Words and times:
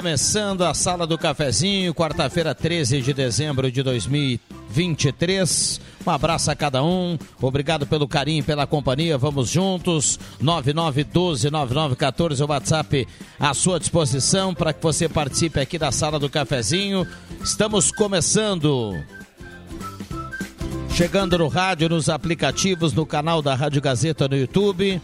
Começando 0.00 0.64
a 0.64 0.72
Sala 0.72 1.06
do 1.06 1.18
Cafezinho, 1.18 1.92
quarta-feira, 1.92 2.54
13 2.54 3.02
de 3.02 3.12
dezembro 3.12 3.70
de 3.70 3.82
2023. 3.82 5.78
Um 6.06 6.10
abraço 6.10 6.50
a 6.50 6.56
cada 6.56 6.82
um. 6.82 7.18
Obrigado 7.38 7.86
pelo 7.86 8.08
carinho, 8.08 8.42
pela 8.42 8.66
companhia. 8.66 9.18
Vamos 9.18 9.50
juntos. 9.50 10.18
99129914 10.42 12.40
o 12.40 12.48
WhatsApp 12.48 13.06
à 13.38 13.52
sua 13.52 13.78
disposição 13.78 14.54
para 14.54 14.72
que 14.72 14.82
você 14.82 15.06
participe 15.06 15.60
aqui 15.60 15.76
da 15.78 15.92
Sala 15.92 16.18
do 16.18 16.30
Cafezinho. 16.30 17.06
Estamos 17.44 17.92
começando. 17.92 18.98
Chegando 20.94 21.36
no 21.36 21.48
rádio, 21.48 21.90
nos 21.90 22.08
aplicativos, 22.08 22.94
no 22.94 23.04
canal 23.04 23.42
da 23.42 23.54
Rádio 23.54 23.82
Gazeta 23.82 24.26
no 24.26 24.34
YouTube 24.38 24.98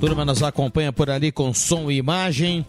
Turma 0.00 0.24
nos 0.24 0.42
acompanha 0.42 0.92
por 0.92 1.08
ali 1.08 1.32
com 1.32 1.54
som 1.54 1.90
e 1.90 1.96
imagem. 1.96 2.66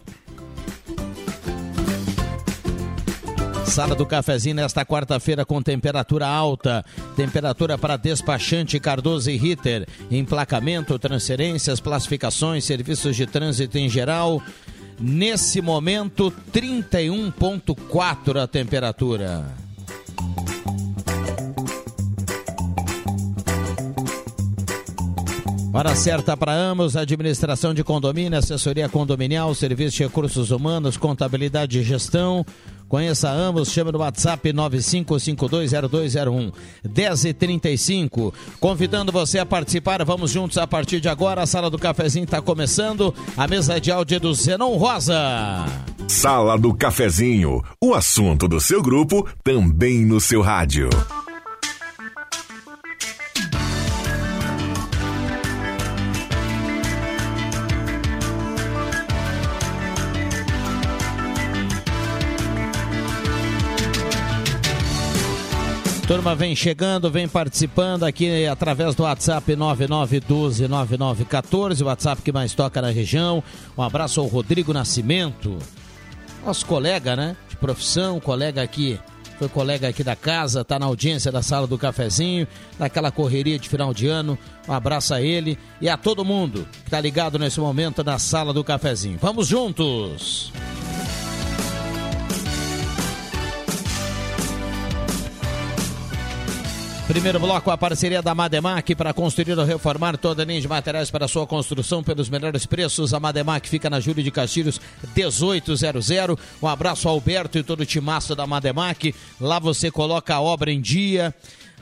Sala 3.65 3.93
do 3.93 4.05
cafezinho 4.05 4.55
nesta 4.55 4.85
quarta-feira 4.85 5.45
com 5.45 5.61
temperatura 5.61 6.25
alta. 6.25 6.85
Temperatura 7.15 7.77
para 7.77 7.97
despachante 7.97 8.79
Cardoso 8.79 9.29
e 9.29 9.37
Ritter. 9.37 9.85
Emplacamento, 10.09 10.97
transferências, 10.97 11.79
classificações, 11.79 12.63
serviços 12.63 13.15
de 13.15 13.27
trânsito 13.27 13.77
em 13.77 13.87
geral. 13.89 14.41
Nesse 14.99 15.61
momento, 15.61 16.33
31,4 16.51 18.41
a 18.41 18.47
temperatura. 18.47 19.66
Hora 25.77 25.95
certa 25.95 26.35
para 26.35 26.51
Amos, 26.53 26.97
administração 26.97 27.71
de 27.71 27.83
condomínio, 27.83 28.39
assessoria 28.39 28.89
condominial, 28.89 29.53
serviço 29.53 29.97
de 29.97 30.03
recursos 30.05 30.49
humanos, 30.49 30.97
contabilidade 30.97 31.77
e 31.77 31.83
gestão. 31.83 32.43
Conheça 32.89 33.29
Amos, 33.29 33.69
chama 33.69 33.91
no 33.91 33.99
WhatsApp 33.99 34.51
95520201 34.51 36.51
1035. 36.83 38.33
Convidando 38.59 39.11
você 39.11 39.37
a 39.37 39.45
participar, 39.45 40.03
vamos 40.03 40.31
juntos 40.31 40.57
a 40.57 40.65
partir 40.65 40.99
de 40.99 41.09
agora. 41.09 41.43
A 41.43 41.45
sala 41.45 41.69
do 41.69 41.77
cafezinho 41.77 42.23
está 42.23 42.41
começando. 42.41 43.13
A 43.37 43.47
mesa 43.47 43.79
de 43.79 43.91
áudio 43.91 44.15
é 44.15 44.19
do 44.19 44.33
Zenon 44.33 44.77
Rosa. 44.77 45.63
Sala 46.07 46.57
do 46.57 46.73
cafezinho, 46.73 47.61
o 47.79 47.93
assunto 47.93 48.47
do 48.47 48.59
seu 48.59 48.81
grupo 48.81 49.29
também 49.43 50.03
no 50.03 50.19
seu 50.19 50.41
rádio. 50.41 50.89
Turma 66.07 66.33
vem 66.33 66.55
chegando, 66.55 67.11
vem 67.11 67.27
participando 67.27 68.05
aqui 68.05 68.47
através 68.47 68.95
do 68.95 69.03
WhatsApp 69.03 69.53
99129914, 69.57 71.81
o 71.81 71.87
WhatsApp 71.87 72.21
que 72.21 72.31
mais 72.31 72.53
toca 72.53 72.81
na 72.81 72.89
região. 72.89 73.43
Um 73.77 73.81
abraço 73.81 74.21
ao 74.21 74.27
Rodrigo 74.27 74.71
Nascimento, 74.71 75.57
nosso 76.45 76.65
colega, 76.65 77.13
né? 77.13 77.35
De 77.49 77.57
profissão, 77.57 78.21
colega 78.21 78.63
aqui, 78.63 78.97
foi 79.37 79.49
colega 79.49 79.89
aqui 79.89 80.01
da 80.01 80.15
casa, 80.15 80.63
tá 80.63 80.79
na 80.79 80.85
audiência 80.85 81.29
da 81.29 81.41
sala 81.41 81.67
do 81.67 81.77
cafezinho, 81.77 82.47
naquela 82.79 83.11
correria 83.11 83.59
de 83.59 83.67
final 83.67 83.93
de 83.93 84.07
ano. 84.07 84.39
Um 84.65 84.71
abraço 84.71 85.13
a 85.13 85.21
ele 85.21 85.59
e 85.81 85.89
a 85.89 85.97
todo 85.97 86.23
mundo 86.23 86.65
que 86.85 86.89
tá 86.89 87.01
ligado 87.01 87.37
nesse 87.37 87.59
momento 87.59 88.01
na 88.01 88.17
sala 88.17 88.53
do 88.53 88.63
cafezinho. 88.63 89.19
Vamos 89.21 89.47
juntos! 89.47 90.53
Primeiro 97.07 97.39
bloco, 97.39 97.71
a 97.71 97.77
parceria 97.77 98.21
da 98.21 98.35
Mademac 98.35 98.93
para 98.93 99.13
construir 99.13 99.57
ou 99.57 99.63
reformar 99.63 100.17
toda 100.17 100.43
a 100.43 100.45
linha 100.45 100.59
de 100.59 100.67
materiais 100.67 101.09
para 101.09 101.25
sua 101.25 101.47
construção 101.47 102.03
pelos 102.03 102.29
melhores 102.29 102.65
preços. 102.65 103.13
A 103.13 103.19
Mademac 103.19 103.69
fica 103.69 103.89
na 103.89 104.01
Júlio 104.01 104.21
de 104.21 104.29
Castilhos 104.29 104.79
1800. 105.15 106.09
Um 106.61 106.67
abraço 106.67 107.07
ao 107.07 107.13
Alberto 107.13 107.57
e 107.57 107.63
todo 107.63 107.79
o 107.79 107.85
timaço 107.85 108.35
da 108.35 108.45
Mademac. 108.45 109.15
Lá 109.39 109.57
você 109.57 109.89
coloca 109.89 110.35
a 110.35 110.41
obra 110.41 110.69
em 110.69 110.81
dia, 110.81 111.33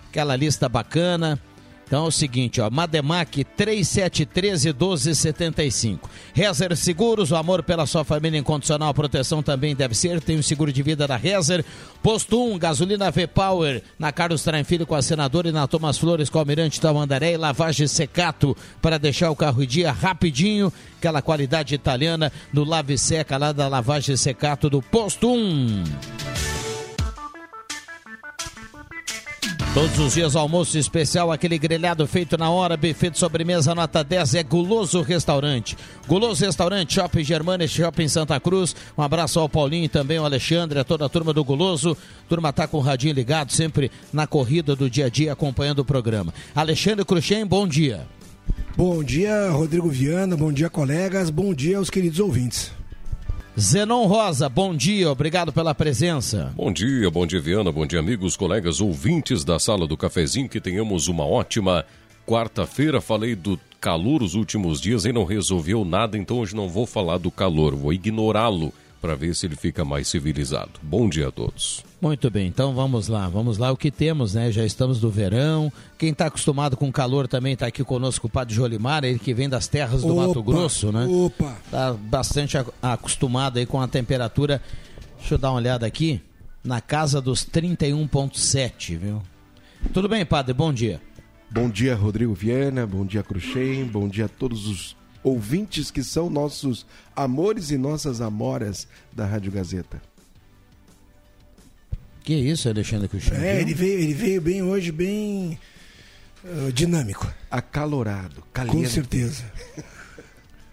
aquela 0.10 0.36
lista 0.36 0.70
bacana 0.70 1.42
então 1.86 2.06
é 2.06 2.08
o 2.08 2.12
seguinte, 2.12 2.60
ó, 2.60 2.70
Mademac 2.70 3.44
3713 3.44 4.74
1275. 4.74 6.10
Rezer 6.34 6.76
Seguros, 6.76 7.32
o 7.32 7.36
amor 7.36 7.62
pela 7.62 7.86
sua 7.86 8.04
família 8.04 8.40
incondicional, 8.40 8.90
a 8.90 8.94
proteção 8.94 9.44
também 9.44 9.76
deve 9.76 9.94
ser. 9.94 10.20
Tem 10.20 10.38
o 10.38 10.44
seguro 10.44 10.74
de 10.74 10.82
vida 10.82 11.08
da 11.08 11.16
Rezer. 11.16 11.64
Posto 12.02 12.44
1, 12.44 12.58
gasolina 12.58 13.12
V-Power, 13.12 13.84
na 14.00 14.12
Carlos 14.12 14.44
Traem 14.44 14.66
com 14.88 14.96
a 14.96 15.02
senadora 15.02 15.50
e 15.50 15.52
na 15.52 15.68
Thomas 15.68 15.98
Flores 15.98 16.30
com 16.30 16.40
o 16.40 16.42
Almirante 16.42 16.82
Tamandaré 16.82 17.34
e 17.34 17.38
lavagem 17.38 17.88
secato 17.88 18.58
para 18.82 18.98
deixar 18.98 19.30
o 19.30 19.36
carro 19.36 19.62
em 19.64 19.68
dia 19.68 19.92
rapidinho. 19.92 20.74
Aquela 20.98 21.22
qualidade 21.22 21.76
italiana 21.76 22.32
no 22.52 22.64
Lave 22.64 22.98
Seca 22.98 23.38
lá 23.38 23.52
da 23.52 23.68
lavagem 23.68 24.18
secato 24.18 24.70
do 24.70 24.82
Posto 24.82 25.32
1. 25.32 25.84
Todos 29.76 30.00
os 30.00 30.14
dias 30.14 30.38
almoço 30.38 30.78
especial, 30.78 31.34
aquele 31.34 31.58
grelhado 31.58 32.08
feito 32.08 32.38
na 32.38 32.50
hora, 32.50 32.78
buffet 32.78 33.10
de 33.10 33.20
sobremesa 33.20 33.76
nota 33.76 34.06
10 34.06 34.36
é 34.36 34.42
Guloso 34.42 35.02
Restaurante. 35.02 35.76
Guloso 36.08 36.46
Restaurante, 36.46 36.94
Shopping 36.94 37.26
Germana, 37.26 37.68
Shopping 37.68 38.08
Santa 38.08 38.40
Cruz. 38.40 38.74
Um 38.98 39.02
abraço 39.02 39.38
ao 39.38 39.50
Paulinho 39.50 39.84
e 39.84 39.90
também 39.90 40.16
ao 40.16 40.24
Alexandre, 40.24 40.80
a 40.80 40.86
toda 40.86 41.06
a 41.06 41.10
turma 41.10 41.34
do 41.34 41.44
Guloso. 41.44 41.98
Turma 42.30 42.54
tá 42.54 42.70
com 42.70 42.78
o 42.78 42.80
radinho 42.80 43.14
ligado, 43.14 43.52
sempre 43.52 43.92
na 44.14 44.26
corrida 44.26 44.78
do 44.78 44.90
dia 44.90 45.08
a 45.08 45.10
dia, 45.10 45.34
acompanhando 45.34 45.80
o 45.80 45.86
programa. 45.86 46.34
Alexandre 46.56 47.04
Cruxem, 47.04 47.46
bom 47.46 47.68
dia. 47.68 48.08
Bom 48.78 49.04
dia, 49.04 49.50
Rodrigo 49.50 49.90
Viana, 49.90 50.38
bom 50.38 50.54
dia, 50.54 50.70
colegas, 50.70 51.30
bom 51.30 51.54
dia 51.54 51.80
aos 51.80 51.90
queridos 51.90 52.22
ouvintes. 52.22 52.72
Zenon 53.58 54.06
Rosa, 54.06 54.50
bom 54.50 54.76
dia, 54.76 55.10
obrigado 55.10 55.54
pela 55.54 55.74
presença. 55.74 56.52
Bom 56.58 56.74
dia, 56.74 57.10
bom 57.10 57.26
dia, 57.26 57.40
Viana, 57.40 57.72
bom 57.72 57.86
dia, 57.86 58.00
amigos, 58.00 58.36
colegas, 58.36 58.82
ouvintes 58.82 59.46
da 59.46 59.58
sala 59.58 59.88
do 59.88 59.96
cafezinho, 59.96 60.50
que 60.50 60.60
tenhamos 60.60 61.08
uma 61.08 61.26
ótima 61.26 61.86
quarta-feira. 62.28 63.00
Falei 63.00 63.34
do 63.34 63.58
calor 63.80 64.22
os 64.22 64.36
últimos 64.36 64.82
dias 64.82 65.06
e 65.06 65.14
não 65.14 65.24
resolveu 65.24 65.86
nada, 65.86 66.18
então 66.18 66.40
hoje 66.40 66.54
não 66.54 66.68
vou 66.68 66.86
falar 66.86 67.18
do 67.18 67.32
calor, 67.32 67.74
vou 67.74 67.94
ignorá-lo 67.94 68.74
para 69.00 69.16
ver 69.16 69.34
se 69.34 69.46
ele 69.46 69.56
fica 69.56 69.86
mais 69.86 70.10
civilizado. 70.10 70.72
Bom 70.84 71.08
dia 71.08 71.30
a 71.30 71.32
todos. 71.32 71.85
Muito 72.02 72.30
bem, 72.30 72.48
então 72.48 72.74
vamos 72.74 73.08
lá, 73.08 73.28
vamos 73.30 73.58
lá 73.58 73.72
o 73.72 73.78
que 73.78 73.90
temos, 73.90 74.34
né? 74.34 74.52
Já 74.52 74.66
estamos 74.66 75.02
no 75.02 75.10
verão. 75.10 75.72
Quem 75.98 76.12
está 76.12 76.28
acostumado 76.28 76.76
com 76.76 76.92
calor 76.92 77.28
também 77.28 77.54
está 77.54 77.68
aqui 77.68 77.84
conosco 77.84 78.28
o 78.28 78.30
Padre 78.30 78.54
Jolimar, 78.54 79.04
ele 79.04 79.18
que 79.18 79.34
vem 79.34 79.48
das 79.48 79.68
terras 79.68 80.02
do 80.02 80.14
opa, 80.14 80.28
Mato 80.28 80.44
Grosso, 80.44 80.92
né? 80.92 81.06
Opa! 81.06 81.56
Está 81.66 81.94
bastante 81.94 82.58
acostumado 82.82 83.58
aí 83.58 83.66
com 83.66 83.82
a 83.82 83.88
temperatura. 83.88 84.62
Deixa 85.18 85.36
eu 85.36 85.38
dar 85.38 85.52
uma 85.52 85.58
olhada 85.58 85.86
aqui. 85.86 86.22
Na 86.64 86.82
casa 86.82 87.22
dos 87.22 87.46
31,7, 87.46 88.98
viu? 88.98 89.22
Tudo 89.94 90.10
bem, 90.10 90.26
Padre? 90.26 90.54
Bom 90.54 90.74
dia. 90.74 91.02
Bom 91.50 91.70
dia, 91.70 91.96
Rodrigo 91.96 92.34
Viana. 92.34 92.86
Bom 92.86 93.06
dia, 93.06 93.24
Cruxem. 93.24 93.86
Bom 93.86 94.10
dia 94.10 94.26
a 94.26 94.30
todos 94.30 94.68
os 94.68 94.96
ouvintes 95.24 95.90
que 95.90 96.04
são 96.04 96.30
nossos 96.30 96.86
amores 97.16 97.72
e 97.72 97.78
nossas 97.78 98.20
amoras 98.20 98.88
da 99.14 99.26
Rádio 99.26 99.52
Gazeta. 99.52 100.02
Que 102.26 102.34
isso, 102.34 102.68
Alexandre 102.68 103.08
Cruxem? 103.08 103.38
É, 103.38 103.62
ele 103.62 103.76
veio, 103.76 104.00
ele 104.00 104.14
veio 104.16 104.42
bem 104.42 104.64
hoje, 104.64 104.92
bem 104.92 105.60
uh, 106.44 106.72
dinâmico. 106.72 107.32
Acalorado, 107.52 108.44
caliente. 108.52 108.78
Com 108.80 108.90
certeza. 108.90 109.44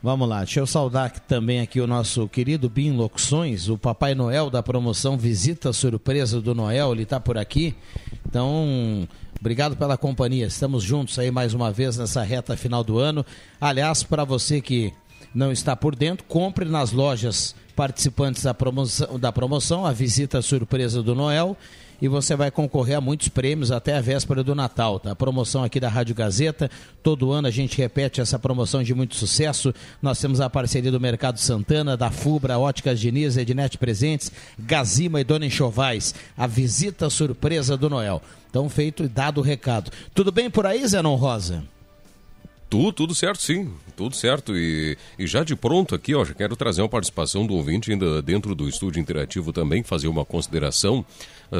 Vamos 0.02 0.26
lá, 0.28 0.38
deixa 0.38 0.60
eu 0.60 0.66
saudar 0.66 1.10
também 1.20 1.60
aqui 1.60 1.78
o 1.80 1.86
nosso 1.86 2.26
querido 2.26 2.68
Bim 2.68 2.92
Locuções, 2.92 3.68
o 3.68 3.78
Papai 3.78 4.14
Noel 4.14 4.50
da 4.50 4.60
promoção 4.62 5.16
Visita 5.16 5.72
Surpresa 5.74 6.40
do 6.40 6.54
Noel, 6.54 6.92
ele 6.92 7.02
está 7.02 7.20
por 7.20 7.36
aqui. 7.36 7.76
Então, 8.26 9.06
obrigado 9.38 9.76
pela 9.76 9.96
companhia. 9.98 10.46
Estamos 10.46 10.82
juntos 10.82 11.18
aí 11.18 11.30
mais 11.30 11.52
uma 11.54 11.70
vez 11.70 11.98
nessa 11.98 12.22
reta 12.22 12.56
final 12.56 12.82
do 12.82 12.98
ano. 12.98 13.24
Aliás, 13.60 14.02
para 14.02 14.24
você 14.24 14.60
que 14.60 14.92
não 15.34 15.52
está 15.52 15.76
por 15.76 15.94
dentro, 15.94 16.24
compre 16.26 16.64
nas 16.64 16.92
lojas 16.92 17.54
participantes 17.74 18.42
da 18.42 18.52
promoção, 18.52 19.18
da 19.18 19.32
promoção 19.32 19.86
a 19.86 19.92
visita 19.92 20.42
surpresa 20.42 21.02
do 21.02 21.14
Noel 21.14 21.56
e 22.02 22.08
você 22.08 22.34
vai 22.34 22.50
concorrer 22.50 22.96
a 22.96 23.00
muitos 23.00 23.28
prêmios 23.28 23.70
até 23.70 23.96
a 23.96 24.00
véspera 24.00 24.42
do 24.42 24.56
Natal. 24.56 24.98
Tá? 24.98 25.12
A 25.12 25.16
promoção 25.16 25.62
aqui 25.62 25.78
da 25.78 25.88
Rádio 25.88 26.16
Gazeta, 26.16 26.68
todo 27.00 27.30
ano 27.30 27.46
a 27.46 27.50
gente 27.50 27.78
repete 27.78 28.20
essa 28.20 28.40
promoção 28.40 28.82
de 28.82 28.92
muito 28.92 29.14
sucesso. 29.14 29.72
Nós 30.02 30.20
temos 30.20 30.40
a 30.40 30.50
parceria 30.50 30.90
do 30.90 30.98
Mercado 30.98 31.38
Santana, 31.38 31.96
da 31.96 32.10
Fubra, 32.10 32.58
Óticas 32.58 32.98
Diniz, 32.98 33.36
Ednet 33.36 33.78
Presentes, 33.78 34.32
Gazima 34.58 35.20
e 35.20 35.24
Dona 35.24 35.46
Enxovais. 35.46 36.12
A 36.36 36.48
visita 36.48 37.08
surpresa 37.08 37.76
do 37.76 37.88
Noel. 37.88 38.20
Então, 38.50 38.68
feito 38.68 39.04
e 39.04 39.08
dado 39.08 39.38
o 39.38 39.44
recado. 39.44 39.92
Tudo 40.12 40.32
bem 40.32 40.50
por 40.50 40.66
aí, 40.66 40.84
Zenon 40.84 41.14
Rosa? 41.14 41.62
Tudo, 42.72 42.90
tudo 42.90 43.14
certo, 43.14 43.42
sim. 43.42 43.70
Tudo 43.94 44.16
certo. 44.16 44.56
E, 44.56 44.96
e 45.18 45.26
já 45.26 45.44
de 45.44 45.54
pronto 45.54 45.94
aqui, 45.94 46.14
ó, 46.14 46.24
já 46.24 46.32
quero 46.32 46.56
trazer 46.56 46.80
uma 46.80 46.88
participação 46.88 47.46
do 47.46 47.52
ouvinte 47.52 47.92
ainda 47.92 48.22
dentro 48.22 48.54
do 48.54 48.66
estúdio 48.66 48.98
interativo 48.98 49.52
também, 49.52 49.82
fazer 49.82 50.08
uma 50.08 50.24
consideração 50.24 51.04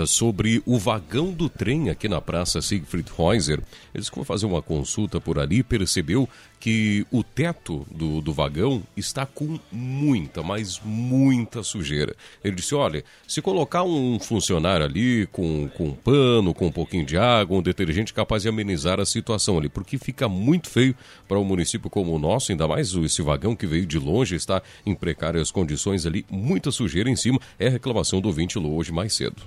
sobre 0.06 0.62
o 0.65 0.79
vagão 0.79 1.33
do 1.33 1.49
trem 1.49 1.91
aqui 1.91 2.09
na 2.09 2.21
Praça 2.21 2.62
Siegfried 2.62 3.11
Reuser. 3.17 3.61
Eles 3.94 4.09
que 4.09 4.25
fazer 4.25 4.47
uma 4.47 4.62
consulta 4.62 5.21
por 5.21 5.39
ali 5.39 5.62
percebeu 5.62 6.29
que 6.59 7.05
o 7.11 7.25
teto 7.25 7.85
do, 7.91 8.21
do 8.21 8.33
vagão 8.33 8.85
está 8.97 9.27
com 9.27 9.59
muita, 9.71 10.44
mas 10.44 10.81
muita 10.85 11.62
sujeira. 11.62 12.15
Ele 12.43 12.55
disse: 12.55 12.73
olha, 12.75 13.05
se 13.27 13.43
colocar 13.43 13.83
um 13.83 14.19
funcionário 14.21 14.87
ali 14.87 15.27
com, 15.27 15.69
com 15.71 15.89
um 15.89 15.94
pano, 15.94 16.55
com 16.55 16.69
um 16.69 16.73
pouquinho 16.73 17.05
de 17.05 17.19
água, 17.19 17.59
um 17.59 17.62
detergente 17.62 18.15
capaz 18.15 18.44
de 18.44 18.49
amenizar 18.49 19.00
a 19.00 19.05
situação 19.05 19.59
ali, 19.59 19.69
porque 19.69 19.99
fica 19.99 20.29
muito 20.29 20.71
feio 20.71 20.94
para 21.27 21.39
um 21.39 21.44
município 21.44 21.91
como 21.91 22.15
o 22.15 22.19
nosso, 22.19 22.53
ainda 22.53 22.69
mais 22.69 22.94
esse 22.94 23.23
vagão 23.23 23.56
que 23.56 23.67
veio 23.67 23.85
de 23.85 23.99
longe, 23.99 24.37
está 24.37 24.62
em 24.87 24.94
precárias 24.94 25.50
condições 25.50 26.06
ali, 26.06 26.25
muita 26.31 26.71
sujeira 26.71 27.11
em 27.11 27.17
cima. 27.17 27.41
É 27.59 27.67
a 27.67 27.71
reclamação 27.71 28.21
do 28.21 28.29
ouvinte 28.29 28.56
hoje 28.59 28.93
mais 28.93 29.15
cedo. 29.15 29.43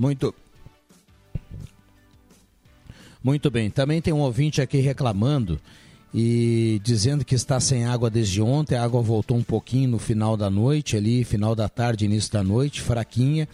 Muito 0.00 0.34
muito 3.22 3.50
bem. 3.50 3.68
Também 3.68 4.00
tem 4.00 4.14
um 4.14 4.20
ouvinte 4.20 4.62
aqui 4.62 4.78
reclamando 4.78 5.60
e 6.14 6.80
dizendo 6.82 7.22
que 7.22 7.34
está 7.34 7.60
sem 7.60 7.84
água 7.84 8.08
desde 8.08 8.40
ontem. 8.40 8.76
A 8.76 8.82
água 8.82 9.02
voltou 9.02 9.36
um 9.36 9.42
pouquinho 9.42 9.90
no 9.90 9.98
final 9.98 10.38
da 10.38 10.48
noite, 10.48 10.96
ali, 10.96 11.22
final 11.22 11.54
da 11.54 11.68
tarde, 11.68 12.06
início 12.06 12.32
da 12.32 12.42
noite, 12.42 12.80
fraquinha. 12.80 13.46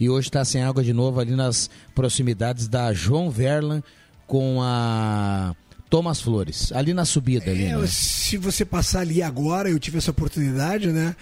E 0.00 0.10
hoje 0.10 0.26
está 0.26 0.44
sem 0.44 0.64
água 0.64 0.82
de 0.82 0.92
novo 0.92 1.20
ali 1.20 1.36
nas 1.36 1.70
proximidades 1.94 2.66
da 2.66 2.92
João 2.92 3.30
Verlan 3.30 3.80
com 4.26 4.58
a 4.60 5.54
Thomas 5.88 6.20
Flores, 6.20 6.72
ali 6.72 6.92
na 6.92 7.04
subida. 7.04 7.52
Ali, 7.52 7.66
é, 7.66 7.76
né? 7.76 7.86
Se 7.86 8.36
você 8.36 8.64
passar 8.64 9.02
ali 9.02 9.22
agora, 9.22 9.70
eu 9.70 9.78
tive 9.78 9.98
essa 9.98 10.10
oportunidade, 10.10 10.88
né? 10.88 11.14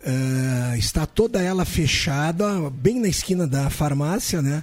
Uh, 0.00 0.76
está 0.76 1.04
toda 1.04 1.42
ela 1.42 1.64
fechada, 1.64 2.70
bem 2.70 3.00
na 3.00 3.08
esquina 3.08 3.46
da 3.46 3.68
farmácia, 3.68 4.40
né? 4.40 4.62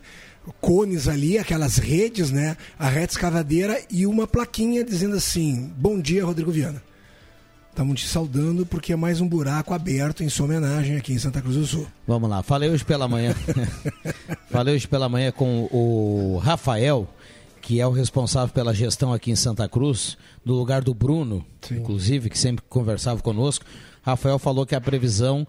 cones 0.62 1.08
ali, 1.08 1.38
aquelas 1.38 1.78
redes, 1.78 2.32
né? 2.32 2.56
A 2.78 2.88
reta 2.88 3.14
escavadeira 3.14 3.82
e 3.90 4.06
uma 4.06 4.28
plaquinha 4.28 4.84
dizendo 4.84 5.16
assim: 5.16 5.72
Bom 5.78 6.00
dia, 6.00 6.26
Rodrigo 6.26 6.52
Viana. 6.52 6.82
Estamos 7.70 8.00
te 8.00 8.08
saudando 8.08 8.66
porque 8.66 8.94
é 8.94 8.96
mais 8.96 9.20
um 9.20 9.28
buraco 9.28 9.74
aberto 9.74 10.24
em 10.24 10.30
sua 10.30 10.46
homenagem 10.46 10.96
aqui 10.96 11.12
em 11.12 11.20
Santa 11.20 11.42
Cruz 11.42 11.58
do 11.58 11.66
Sul. 11.66 11.88
Vamos 12.08 12.30
lá, 12.30 12.42
falei 12.42 12.70
hoje 12.70 12.86
pela 12.86 13.06
manhã. 13.06 13.36
falei 14.50 14.76
hoje 14.76 14.88
pela 14.88 15.10
manhã 15.10 15.30
com 15.30 15.68
o 15.70 16.38
Rafael, 16.38 17.06
que 17.62 17.82
é 17.82 17.86
o 17.86 17.92
responsável 17.92 18.54
pela 18.54 18.74
gestão 18.74 19.12
aqui 19.12 19.30
em 19.30 19.36
Santa 19.36 19.68
Cruz, 19.68 20.18
no 20.46 20.54
lugar 20.54 20.82
do 20.82 20.94
Bruno, 20.94 21.46
Sim. 21.68 21.80
inclusive, 21.80 22.30
que 22.30 22.38
sempre 22.38 22.64
conversava 22.70 23.22
conosco. 23.22 23.66
Rafael 24.06 24.38
falou 24.38 24.68
que 24.68 24.76
a 24.76 24.82
previsão 24.82 25.48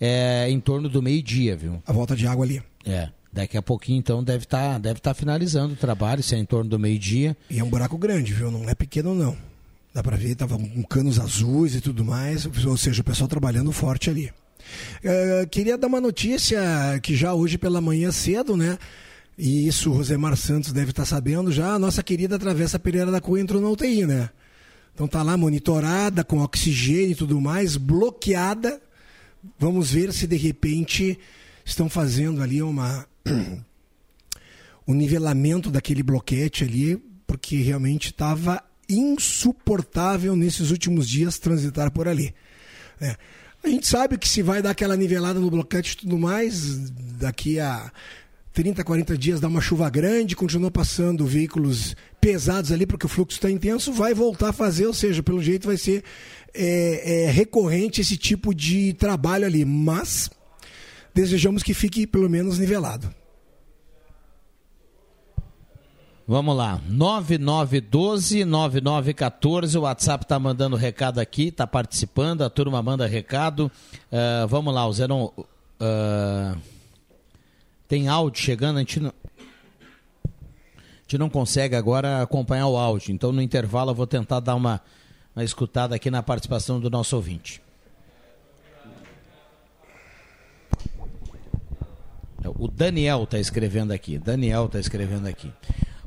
é 0.00 0.48
em 0.48 0.58
torno 0.58 0.88
do 0.88 1.02
meio-dia, 1.02 1.54
viu? 1.54 1.82
A 1.86 1.92
volta 1.92 2.16
de 2.16 2.26
água 2.26 2.44
ali. 2.44 2.62
É. 2.86 3.10
Daqui 3.30 3.58
a 3.58 3.62
pouquinho, 3.62 3.98
então, 3.98 4.24
deve 4.24 4.44
estar 4.44 4.72
tá, 4.72 4.78
deve 4.78 5.00
tá 5.00 5.12
finalizando 5.12 5.74
o 5.74 5.76
trabalho, 5.76 6.22
se 6.22 6.34
é 6.34 6.38
em 6.38 6.44
torno 6.46 6.70
do 6.70 6.78
meio-dia. 6.78 7.36
E 7.50 7.58
é 7.58 7.64
um 7.64 7.68
buraco 7.68 7.98
grande, 7.98 8.32
viu? 8.32 8.50
Não 8.50 8.68
é 8.68 8.74
pequeno, 8.74 9.14
não. 9.14 9.36
Dá 9.92 10.02
para 10.02 10.16
ver, 10.16 10.34
tava 10.34 10.56
com 10.56 10.82
canos 10.84 11.20
azuis 11.20 11.74
e 11.74 11.80
tudo 11.82 12.02
mais, 12.02 12.48
ou 12.64 12.76
seja, 12.78 13.02
o 13.02 13.04
pessoal 13.04 13.28
trabalhando 13.28 13.70
forte 13.72 14.08
ali. 14.08 14.32
Uh, 15.04 15.46
queria 15.50 15.76
dar 15.76 15.86
uma 15.86 16.00
notícia 16.00 16.58
que 17.02 17.14
já 17.14 17.34
hoje 17.34 17.58
pela 17.58 17.80
manhã 17.80 18.10
cedo, 18.10 18.56
né? 18.56 18.78
E 19.36 19.68
isso 19.68 19.90
o 19.90 19.94
Rosemar 19.94 20.36
Santos 20.36 20.72
deve 20.72 20.90
estar 20.90 21.02
tá 21.02 21.06
sabendo 21.06 21.52
já, 21.52 21.74
a 21.74 21.78
nossa 21.78 22.02
querida 22.02 22.38
Travessa 22.38 22.78
Pereira 22.78 23.10
da 23.10 23.20
Cunha 23.20 23.42
entrou 23.42 23.60
na 23.60 23.68
UTI, 23.68 24.06
né? 24.06 24.30
Então 24.98 25.06
tá 25.06 25.22
lá 25.22 25.36
monitorada, 25.36 26.24
com 26.24 26.40
oxigênio 26.40 27.12
e 27.12 27.14
tudo 27.14 27.40
mais, 27.40 27.76
bloqueada. 27.76 28.82
Vamos 29.56 29.92
ver 29.92 30.12
se 30.12 30.26
de 30.26 30.36
repente 30.36 31.16
estão 31.64 31.88
fazendo 31.88 32.42
ali 32.42 32.60
uma 32.60 33.06
o 34.84 34.92
nivelamento 34.92 35.70
daquele 35.70 36.02
bloquete 36.02 36.64
ali, 36.64 36.96
porque 37.28 37.58
realmente 37.58 38.06
estava 38.06 38.60
insuportável 38.88 40.34
nesses 40.34 40.72
últimos 40.72 41.08
dias 41.08 41.38
transitar 41.38 41.92
por 41.92 42.08
ali. 42.08 42.34
É. 43.00 43.14
A 43.62 43.68
gente 43.68 43.86
sabe 43.86 44.18
que 44.18 44.28
se 44.28 44.42
vai 44.42 44.60
dar 44.60 44.70
aquela 44.70 44.96
nivelada 44.96 45.38
no 45.38 45.48
bloquete 45.48 45.92
e 45.92 45.96
tudo 45.98 46.18
mais, 46.18 46.90
daqui 46.90 47.60
a 47.60 47.92
30, 48.52 48.82
40 48.82 49.16
dias 49.16 49.38
dá 49.38 49.46
uma 49.46 49.60
chuva 49.60 49.88
grande, 49.88 50.34
continua 50.34 50.72
passando 50.72 51.24
veículos 51.24 51.94
pesados 52.20 52.72
ali 52.72 52.86
porque 52.86 53.06
o 53.06 53.08
fluxo 53.08 53.36
está 53.36 53.50
intenso, 53.50 53.92
vai 53.92 54.14
voltar 54.14 54.50
a 54.50 54.52
fazer, 54.52 54.86
ou 54.86 54.94
seja, 54.94 55.22
pelo 55.22 55.42
jeito 55.42 55.66
vai 55.66 55.76
ser 55.76 56.04
é, 56.54 57.24
é, 57.24 57.30
recorrente 57.30 58.00
esse 58.00 58.16
tipo 58.16 58.54
de 58.54 58.92
trabalho 58.94 59.46
ali. 59.46 59.64
Mas 59.64 60.30
desejamos 61.14 61.62
que 61.62 61.74
fique 61.74 62.06
pelo 62.06 62.28
menos 62.28 62.58
nivelado. 62.58 63.12
Vamos 66.30 66.54
lá, 66.54 66.78
9912-9914, 66.90 69.78
o 69.78 69.80
WhatsApp 69.80 70.26
está 70.26 70.38
mandando 70.38 70.76
recado 70.76 71.20
aqui, 71.20 71.48
está 71.48 71.66
participando, 71.66 72.42
a 72.42 72.50
turma 72.50 72.82
manda 72.82 73.06
recado. 73.06 73.72
Uh, 74.12 74.46
vamos 74.46 74.74
lá, 74.74 74.86
o 74.86 74.92
Zeron. 74.92 75.32
Uh, 75.80 76.54
tem 77.88 78.08
áudio 78.08 78.42
chegando, 78.42 78.76
a 78.76 78.80
gente, 78.80 79.00
não, 79.00 79.10
gente 81.08 81.16
não 81.16 81.30
consegue 81.30 81.74
agora 81.74 82.20
acompanhar 82.20 82.66
o 82.66 82.76
áudio, 82.76 83.12
então 83.12 83.32
no 83.32 83.40
intervalo 83.40 83.92
eu 83.92 83.94
vou 83.94 84.06
tentar 84.06 84.40
dar 84.40 84.54
uma, 84.54 84.78
uma 85.34 85.42
escutada 85.42 85.96
aqui 85.96 86.10
na 86.10 86.22
participação 86.22 86.78
do 86.78 86.90
nosso 86.90 87.16
ouvinte. 87.16 87.62
O 92.58 92.68
Daniel 92.68 93.24
está 93.24 93.38
escrevendo 93.38 93.92
aqui. 93.92 94.18
Daniel 94.18 94.66
está 94.66 94.78
escrevendo 94.78 95.26
aqui. 95.26 95.50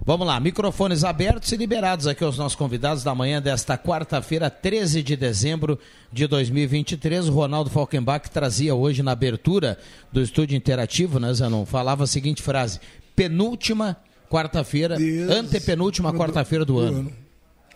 Vamos 0.04 0.26
lá, 0.26 0.40
microfones 0.40 1.04
abertos 1.04 1.52
e 1.52 1.58
liberados 1.58 2.08
aqui 2.08 2.24
aos 2.24 2.38
nossos 2.38 2.56
convidados 2.56 3.04
da 3.04 3.14
manhã 3.14 3.42
desta 3.42 3.78
quarta-feira, 3.78 4.50
13 4.50 5.04
de 5.04 5.16
dezembro 5.16 5.80
de 6.12 6.28
2023. 6.28 7.28
O 7.28 7.34
Ronaldo 7.34 7.70
Falkenbach 7.70 8.30
trazia 8.30 8.76
hoje 8.76 9.04
na 9.04 9.12
abertura 9.12 9.78
do 10.12 10.22
estúdio 10.22 10.56
interativo, 10.56 11.20
né, 11.20 11.34
Zanon? 11.34 11.66
Falava 11.66 12.04
a 12.04 12.08
seguinte 12.08 12.42
frase: 12.42 12.80
penúltima 13.16 13.98
quarta-feira, 14.32 14.98
antepenúltima 15.30 16.14
quarta-feira 16.14 16.64
do, 16.64 16.76
do 16.76 16.80
ano. 16.80 17.00
ano. 17.00 17.14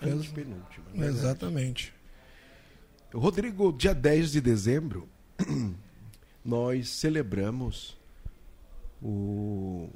Antepenúltima. 0.01 0.85
Né? 0.93 1.07
Exatamente. 1.07 1.93
Rodrigo, 3.13 3.73
dia 3.73 3.93
10 3.93 4.31
de 4.31 4.41
dezembro, 4.41 5.07
nós 6.43 6.87
celebramos 6.89 7.97
o 9.01 9.89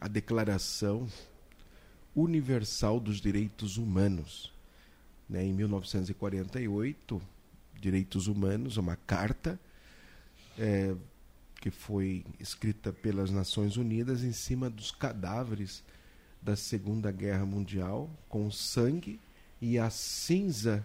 a 0.00 0.08
Declaração 0.08 1.06
Universal 2.16 2.98
dos 2.98 3.20
Direitos 3.20 3.76
Humanos. 3.76 4.52
Né? 5.28 5.44
Em 5.44 5.52
1948, 5.52 7.22
Direitos 7.80 8.26
Humanos, 8.26 8.76
uma 8.76 8.96
carta 8.96 9.60
é, 10.58 10.94
que 11.62 11.70
foi 11.70 12.24
escrita 12.40 12.92
pelas 12.92 13.30
Nações 13.30 13.76
Unidas 13.76 14.24
em 14.24 14.32
cima 14.32 14.68
dos 14.68 14.90
cadáveres 14.90 15.84
da 16.42 16.56
Segunda 16.56 17.12
Guerra 17.12 17.46
Mundial, 17.46 18.10
com 18.28 18.50
sangue 18.50 19.20
e 19.60 19.78
a 19.78 19.88
cinza 19.88 20.84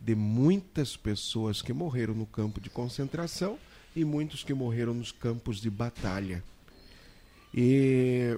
de 0.00 0.16
muitas 0.16 0.96
pessoas 0.96 1.62
que 1.62 1.72
morreram 1.72 2.14
no 2.14 2.26
campo 2.26 2.60
de 2.60 2.68
concentração 2.68 3.56
e 3.94 4.04
muitos 4.04 4.42
que 4.42 4.52
morreram 4.52 4.92
nos 4.92 5.12
campos 5.12 5.60
de 5.60 5.70
batalha. 5.70 6.42
E 7.54 8.36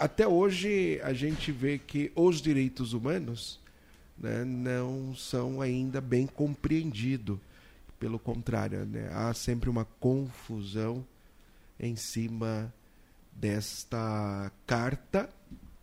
até 0.00 0.26
hoje 0.26 1.00
a 1.04 1.12
gente 1.12 1.52
vê 1.52 1.78
que 1.78 2.10
os 2.16 2.42
direitos 2.42 2.92
humanos 2.92 3.60
né, 4.18 4.44
não 4.44 5.14
são 5.14 5.60
ainda 5.60 6.00
bem 6.00 6.26
compreendidos. 6.26 7.38
Pelo 7.98 8.18
contrário, 8.18 8.84
né, 8.84 9.08
há 9.12 9.32
sempre 9.32 9.70
uma 9.70 9.84
confusão 9.98 11.06
em 11.80 11.96
cima 11.96 12.72
desta 13.32 14.50
carta, 14.66 15.30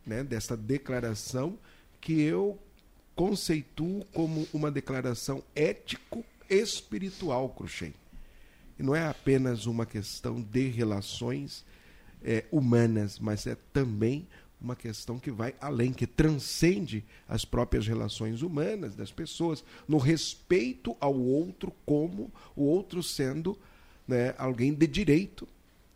né, 0.05 0.24
desta 0.24 0.55
declaração 0.55 1.58
que 2.00 2.22
eu 2.22 2.60
conceituo 3.15 4.05
como 4.13 4.48
uma 4.53 4.72
declaração 4.72 5.43
ético-espiritual, 5.55 7.50
Cruxem. 7.50 7.93
E 8.77 8.84
não 8.84 8.96
é 8.96 9.08
apenas 9.08 9.65
uma 9.65 9.86
questão 9.86 10.41
de 10.41 10.67
relações 10.67 11.63
é, 12.24 12.46
humanas, 12.51 13.20
mas 13.20 13.46
é 13.46 13.55
também 13.72 14.27
uma 14.63 14.75
questão 14.75 15.20
que 15.20 15.29
vai 15.29 15.53
além, 15.60 15.91
que 15.91 16.08
transcende 16.08 17.03
as 17.27 17.43
próprias 17.43 17.86
relações 17.86 18.41
humanas 18.41 18.96
das 18.96 19.12
pessoas, 19.12 19.63
no 19.88 19.98
respeito 19.98 20.96
ao 21.01 21.13
outro 21.13 21.74
como 21.86 22.32
o 22.55 22.63
outro 22.63 23.03
sendo 23.03 23.60
né, 24.08 24.34
alguém 24.38 24.74
de 24.74 24.88
direito, 24.88 25.48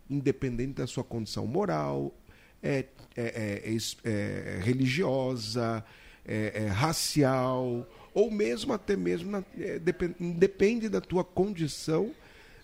independente 0.09 0.74
da 0.74 0.88
sua 0.88 1.03
condição 1.03 1.47
moral, 1.47 2.13
é, 2.62 2.86
é, 3.15 3.63
é, 3.63 3.77
é 4.03 4.59
religiosa, 4.62 5.83
é, 6.25 6.63
é, 6.65 6.67
racial, 6.67 7.88
ou 8.13 8.29
mesmo 8.29 8.74
até 8.74 8.97
mesmo 8.97 9.31
na, 9.31 9.43
depend, 9.81 10.15
depende 10.36 10.89
da 10.89 11.00
tua 11.00 11.24
condição 11.24 12.12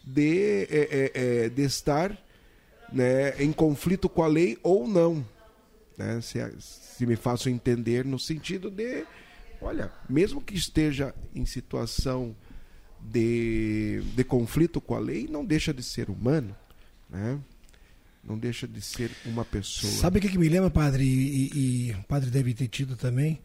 de, 0.04 0.68
de 1.56 1.62
estar 1.62 2.18
né, 2.92 3.42
em 3.42 3.54
conflito 3.54 4.10
com 4.10 4.22
a 4.22 4.28
lei 4.28 4.58
ou 4.62 4.88
não. 4.88 5.26
Né? 5.98 6.22
Se, 6.22 6.40
se 6.60 7.06
me 7.06 7.16
faço 7.16 7.50
entender 7.50 8.06
no 8.06 8.20
sentido 8.20 8.70
de, 8.70 9.06
olha, 9.62 9.92
mesmo 10.10 10.42
que 10.42 10.56
esteja 10.56 11.14
em 11.36 11.46
situação 11.46 12.36
de, 13.00 14.02
de 14.16 14.24
conflito 14.24 14.80
com 14.80 14.96
a 14.96 15.00
lei, 15.00 15.28
não 15.30 15.44
deixa 15.44 15.74
de 15.74 15.84
ser 15.84 16.10
humano, 16.10 16.56
né? 17.10 17.40
Não 18.24 18.38
deixa 18.38 18.66
de 18.66 18.82
ser 18.82 19.12
uma 19.26 19.44
pessoa. 19.44 19.92
Sabe 19.92 20.18
o 20.18 20.22
que, 20.22 20.30
que 20.30 20.38
me 20.38 20.48
lembra, 20.48 20.70
padre? 20.70 21.04
E, 21.04 21.90
e, 21.90 21.92
o 21.92 22.04
padre 22.04 22.30
deve 22.30 22.54
ter 22.54 22.70
tido 22.70 22.96
também. 22.96 23.42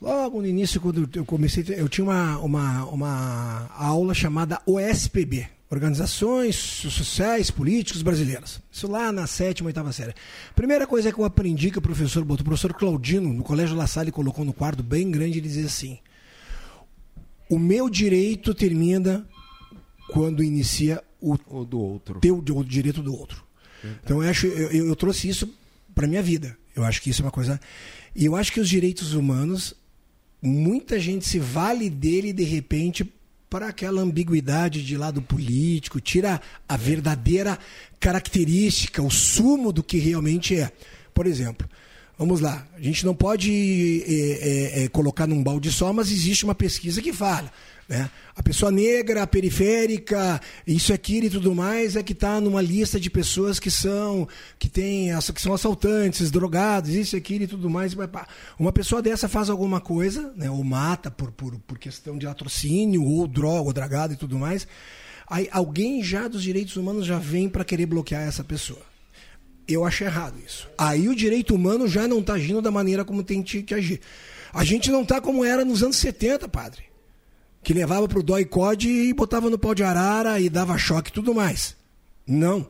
Logo 0.00 0.40
no 0.40 0.46
início, 0.46 0.80
quando 0.80 1.08
eu 1.14 1.24
comecei, 1.24 1.64
eu 1.68 1.88
tinha 1.88 2.04
uma, 2.04 2.38
uma, 2.38 2.84
uma 2.84 3.70
aula 3.74 4.12
chamada 4.12 4.60
OSPB, 4.66 5.48
organizações 5.70 6.56
sociais, 6.56 7.50
políticos 7.50 8.02
brasileiras. 8.02 8.60
Isso 8.72 8.88
lá 8.88 9.12
na 9.12 9.26
sétima, 9.26 9.68
oitava 9.68 9.92
série. 9.92 10.14
Primeira 10.54 10.86
coisa 10.86 11.12
que 11.12 11.18
eu 11.18 11.24
aprendi 11.24 11.70
que 11.70 11.78
o 11.78 11.82
professor 11.82 12.24
botou, 12.24 12.42
o 12.42 12.44
professor 12.44 12.74
Claudino, 12.74 13.32
no 13.32 13.44
Colégio 13.44 13.76
La 13.76 13.86
Salle, 13.86 14.10
colocou 14.10 14.44
no 14.44 14.52
quarto 14.52 14.82
bem 14.82 15.08
grande, 15.10 15.38
ele 15.38 15.46
dizia 15.46 15.66
assim: 15.66 15.98
O 17.48 17.58
meu 17.58 17.88
direito 17.88 18.52
termina 18.52 19.24
quando 20.12 20.42
inicia 20.42 21.02
o, 21.20 21.36
o 21.46 21.64
do 21.64 21.78
outro. 21.78 22.18
Teu, 22.18 22.38
o 22.38 22.64
direito 22.64 23.00
do 23.00 23.14
outro. 23.14 23.44
Então 24.04 24.22
eu 24.22 24.28
acho, 24.28 24.46
eu, 24.48 24.88
eu 24.88 24.96
trouxe 24.96 25.28
isso 25.28 25.48
para 25.94 26.08
minha 26.08 26.22
vida. 26.22 26.58
Eu 26.74 26.84
acho 26.84 27.00
que 27.00 27.10
isso 27.10 27.22
é 27.22 27.24
uma 27.24 27.30
coisa. 27.30 27.60
E 28.14 28.24
eu 28.24 28.34
acho 28.34 28.52
que 28.52 28.60
os 28.60 28.68
direitos 28.68 29.14
humanos, 29.14 29.74
muita 30.42 30.98
gente 30.98 31.24
se 31.24 31.38
vale 31.38 31.88
dele 31.88 32.32
de 32.32 32.42
repente 32.42 33.10
para 33.50 33.66
aquela 33.66 34.00
ambiguidade 34.00 34.80
de 34.84 34.96
lado 34.96 35.20
político, 35.20 36.00
tira 36.00 36.40
a 36.68 36.76
verdadeira 36.76 37.58
característica, 37.98 39.02
o 39.02 39.10
sumo 39.10 39.72
do 39.72 39.82
que 39.82 39.98
realmente 39.98 40.56
é. 40.56 40.70
Por 41.12 41.26
exemplo, 41.26 41.68
vamos 42.16 42.40
lá, 42.40 42.64
a 42.76 42.80
gente 42.80 43.04
não 43.04 43.12
pode 43.12 44.04
é, 44.06 44.12
é, 44.12 44.84
é, 44.84 44.88
colocar 44.88 45.26
num 45.26 45.42
balde 45.42 45.72
só, 45.72 45.92
mas 45.92 46.12
existe 46.12 46.44
uma 46.44 46.54
pesquisa 46.54 47.02
que 47.02 47.12
fala. 47.12 47.52
Né? 47.90 48.08
A 48.36 48.40
pessoa 48.40 48.70
negra, 48.70 49.26
periférica, 49.26 50.40
isso, 50.64 50.92
aquilo 50.92 51.26
e 51.26 51.30
tudo 51.30 51.52
mais, 51.52 51.96
é 51.96 52.04
que 52.04 52.12
está 52.12 52.40
numa 52.40 52.62
lista 52.62 53.00
de 53.00 53.10
pessoas 53.10 53.58
que 53.58 53.68
são 53.68 54.28
que 54.60 54.68
tem, 54.68 55.08
que 55.34 55.42
são 55.42 55.52
assaltantes, 55.52 56.30
drogados, 56.30 56.90
isso, 56.90 57.16
aquilo 57.16 57.42
e 57.42 57.46
tudo 57.48 57.68
mais. 57.68 57.96
Uma 58.56 58.70
pessoa 58.70 59.02
dessa 59.02 59.28
faz 59.28 59.50
alguma 59.50 59.80
coisa, 59.80 60.32
né? 60.36 60.48
ou 60.48 60.62
mata 60.62 61.10
por, 61.10 61.32
por, 61.32 61.58
por 61.58 61.80
questão 61.80 62.16
de 62.16 62.26
latrocínio, 62.26 63.02
ou 63.02 63.26
droga, 63.26 63.62
ou 63.62 63.72
dragado 63.72 64.12
e 64.12 64.16
tudo 64.16 64.38
mais. 64.38 64.68
Aí 65.28 65.48
alguém 65.50 66.00
já 66.00 66.28
dos 66.28 66.44
direitos 66.44 66.76
humanos 66.76 67.04
já 67.04 67.18
vem 67.18 67.48
para 67.48 67.64
querer 67.64 67.86
bloquear 67.86 68.22
essa 68.22 68.44
pessoa. 68.44 68.82
Eu 69.66 69.84
acho 69.84 70.04
errado 70.04 70.38
isso. 70.46 70.68
Aí 70.78 71.08
o 71.08 71.14
direito 71.14 71.56
humano 71.56 71.88
já 71.88 72.06
não 72.06 72.20
está 72.20 72.34
agindo 72.34 72.62
da 72.62 72.70
maneira 72.70 73.04
como 73.04 73.24
tem 73.24 73.42
que 73.42 73.74
agir. 73.74 74.00
A 74.52 74.62
gente 74.62 74.92
não 74.92 75.02
está 75.02 75.20
como 75.20 75.44
era 75.44 75.64
nos 75.64 75.82
anos 75.82 75.96
70, 75.96 76.48
padre 76.48 76.89
que 77.62 77.74
levava 77.74 78.08
para 78.08 78.18
o 78.18 78.22
dói 78.22 78.44
code 78.44 78.88
e 78.88 79.12
botava 79.12 79.50
no 79.50 79.58
pau 79.58 79.74
de 79.74 79.82
arara 79.82 80.40
e 80.40 80.48
dava 80.48 80.78
choque 80.78 81.10
e 81.10 81.12
tudo 81.12 81.34
mais. 81.34 81.76
Não. 82.26 82.66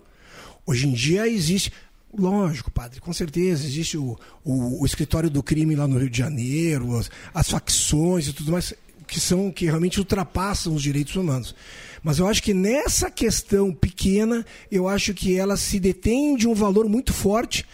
Hoje 0.67 0.87
em 0.87 0.93
dia 0.93 1.29
existe. 1.29 1.73
Lógico, 2.13 2.71
padre, 2.73 3.01
com 3.01 3.13
certeza. 3.13 3.65
Existe 3.65 3.97
o, 3.97 4.19
o, 4.45 4.83
o 4.83 4.87
escritório 4.87 5.31
do 5.31 5.43
crime 5.43 5.77
lá 5.77 5.87
no 5.87 5.99
Rio 5.99 6.11
de 6.11 6.19
Janeiro, 6.19 6.99
as, 6.99 7.11
as, 7.33 7.49
facções 7.49 8.27
e 8.27 8.33
tudo 8.33 8.51
mais, 8.51 8.75
que 9.07 9.21
são 9.21 9.51
que 9.53 9.67
realmente 9.67 9.99
ultrapassam 9.99 10.75
os 10.75 10.83
direitos 10.83 11.15
humanos. 11.15 11.55
Mas 12.03 12.19
eu 12.19 12.27
acho 12.27 12.43
que 12.43 12.55
nessa 12.55 13.11
questão 13.11 13.73
pequena, 13.73 14.45
eu 14.73 14.89
acho 14.89 15.15
que 15.15 15.37
ela 15.37 15.57
se 15.57 15.79
detém 15.79 16.35
de 16.37 16.49
um 16.49 16.55
valor 16.55 16.89
muito 16.89 17.13
forte 17.13 17.65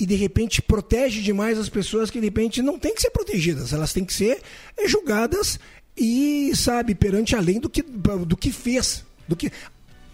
e 0.00 0.06
de 0.06 0.14
repente 0.14 0.62
protege 0.62 1.20
demais 1.20 1.58
as 1.58 1.68
pessoas 1.68 2.10
que 2.10 2.20
de 2.20 2.26
repente 2.26 2.62
não 2.62 2.78
têm 2.78 2.94
que 2.94 3.02
ser 3.02 3.10
protegidas, 3.10 3.72
elas 3.72 3.92
têm 3.92 4.04
que 4.04 4.14
ser 4.14 4.40
julgadas 4.86 5.58
e, 5.98 6.54
sabe, 6.54 6.94
perante 6.94 7.34
além 7.34 7.58
do 7.58 7.68
que, 7.68 7.82
do 7.82 8.36
que 8.36 8.52
fez, 8.52 9.04
do 9.26 9.34
que 9.34 9.50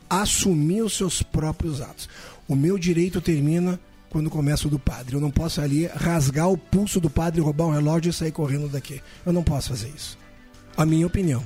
assumir 0.08 0.82
os 0.82 0.96
seus 0.96 1.22
próprios 1.22 1.80
atos. 1.80 2.08
O 2.48 2.56
meu 2.56 2.78
direito 2.78 3.20
termina 3.20 3.78
quando 4.08 4.30
começa 4.30 4.68
o 4.68 4.70
do 4.70 4.78
padre. 4.78 5.16
Eu 5.16 5.20
não 5.20 5.30
posso 5.30 5.60
ali 5.60 5.86
rasgar 5.86 6.48
o 6.48 6.56
pulso 6.56 7.00
do 7.00 7.10
padre, 7.10 7.40
roubar 7.40 7.66
um 7.66 7.72
relógio 7.72 8.10
e 8.10 8.12
sair 8.12 8.32
correndo 8.32 8.68
daqui. 8.68 9.02
Eu 9.26 9.32
não 9.32 9.42
posso 9.42 9.70
fazer 9.70 9.88
isso. 9.88 10.16
A 10.76 10.86
minha 10.86 11.06
opinião. 11.06 11.44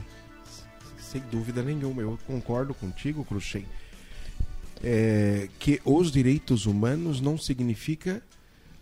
Sem 0.98 1.22
dúvida 1.30 1.62
nenhuma, 1.62 2.02
eu 2.02 2.18
concordo 2.26 2.74
contigo, 2.74 3.24
Cruxem. 3.24 3.64
É, 4.82 5.48
que 5.58 5.80
os 5.84 6.12
direitos 6.12 6.66
humanos 6.66 7.20
não 7.20 7.36
significa 7.36 8.22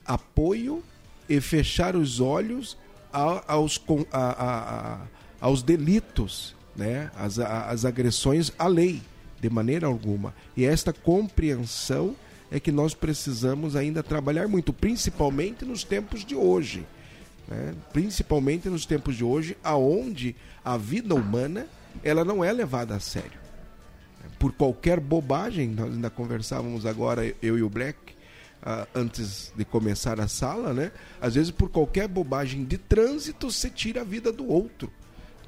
apoio 0.05 0.83
e 1.29 1.41
fechar 1.41 1.97
os 1.97 2.21
olhos 2.21 2.77
aos, 3.13 3.81
a, 4.13 4.19
a, 4.19 4.95
a, 4.95 5.07
aos 5.41 5.63
delitos, 5.63 6.55
né, 6.75 7.11
às, 7.17 7.85
agressões 7.85 8.53
à 8.59 8.67
lei, 8.67 9.03
de 9.41 9.51
maneira 9.51 9.87
alguma. 9.87 10.35
E 10.57 10.65
esta 10.65 10.93
compreensão 10.93 12.15
é 12.51 12.61
que 12.61 12.71
nós 12.71 12.95
precisamos 12.95 13.75
ainda 13.77 14.03
trabalhar 14.03 14.49
muito, 14.49 14.73
principalmente 14.73 15.65
nos 15.65 15.85
tempos 15.85 16.25
de 16.25 16.35
hoje. 16.35 16.87
Né? 17.49 17.75
Principalmente 17.93 18.69
nos 18.69 18.87
tempos 18.87 19.17
de 19.17 19.25
hoje, 19.25 19.57
aonde 19.63 20.37
a 20.65 20.77
vida 20.77 21.15
humana 21.15 21.67
ela 22.03 22.25
não 22.25 22.45
é 22.45 22.53
levada 22.53 22.95
a 22.95 23.01
sério. 23.01 23.47
Por 24.39 24.53
qualquer 24.53 25.01
bobagem, 25.01 25.69
nós 25.69 25.93
ainda 25.93 26.11
conversávamos 26.11 26.85
agora, 26.85 27.35
eu 27.41 27.59
e 27.59 27.63
o 27.63 27.71
Black, 27.71 27.99
uh, 28.63 28.87
antes 28.95 29.53
de 29.57 29.65
começar 29.65 30.21
a 30.21 30.29
sala, 30.29 30.75
né? 30.75 30.93
Às 31.21 31.37
vezes, 31.37 31.51
por 31.51 31.71
qualquer 31.71 32.07
bobagem 32.07 32.65
de 32.65 32.77
trânsito, 32.77 33.51
você 33.51 33.71
tira 33.71 34.03
a 34.03 34.05
vida 34.05 34.31
do 34.31 34.47
outro 34.47 34.91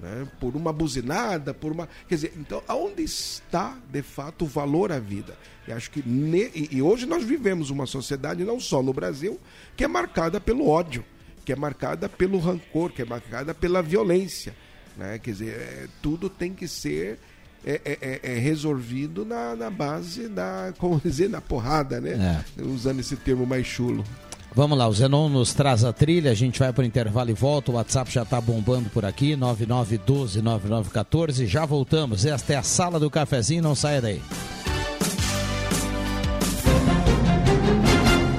né? 0.00 0.26
por 0.40 0.56
uma 0.56 0.72
buzinada, 0.72 1.52
por 1.52 1.72
uma. 1.72 1.88
Quer 2.08 2.14
dizer, 2.14 2.32
então, 2.36 2.62
aonde 2.66 3.02
está 3.02 3.76
de 3.90 4.02
fato 4.02 4.44
o 4.44 4.48
valor 4.48 4.92
à 4.92 4.98
vida? 4.98 5.36
Eu 5.66 5.76
acho 5.76 5.90
que. 5.90 6.06
Ne... 6.06 6.50
E 6.54 6.80
hoje 6.80 7.06
nós 7.06 7.24
vivemos 7.24 7.70
uma 7.70 7.86
sociedade, 7.86 8.44
não 8.44 8.60
só 8.60 8.82
no 8.82 8.92
Brasil, 8.92 9.38
que 9.76 9.84
é 9.84 9.88
marcada 9.88 10.40
pelo 10.40 10.68
ódio, 10.68 11.04
que 11.44 11.52
é 11.52 11.56
marcada 11.56 12.08
pelo 12.08 12.38
rancor, 12.38 12.92
que 12.92 13.02
é 13.02 13.04
marcada 13.04 13.54
pela 13.54 13.82
violência. 13.82 14.54
Né? 14.96 15.18
Quer 15.18 15.30
dizer, 15.30 15.54
é, 15.54 15.86
tudo 16.02 16.28
tem 16.30 16.54
que 16.54 16.68
ser. 16.68 17.18
É, 17.66 17.80
é, 17.84 17.98
é, 18.00 18.34
é 18.34 18.38
resolvido 18.38 19.24
na, 19.24 19.56
na 19.56 19.68
base 19.68 20.28
da, 20.28 20.72
como 20.78 21.00
dizer, 21.04 21.28
na 21.28 21.40
porrada, 21.40 22.00
né? 22.00 22.44
É. 22.56 22.62
Usando 22.62 23.00
esse 23.00 23.16
termo 23.16 23.44
mais 23.44 23.66
chulo. 23.66 24.04
Vamos 24.54 24.78
lá, 24.78 24.88
o 24.88 24.92
Zenon 24.92 25.28
nos 25.28 25.54
traz 25.54 25.84
a 25.84 25.92
trilha, 25.92 26.30
a 26.30 26.34
gente 26.34 26.58
vai 26.58 26.72
para 26.72 26.82
o 26.82 26.86
intervalo 26.86 27.30
e 27.30 27.34
volta. 27.34 27.70
O 27.70 27.74
WhatsApp 27.74 28.10
já 28.10 28.22
está 28.22 28.40
bombando 28.40 28.88
por 28.90 29.04
aqui, 29.04 29.36
9912-9914. 29.36 31.46
Já 31.46 31.64
voltamos. 31.64 32.26
Esta 32.26 32.54
é 32.54 32.56
a 32.56 32.62
sala 32.62 32.98
do 32.98 33.10
cafezinho, 33.10 33.62
não 33.62 33.74
saia 33.74 34.00
daí. 34.00 34.22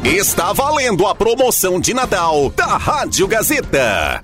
Está 0.03 0.51
valendo 0.53 1.05
a 1.05 1.13
promoção 1.13 1.79
de 1.79 1.93
Natal 1.93 2.49
da 2.49 2.77
Rádio 2.77 3.27
Gazeta. 3.27 4.21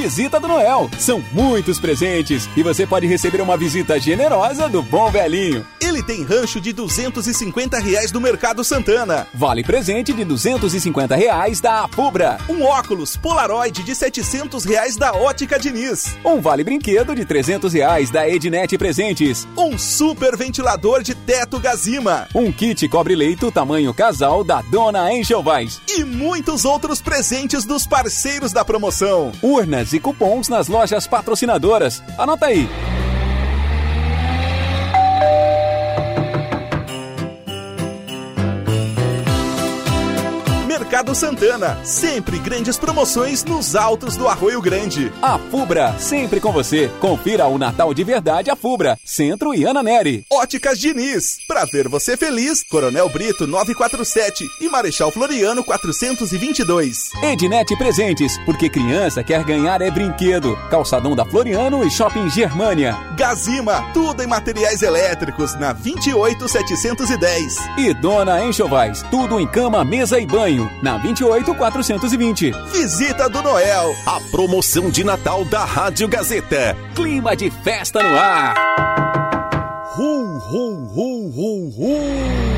Visita 0.00 0.38
do 0.38 0.46
Noel. 0.46 0.88
São 0.96 1.20
muitos 1.32 1.80
presentes 1.80 2.48
e 2.56 2.62
você 2.62 2.86
pode 2.86 3.04
receber 3.04 3.40
uma 3.40 3.56
visita 3.56 3.98
generosa 3.98 4.68
do 4.68 4.80
bom 4.80 5.10
velhinho. 5.10 5.66
Ele 5.80 6.04
tem 6.04 6.22
rancho 6.22 6.60
de 6.60 6.72
250 6.72 7.80
reais 7.80 8.12
do 8.12 8.20
Mercado 8.20 8.62
Santana. 8.62 9.26
Vale 9.34 9.64
presente 9.64 10.12
de 10.12 10.24
250 10.24 11.16
reais 11.16 11.60
da 11.60 11.82
Apubra. 11.82 12.38
Um 12.48 12.62
óculos 12.62 13.16
Polaroid 13.16 13.82
de 13.82 13.92
700 13.92 14.64
reais 14.64 14.96
da 14.96 15.12
Ótica 15.12 15.58
Diniz. 15.58 16.16
Um 16.24 16.40
vale 16.40 16.62
brinquedo 16.62 17.12
de 17.16 17.24
300 17.24 17.72
reais 17.72 18.08
da 18.08 18.28
Ednet 18.28 18.78
Presentes. 18.78 19.48
Um 19.56 19.76
super 19.76 20.36
ventilador 20.36 21.02
de 21.02 21.12
teto 21.16 21.58
Gazima. 21.58 22.28
Um 22.32 22.52
kit 22.52 22.88
cobre-leito 22.88 23.50
tamanho 23.50 23.92
casal 23.92 24.44
da 24.44 24.62
Dona 24.62 25.12
Enxelvais. 25.12 25.80
E 25.88 26.04
muitos 26.04 26.64
outros 26.64 27.02
presentes 27.02 27.64
dos 27.64 27.84
parceiros 27.84 28.52
da 28.52 28.64
promoção. 28.64 29.32
Urnas 29.42 29.87
e 29.92 30.00
cupons 30.00 30.48
nas 30.48 30.68
lojas 30.68 31.06
patrocinadoras. 31.06 32.02
Anota 32.16 32.46
aí. 32.46 32.68
Mercado 40.98 41.14
Santana. 41.14 41.78
Sempre 41.84 42.38
grandes 42.40 42.76
promoções 42.76 43.44
nos 43.44 43.76
altos 43.76 44.16
do 44.16 44.26
Arroio 44.26 44.60
Grande. 44.60 45.12
A 45.22 45.38
Fubra, 45.38 45.96
sempre 45.96 46.40
com 46.40 46.50
você. 46.50 46.90
Confira 46.98 47.46
o 47.46 47.56
Natal 47.56 47.94
de 47.94 48.02
verdade 48.02 48.50
a 48.50 48.56
Fubra, 48.56 48.98
Centro 49.04 49.54
e 49.54 49.64
Ana 49.64 49.80
Neri. 49.80 50.26
Óticas 50.28 50.76
Diniz. 50.76 51.36
Pra 51.46 51.64
ver 51.66 51.86
você 51.86 52.16
feliz, 52.16 52.64
Coronel 52.64 53.08
Brito 53.10 53.46
947 53.46 54.44
e 54.60 54.68
Marechal 54.68 55.12
Floriano 55.12 55.62
422. 55.62 57.10
Ednet 57.22 57.76
Presentes, 57.76 58.36
porque 58.44 58.68
criança 58.68 59.22
quer 59.22 59.44
ganhar 59.44 59.80
é 59.80 59.92
brinquedo. 59.92 60.56
Calçadão 60.68 61.14
da 61.14 61.24
Floriano 61.24 61.86
e 61.86 61.90
Shopping 61.92 62.28
Germania. 62.28 62.96
Gazima, 63.16 63.88
tudo 63.94 64.20
em 64.20 64.26
materiais 64.26 64.82
elétricos 64.82 65.54
na 65.54 65.72
28710. 65.72 67.56
E 67.76 67.94
Dona 67.94 68.44
Enxovais, 68.44 69.04
tudo 69.12 69.38
em 69.38 69.46
cama, 69.46 69.84
mesa 69.84 70.18
e 70.18 70.26
banho 70.26 70.68
na 70.82 70.87
28420. 70.96 72.52
Visita 72.72 73.28
do 73.28 73.42
Noel, 73.42 73.94
a 74.06 74.20
promoção 74.30 74.88
de 74.90 75.04
Natal 75.04 75.44
da 75.44 75.64
Rádio 75.64 76.08
Gazeta. 76.08 76.76
Clima 76.94 77.36
de 77.36 77.50
festa 77.50 78.02
no 78.02 78.18
ar. 78.18 78.54
Hu, 79.96 80.38
hu, 80.38 80.88
hu, 80.94 81.32
hu, 81.34 81.72
hu. 81.76 82.57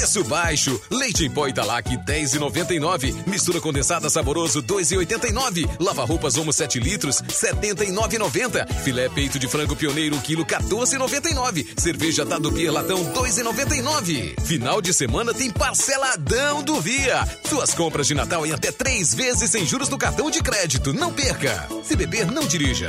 Preço 0.00 0.24
baixo. 0.24 0.80
Leite 0.90 1.26
em 1.26 1.30
pó 1.30 1.46
Italac 1.46 1.94
10,99. 1.94 3.14
Mistura 3.26 3.60
condensada 3.60 4.08
saboroso 4.08 4.62
2,89. 4.62 5.68
Lava 5.78 6.06
roupas 6.06 6.38
Omo 6.38 6.54
7 6.54 6.80
litros 6.80 7.20
79,90. 7.20 8.66
Filé 8.82 9.10
peito 9.10 9.38
de 9.38 9.46
frango 9.46 9.76
pioneiro 9.76 10.16
1 10.16 10.20
quilo 10.20 10.46
14,99. 10.46 11.78
Cerveja 11.78 12.24
Dado 12.24 12.50
Beer 12.50 12.72
latão 12.72 13.12
2,99. 13.12 14.40
Final 14.40 14.80
de 14.80 14.94
semana 14.94 15.34
tem 15.34 15.50
parceladão 15.50 16.62
do 16.62 16.80
Via. 16.80 17.22
Suas 17.46 17.74
compras 17.74 18.06
de 18.06 18.14
Natal 18.14 18.46
em 18.46 18.52
até 18.52 18.72
três 18.72 19.12
vezes 19.12 19.50
sem 19.50 19.66
juros 19.66 19.90
no 19.90 19.98
cartão 19.98 20.30
de 20.30 20.42
crédito. 20.42 20.94
Não 20.94 21.12
perca. 21.12 21.68
Se 21.84 21.94
beber, 21.94 22.26
não 22.30 22.46
dirija. 22.46 22.88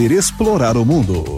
explorar 0.09 0.77
o 0.77 0.83
mundo. 0.83 1.37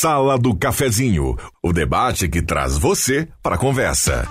Sala 0.00 0.38
do 0.38 0.54
Cafezinho, 0.54 1.36
o 1.60 1.72
debate 1.72 2.28
que 2.28 2.40
traz 2.40 2.78
você 2.78 3.26
para 3.42 3.56
a 3.56 3.58
conversa. 3.58 4.28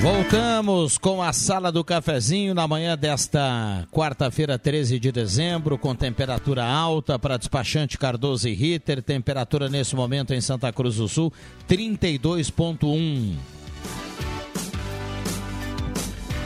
Voltamos 0.00 0.98
com 0.98 1.22
a 1.22 1.32
Sala 1.32 1.70
do 1.70 1.84
Cafezinho 1.84 2.54
na 2.54 2.66
manhã 2.66 2.98
desta 2.98 3.86
quarta-feira, 3.92 4.58
13 4.58 4.98
de 4.98 5.12
dezembro, 5.12 5.78
com 5.78 5.94
temperatura 5.94 6.64
alta 6.64 7.16
para 7.16 7.36
despachante 7.36 7.96
Cardoso 7.96 8.48
e 8.48 8.52
Ritter, 8.52 9.00
temperatura 9.00 9.68
nesse 9.68 9.94
momento 9.94 10.34
em 10.34 10.40
Santa 10.40 10.72
Cruz 10.72 10.96
do 10.96 11.06
Sul, 11.06 11.32
32.1. 11.68 13.53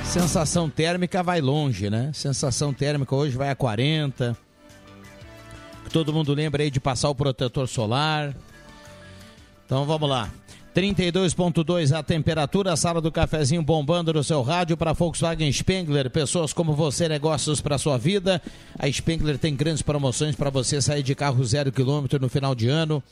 Sensação 0.08 0.70
térmica 0.70 1.22
vai 1.22 1.42
longe, 1.42 1.90
né? 1.90 2.10
Sensação 2.14 2.72
térmica 2.72 3.14
hoje 3.14 3.36
vai 3.36 3.50
a 3.50 3.54
40. 3.54 4.34
Todo 5.92 6.14
mundo 6.14 6.32
lembra 6.32 6.62
aí 6.62 6.70
de 6.70 6.80
passar 6.80 7.10
o 7.10 7.14
protetor 7.14 7.68
solar. 7.68 8.34
Então 9.66 9.84
vamos 9.84 10.08
lá. 10.08 10.30
32.2 10.74 11.94
a 11.94 12.02
temperatura, 12.02 12.74
sala 12.74 13.02
do 13.02 13.12
cafezinho 13.12 13.62
bombando 13.62 14.10
no 14.14 14.24
seu 14.24 14.40
rádio 14.40 14.78
para 14.78 14.94
Volkswagen 14.94 15.52
Spengler, 15.52 16.08
pessoas 16.08 16.54
como 16.54 16.72
você, 16.72 17.06
negócios 17.06 17.60
para 17.60 17.76
sua 17.76 17.98
vida. 17.98 18.40
A 18.78 18.90
Spengler 18.90 19.36
tem 19.36 19.54
grandes 19.54 19.82
promoções 19.82 20.34
para 20.34 20.48
você 20.48 20.80
sair 20.80 21.02
de 21.02 21.14
carro 21.14 21.44
zero 21.44 21.70
quilômetro 21.70 22.18
no 22.18 22.30
final 22.30 22.54
de 22.54 22.66
ano. 22.68 23.02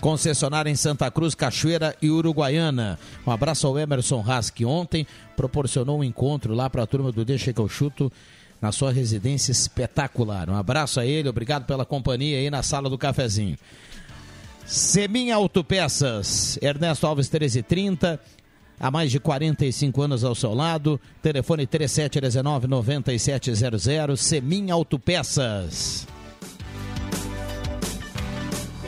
Concessionária 0.00 0.70
em 0.70 0.76
Santa 0.76 1.10
Cruz, 1.10 1.34
Cachoeira 1.34 1.96
e 2.02 2.10
Uruguaiana. 2.10 2.98
Um 3.26 3.30
abraço 3.30 3.66
ao 3.66 3.78
Emerson 3.78 4.22
Haas, 4.26 4.50
que 4.50 4.64
ontem 4.64 5.06
proporcionou 5.36 6.00
um 6.00 6.04
encontro 6.04 6.54
lá 6.54 6.68
para 6.68 6.82
a 6.82 6.86
turma 6.86 7.10
do 7.10 7.24
Deixa 7.24 7.52
que 7.52 7.60
eu 7.60 7.68
chuto 7.68 8.12
na 8.60 8.72
sua 8.72 8.92
residência 8.92 9.52
espetacular. 9.52 10.48
Um 10.48 10.56
abraço 10.56 11.00
a 11.00 11.06
ele, 11.06 11.28
obrigado 11.28 11.66
pela 11.66 11.84
companhia 11.84 12.38
aí 12.38 12.50
na 12.50 12.62
sala 12.62 12.88
do 12.88 12.96
cafezinho. 12.96 13.58
Semin 14.64 15.30
Autopeças, 15.30 16.58
Ernesto 16.62 17.06
Alves 17.06 17.28
1330. 17.28 18.18
há 18.80 18.90
mais 18.90 19.10
de 19.10 19.20
45 19.20 20.02
anos 20.02 20.24
ao 20.24 20.34
seu 20.34 20.54
lado. 20.54 20.98
Telefone 21.22 21.66
3719-9700, 21.66 24.16
Semin 24.16 24.70
Autopeças. 24.70 26.06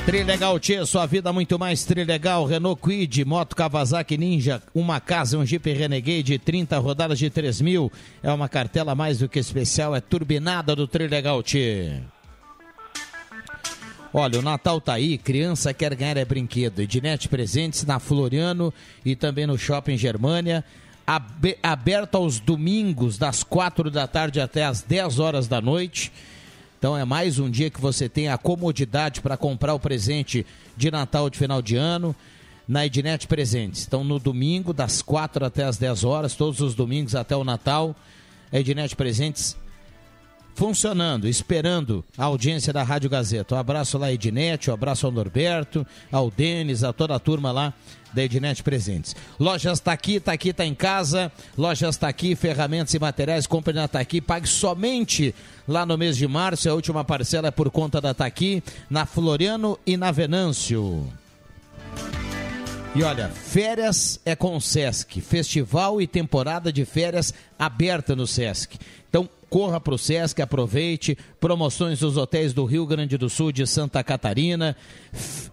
Trilegal 0.07 0.61
Tia, 0.61 0.87
sua 0.87 1.05
vida 1.05 1.33
muito 1.33 1.59
mais 1.59 1.85
Trilegal. 1.85 2.47
Renault 2.47 2.81
Quid, 2.81 3.25
Moto 3.25 3.57
Kawasaki 3.57 4.17
Ninja, 4.17 4.63
uma 4.73 5.01
casa, 5.01 5.37
um 5.37 5.45
Jeep 5.45 5.69
Renegade, 5.73 6.39
30 6.39 6.79
rodadas 6.79 7.19
de 7.19 7.29
3 7.29 7.61
mil. 7.61 7.91
É 8.23 8.31
uma 8.33 8.49
cartela 8.49 8.95
mais 8.95 9.19
do 9.19 9.29
que 9.29 9.41
especial, 9.41 9.97
é 9.97 10.01
turbinada 10.01 10.77
do 10.77 10.87
Trilegal 10.87 11.43
Tia. 11.43 12.05
Olha, 14.15 14.39
o 14.39 14.43
Natal 14.43 14.81
tá 14.81 14.95
aí, 14.95 15.19
criança 15.19 15.75
quer 15.75 15.93
ganhar 15.97 16.17
é 16.17 16.25
brinquedo. 16.25 16.81
Ednet 16.81 17.29
Presentes 17.29 17.85
na 17.85 17.99
Floriano 17.99 18.73
e 19.05 19.17
também 19.17 19.45
no 19.47 19.59
Shopping 19.59 19.99
Germânia. 19.99 20.65
Abe- 21.05 21.59
Aberto 21.61 22.15
aos 22.15 22.39
domingos, 22.39 23.19
das 23.19 23.43
4 23.43 23.91
da 23.91 24.07
tarde 24.07 24.41
até 24.41 24.65
as 24.65 24.83
10 24.83 25.19
horas 25.19 25.49
da 25.49 25.61
noite. 25.61 26.13
Então 26.79 26.97
é 26.97 27.05
mais 27.05 27.39
um 27.39 27.51
dia 27.51 27.71
que 27.71 27.81
você 27.81 28.09
tem 28.09 28.29
a 28.29 28.37
comodidade 28.37 29.21
para 29.21 29.37
comprar 29.37 29.75
o 29.75 29.81
presente 29.81 30.45
de 30.77 30.91
Natal 30.91 31.31
de 31.31 31.39
final 31.39 31.63
de 31.63 31.75
ano 31.75 32.15
na 32.69 32.85
Ednet 32.85 33.27
Presentes. 33.27 33.87
Então 33.87 34.05
no 34.05 34.19
domingo, 34.19 34.73
das 34.73 35.01
4 35.01 35.47
até 35.47 35.65
as 35.65 35.79
10 35.79 36.05
horas, 36.05 36.35
todos 36.35 36.61
os 36.61 36.75
domingos 36.75 37.15
até 37.15 37.35
o 37.35 37.45
Natal, 37.45 37.97
a 38.53 38.59
Ednet 38.59 38.95
Presentes 38.95 39.57
funcionando, 40.57 41.29
esperando 41.29 42.03
a 42.17 42.25
audiência 42.25 42.73
da 42.73 42.83
Rádio 42.83 43.11
Gazeta. 43.11 43.55
Um 43.55 43.59
abraço 43.59 43.99
lá, 43.99 44.11
Ednet, 44.11 44.71
um 44.71 44.75
abraço 44.75 45.05
ao 45.05 45.13
Norberto, 45.13 45.87
ao 46.11 46.31
Denis, 46.31 46.83
a 46.83 46.93
toda 46.95 47.15
a 47.15 47.19
turma 47.19 47.53
lá 47.53 47.75
da 48.13 48.25
Ednet 48.25 48.63
Presentes. 48.63 49.15
Lojas 49.39 49.79
Taqui, 49.81 50.19
Taqui 50.19 50.55
tá 50.55 50.65
em 50.65 50.75
casa. 50.75 51.31
Lojas 51.59 51.99
Taqui, 51.99 52.35
ferramentas 52.35 52.95
e 52.95 52.99
materiais, 52.99 53.47
compre 53.47 53.75
na 53.75 53.87
Taqui, 53.87 54.21
pague 54.23 54.49
somente 54.49 55.35
lá 55.67 55.85
no 55.85 55.97
mês 55.99 56.17
de 56.17 56.27
março. 56.27 56.69
A 56.69 56.75
última 56.75 57.05
parcela 57.05 57.49
é 57.49 57.51
por 57.51 57.71
conta 57.71 58.01
da 58.01 58.15
Taqui, 58.15 58.63
na 58.89 59.07
Floriano 59.07 59.79
e 59.87 59.97
na 59.97 60.11
Venâncio. 60.11 61.07
E 62.95 63.03
olha, 63.03 63.29
férias 63.29 64.19
é 64.25 64.35
com 64.35 64.57
o 64.57 64.61
Sesc. 64.61 65.21
Festival 65.21 66.01
e 66.01 66.07
temporada 66.07 66.73
de 66.73 66.87
férias 66.87 67.35
aberta 67.59 68.17
no 68.17 68.27
Sesc. 68.27 68.79
Então, 69.11 69.29
corra 69.51 69.79
para 69.79 69.95
o 69.95 69.99
Sesc, 69.99 70.41
aproveite. 70.41 71.19
Promoções 71.39 71.99
dos 71.99 72.17
hotéis 72.17 72.55
do 72.55 72.65
Rio 72.65 72.87
Grande 72.87 73.19
do 73.19 73.29
Sul 73.29 73.53
de 73.53 73.67
Santa 73.67 74.03
Catarina. 74.03 74.75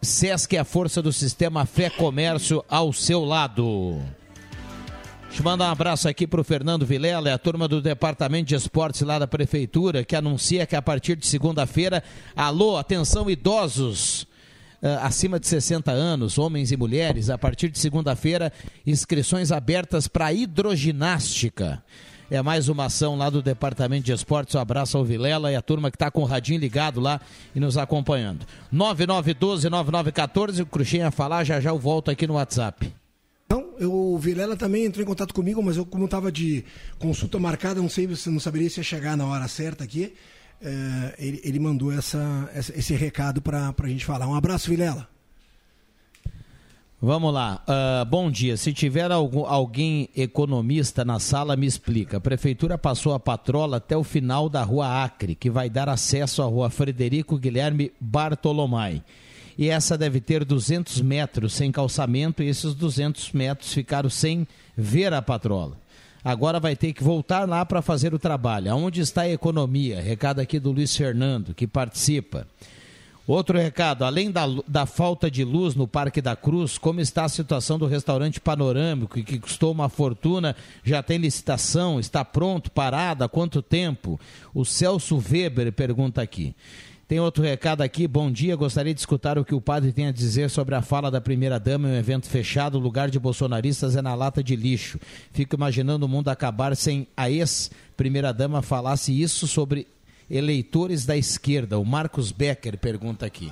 Sesc 0.01 0.55
é 0.55 0.59
a 0.59 0.63
força 0.63 1.01
do 1.01 1.11
sistema 1.11 1.65
Fé 1.65 1.89
Comércio 1.89 2.63
ao 2.69 2.93
seu 2.93 3.25
lado. 3.25 4.01
Deixa 5.33 5.41
eu 5.41 5.49
mandar 5.51 5.69
um 5.69 5.71
abraço 5.71 6.07
aqui 6.07 6.27
para 6.27 6.39
o 6.39 6.43
Fernando 6.43 6.85
Vilela, 6.85 7.27
é 7.27 7.33
a 7.33 7.39
turma 7.39 7.67
do 7.67 7.81
Departamento 7.81 8.49
de 8.49 8.53
Esportes 8.53 9.01
lá 9.01 9.17
da 9.17 9.25
Prefeitura, 9.25 10.03
que 10.03 10.15
anuncia 10.15 10.67
que 10.67 10.75
a 10.75 10.81
partir 10.81 11.15
de 11.15 11.25
segunda-feira, 11.25 12.03
alô, 12.35 12.77
atenção 12.77 13.27
idosos, 13.27 14.27
eh, 14.79 14.99
acima 15.01 15.39
de 15.39 15.47
60 15.47 15.91
anos, 15.91 16.37
homens 16.37 16.71
e 16.71 16.77
mulheres, 16.77 17.31
a 17.31 17.37
partir 17.39 17.69
de 17.69 17.79
segunda-feira, 17.79 18.53
inscrições 18.85 19.51
abertas 19.51 20.07
para 20.07 20.31
hidroginástica. 20.31 21.83
É 22.29 22.39
mais 22.43 22.69
uma 22.69 22.85
ação 22.85 23.15
lá 23.15 23.27
do 23.27 23.41
Departamento 23.41 24.05
de 24.05 24.11
Esportes. 24.11 24.53
Um 24.53 24.59
abraço 24.59 24.99
ao 24.99 25.03
Vilela 25.03 25.51
e 25.51 25.55
a 25.55 25.63
turma 25.63 25.89
que 25.89 25.95
está 25.95 26.11
com 26.11 26.21
o 26.21 26.25
radinho 26.25 26.59
ligado 26.59 26.99
lá 26.99 27.19
e 27.55 27.59
nos 27.59 27.75
acompanhando. 27.75 28.45
9912-9914, 28.71 30.61
o 30.61 30.67
Cruxinha 30.67 31.09
falar, 31.09 31.43
já 31.43 31.59
já 31.59 31.71
eu 31.71 31.79
volto 31.79 32.11
aqui 32.11 32.27
no 32.27 32.35
WhatsApp. 32.35 32.93
Não, 33.53 33.69
eu, 33.77 33.93
o 33.93 34.17
Vilela 34.17 34.57
também 34.57 34.83
entrou 34.83 35.03
em 35.03 35.07
contato 35.07 35.31
comigo, 35.31 35.61
mas 35.61 35.77
eu, 35.77 35.85
como 35.85 36.05
estava 36.05 36.31
de 36.31 36.65
consulta 36.97 37.37
marcada, 37.37 37.79
não 37.79 37.87
sei, 37.87 38.15
se 38.15 38.27
não 38.27 38.39
saberia 38.39 38.67
se 38.67 38.79
ia 38.79 38.83
chegar 38.83 39.15
na 39.15 39.27
hora 39.27 39.47
certa 39.47 39.83
aqui. 39.83 40.11
eh, 40.59 41.15
ele, 41.19 41.41
ele 41.43 41.59
mandou 41.59 41.91
essa, 41.91 42.49
esse 42.55 42.95
recado 42.95 43.43
para 43.43 43.71
a 43.77 43.87
gente 43.87 44.05
falar. 44.05 44.27
Um 44.27 44.33
abraço, 44.33 44.71
Vilela. 44.71 45.07
Vamos 46.99 47.31
lá. 47.31 47.61
Ah, 47.67 48.03
bom 48.09 48.31
dia. 48.31 48.57
Se 48.57 48.73
tiver 48.73 49.11
algum, 49.11 49.45
alguém 49.45 50.09
economista 50.15 51.05
na 51.05 51.19
sala, 51.19 51.55
me 51.55 51.67
explica. 51.67 52.17
A 52.17 52.21
prefeitura 52.21 52.75
passou 52.75 53.13
a 53.13 53.19
patrola 53.19 53.77
até 53.77 53.95
o 53.95 54.03
final 54.03 54.49
da 54.49 54.63
rua 54.63 55.03
Acre, 55.03 55.35
que 55.35 55.51
vai 55.51 55.69
dar 55.69 55.89
acesso 55.89 56.41
à 56.41 56.45
rua 56.45 56.71
Frederico 56.71 57.37
Guilherme 57.37 57.91
Bartolomai. 57.99 59.03
E 59.57 59.69
essa 59.69 59.97
deve 59.97 60.19
ter 60.19 60.43
200 60.43 61.01
metros 61.01 61.53
sem 61.53 61.71
calçamento, 61.71 62.41
e 62.41 62.47
esses 62.47 62.73
200 62.73 63.31
metros 63.31 63.73
ficaram 63.73 64.09
sem 64.09 64.47
ver 64.75 65.13
a 65.13 65.21
patrola. 65.21 65.77
Agora 66.23 66.59
vai 66.59 66.75
ter 66.75 66.93
que 66.93 67.03
voltar 67.03 67.47
lá 67.47 67.65
para 67.65 67.81
fazer 67.81 68.13
o 68.13 68.19
trabalho. 68.19 68.71
Aonde 68.71 69.01
está 69.01 69.23
a 69.23 69.29
economia? 69.29 70.01
Recado 70.01 70.39
aqui 70.39 70.57
do 70.57 70.71
Luiz 70.71 70.95
Fernando, 70.95 71.53
que 71.53 71.67
participa. 71.67 72.47
Outro 73.25 73.57
recado, 73.57 74.03
além 74.03 74.29
da, 74.29 74.45
da 74.67 74.85
falta 74.85 75.31
de 75.31 75.45
luz 75.45 75.75
no 75.75 75.87
Parque 75.87 76.21
da 76.21 76.35
Cruz, 76.35 76.77
como 76.77 76.99
está 76.99 77.23
a 77.23 77.29
situação 77.29 77.79
do 77.79 77.85
restaurante 77.85 78.39
panorâmico, 78.41 79.23
que 79.23 79.39
custou 79.39 79.71
uma 79.71 79.87
fortuna, 79.87 80.53
já 80.83 81.01
tem 81.01 81.17
licitação, 81.17 82.01
está 82.01 82.25
pronto, 82.25 82.69
parado, 82.69 83.23
há 83.23 83.29
quanto 83.29 83.61
tempo? 83.61 84.19
O 84.53 84.65
Celso 84.65 85.17
Weber 85.17 85.71
pergunta 85.71 86.21
aqui. 86.21 86.53
Tem 87.07 87.19
outro 87.19 87.43
recado 87.43 87.81
aqui, 87.81 88.07
bom 88.07 88.31
dia, 88.31 88.55
gostaria 88.55 88.93
de 88.93 88.99
escutar 88.99 89.37
o 89.37 89.43
que 89.45 89.53
o 89.53 89.61
padre 89.61 89.91
tem 89.91 90.07
a 90.07 90.11
dizer 90.11 90.49
sobre 90.49 90.73
a 90.73 90.81
fala 90.81 91.11
da 91.11 91.19
primeira-dama 91.21 91.87
em 91.87 91.91
um 91.91 91.95
evento 91.95 92.27
fechado, 92.27 92.75
o 92.77 92.81
lugar 92.81 93.09
de 93.09 93.19
bolsonaristas 93.19 93.95
é 93.95 94.01
na 94.01 94.15
lata 94.15 94.41
de 94.41 94.55
lixo. 94.55 94.97
Fico 95.31 95.55
imaginando 95.55 96.05
o 96.05 96.09
mundo 96.09 96.29
acabar 96.29 96.75
sem 96.75 97.05
a 97.15 97.29
ex-primeira-dama 97.29 98.61
falasse 98.61 99.11
isso 99.21 99.47
sobre 99.47 99.85
eleitores 100.29 101.05
da 101.05 101.15
esquerda. 101.15 101.77
O 101.77 101.85
Marcos 101.85 102.31
Becker 102.31 102.77
pergunta 102.77 103.25
aqui. 103.25 103.51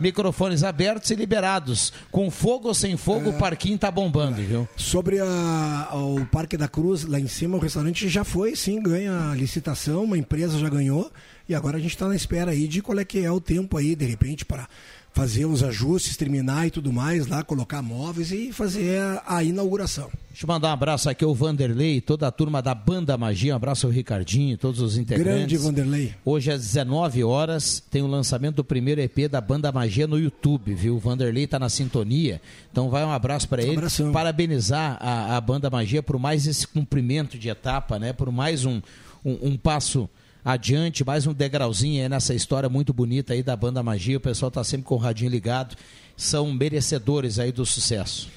Microfones 0.00 0.64
abertos 0.64 1.10
e 1.10 1.14
liberados. 1.14 1.92
Com 2.10 2.30
fogo 2.30 2.68
ou 2.68 2.74
sem 2.74 2.96
fogo, 2.96 3.30
o 3.30 3.32
parquinho 3.38 3.76
tá 3.78 3.90
bombando, 3.90 4.36
viu? 4.36 4.66
Sobre 4.76 5.18
a- 5.20 5.90
o 5.92 6.24
Parque 6.26 6.56
da 6.56 6.66
Cruz, 6.66 7.04
lá 7.04 7.20
em 7.20 7.28
cima, 7.28 7.56
o 7.56 7.60
restaurante 7.60 8.08
já 8.08 8.24
foi, 8.24 8.56
sim, 8.56 8.80
ganha 8.82 9.30
a 9.30 9.34
licitação, 9.34 10.04
uma 10.04 10.16
empresa 10.18 10.58
já 10.58 10.68
ganhou, 10.68 11.12
e 11.52 11.54
agora 11.54 11.76
a 11.76 11.80
gente 11.80 11.92
está 11.92 12.08
na 12.08 12.16
espera 12.16 12.50
aí 12.50 12.66
de 12.66 12.80
qual 12.80 12.98
é 12.98 13.04
que 13.04 13.18
é 13.18 13.30
o 13.30 13.40
tempo 13.40 13.76
aí, 13.76 13.94
de 13.94 14.06
repente, 14.06 14.44
para 14.44 14.66
fazer 15.12 15.44
os 15.44 15.62
ajustes, 15.62 16.16
terminar 16.16 16.66
e 16.66 16.70
tudo 16.70 16.90
mais, 16.90 17.26
lá, 17.26 17.42
colocar 17.42 17.82
móveis 17.82 18.32
e 18.32 18.50
fazer 18.50 18.98
a, 19.26 19.44
inauguração. 19.44 20.08
Deixa 20.30 20.46
eu 20.46 20.48
mandar 20.48 20.70
um 20.70 20.72
abraço 20.72 21.10
aqui 21.10 21.22
ao 21.22 21.34
Vanderlei, 21.34 22.00
toda 22.00 22.26
a 22.26 22.30
turma 22.30 22.62
da 22.62 22.74
Banda 22.74 23.18
Magia. 23.18 23.52
Um 23.52 23.56
abraço 23.56 23.86
ao 23.86 23.92
Ricardinho, 23.92 24.56
todos 24.56 24.80
os 24.80 24.96
integrantes. 24.96 25.34
Grande 25.34 25.56
Vanderlei. 25.58 26.14
Hoje 26.24 26.50
às 26.50 26.62
19 26.62 27.22
horas 27.22 27.82
tem 27.90 28.00
o 28.00 28.06
lançamento 28.06 28.56
do 28.56 28.64
primeiro 28.64 29.02
EP 29.02 29.28
da 29.30 29.42
Banda 29.42 29.70
Magia 29.70 30.06
no 30.06 30.18
YouTube, 30.18 30.72
viu? 30.72 30.96
O 30.96 30.98
Vanderlei 30.98 31.46
tá 31.46 31.58
na 31.58 31.68
sintonia. 31.68 32.40
Então 32.70 32.88
vai 32.88 33.04
um 33.04 33.12
abraço 33.12 33.46
para 33.46 33.62
ele. 33.62 33.78
Parabenizar 34.10 34.96
a, 34.98 35.36
a 35.36 35.40
Banda 35.42 35.68
Magia 35.68 36.02
por 36.02 36.18
mais 36.18 36.46
esse 36.46 36.66
cumprimento 36.66 37.38
de 37.38 37.50
etapa, 37.50 37.98
né? 37.98 38.14
Por 38.14 38.32
mais 38.32 38.64
um, 38.64 38.80
um, 39.22 39.50
um 39.50 39.56
passo 39.58 40.08
adiante, 40.44 41.04
mais 41.04 41.26
um 41.26 41.32
degrauzinho 41.32 42.02
aí 42.02 42.08
nessa 42.08 42.34
história 42.34 42.68
muito 42.68 42.92
bonita 42.92 43.32
aí 43.32 43.42
da 43.42 43.56
Banda 43.56 43.82
Magia. 43.82 44.16
O 44.16 44.20
pessoal 44.20 44.50
tá 44.50 44.62
sempre 44.64 44.86
com 44.86 44.94
o 44.94 44.98
radinho 44.98 45.30
ligado. 45.30 45.76
São 46.16 46.52
merecedores 46.52 47.38
aí 47.38 47.52
do 47.52 47.64
sucesso. 47.64 48.28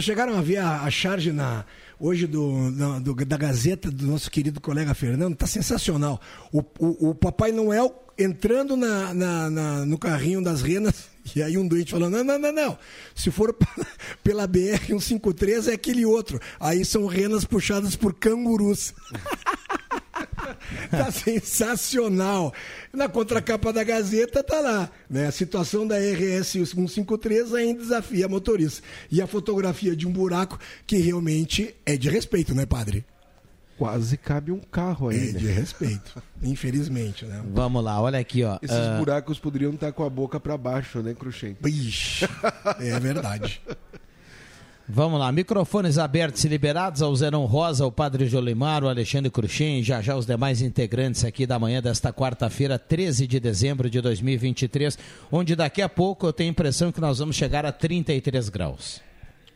Chegaram 0.00 0.36
a 0.36 0.42
ver 0.42 0.58
a, 0.58 0.90
charge 0.90 1.32
na, 1.32 1.64
hoje 1.98 2.26
do, 2.26 2.70
na- 2.70 2.98
do- 2.98 3.14
da 3.24 3.36
Gazeta 3.36 3.90
do 3.90 4.06
nosso 4.06 4.30
querido 4.30 4.60
colega 4.60 4.92
Fernando? 4.92 5.34
Tá 5.34 5.46
sensacional. 5.46 6.20
O, 6.52 6.58
o, 6.78 7.10
o 7.10 7.14
Papai 7.14 7.50
Noel 7.50 7.94
entrando 8.18 8.76
na- 8.76 9.14
na- 9.50 9.84
no 9.86 9.96
carrinho 9.98 10.42
das 10.44 10.60
renas 10.60 11.06
e 11.34 11.42
aí 11.42 11.56
um 11.56 11.66
doente 11.66 11.92
falando, 11.92 12.12
não, 12.18 12.24
não, 12.24 12.38
não, 12.38 12.52
não. 12.52 12.78
Se 13.14 13.30
for 13.30 13.56
pela 14.22 14.46
BR-153 14.46 15.68
é 15.68 15.72
aquele 15.74 16.04
outro. 16.04 16.38
Aí 16.58 16.84
são 16.84 17.06
renas 17.06 17.44
puxadas 17.46 17.96
por 17.96 18.12
cangurus. 18.14 18.92
tá 20.90 21.10
sensacional. 21.10 22.52
Na 22.92 23.08
contracapa 23.08 23.72
da 23.72 23.84
Gazeta 23.84 24.42
tá 24.42 24.60
lá, 24.60 24.90
né? 25.08 25.26
A 25.26 25.32
situação 25.32 25.86
da 25.86 25.96
RS 25.96 26.52
153 26.70 27.54
ainda 27.54 27.80
desafia 27.82 28.28
motorista. 28.28 28.82
E 29.10 29.20
a 29.20 29.26
fotografia 29.26 29.94
de 29.94 30.06
um 30.06 30.12
buraco 30.12 30.58
que 30.86 30.96
realmente 30.96 31.74
é 31.84 31.96
de 31.96 32.08
respeito, 32.08 32.54
né, 32.54 32.66
padre? 32.66 33.04
Quase 33.78 34.18
cabe 34.18 34.52
um 34.52 34.60
carro 34.60 35.08
aí. 35.08 35.30
É 35.30 35.32
né? 35.32 35.38
de 35.38 35.46
respeito, 35.46 36.22
infelizmente, 36.42 37.24
né? 37.24 37.42
Vamos 37.52 37.82
lá, 37.82 38.00
olha 38.00 38.18
aqui, 38.18 38.44
ó. 38.44 38.58
Esses 38.60 38.76
Ah, 38.76 38.98
buracos 38.98 39.38
poderiam 39.38 39.72
estar 39.72 39.90
com 39.92 40.04
a 40.04 40.10
boca 40.10 40.38
para 40.38 40.56
baixo, 40.58 41.00
né, 41.00 41.14
Cruxem? 41.14 41.56
Ixi, 41.64 42.26
é 42.78 43.00
verdade. 43.00 43.62
Vamos 44.92 45.20
lá, 45.20 45.30
microfones 45.30 45.98
abertos 45.98 46.42
e 46.42 46.48
liberados 46.48 47.00
ao 47.00 47.14
Zerão 47.14 47.44
Rosa, 47.44 47.86
o 47.86 47.92
Padre 47.92 48.26
Jolimar, 48.26 48.82
o 48.82 48.88
Alexandre 48.88 49.30
Cruxem, 49.30 49.84
já 49.84 50.02
já 50.02 50.16
os 50.16 50.26
demais 50.26 50.60
integrantes 50.62 51.24
aqui 51.24 51.46
da 51.46 51.60
manhã 51.60 51.80
desta 51.80 52.12
quarta-feira, 52.12 52.76
13 52.76 53.24
de 53.24 53.38
dezembro 53.38 53.88
de 53.88 54.00
2023, 54.00 54.98
onde 55.30 55.54
daqui 55.54 55.80
a 55.80 55.88
pouco 55.88 56.26
eu 56.26 56.32
tenho 56.32 56.50
a 56.50 56.50
impressão 56.50 56.90
que 56.90 57.00
nós 57.00 57.20
vamos 57.20 57.36
chegar 57.36 57.64
a 57.64 57.70
33 57.70 58.48
graus. 58.48 59.00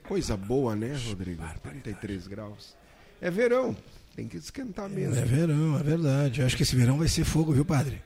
Coisa 0.06 0.36
boa, 0.36 0.76
né, 0.76 0.96
Rodrigo? 1.08 1.42
33 1.64 2.28
graus. 2.28 2.76
É 3.20 3.28
verão, 3.28 3.76
tem 4.14 4.28
que 4.28 4.36
esquentar 4.36 4.88
mesmo. 4.88 5.16
É 5.16 5.24
verão, 5.24 5.76
é 5.76 5.82
verdade. 5.82 6.40
Eu 6.42 6.46
acho 6.46 6.56
que 6.56 6.62
esse 6.62 6.76
verão 6.76 6.96
vai 6.96 7.08
ser 7.08 7.24
fogo, 7.24 7.52
viu, 7.52 7.64
padre? 7.64 8.00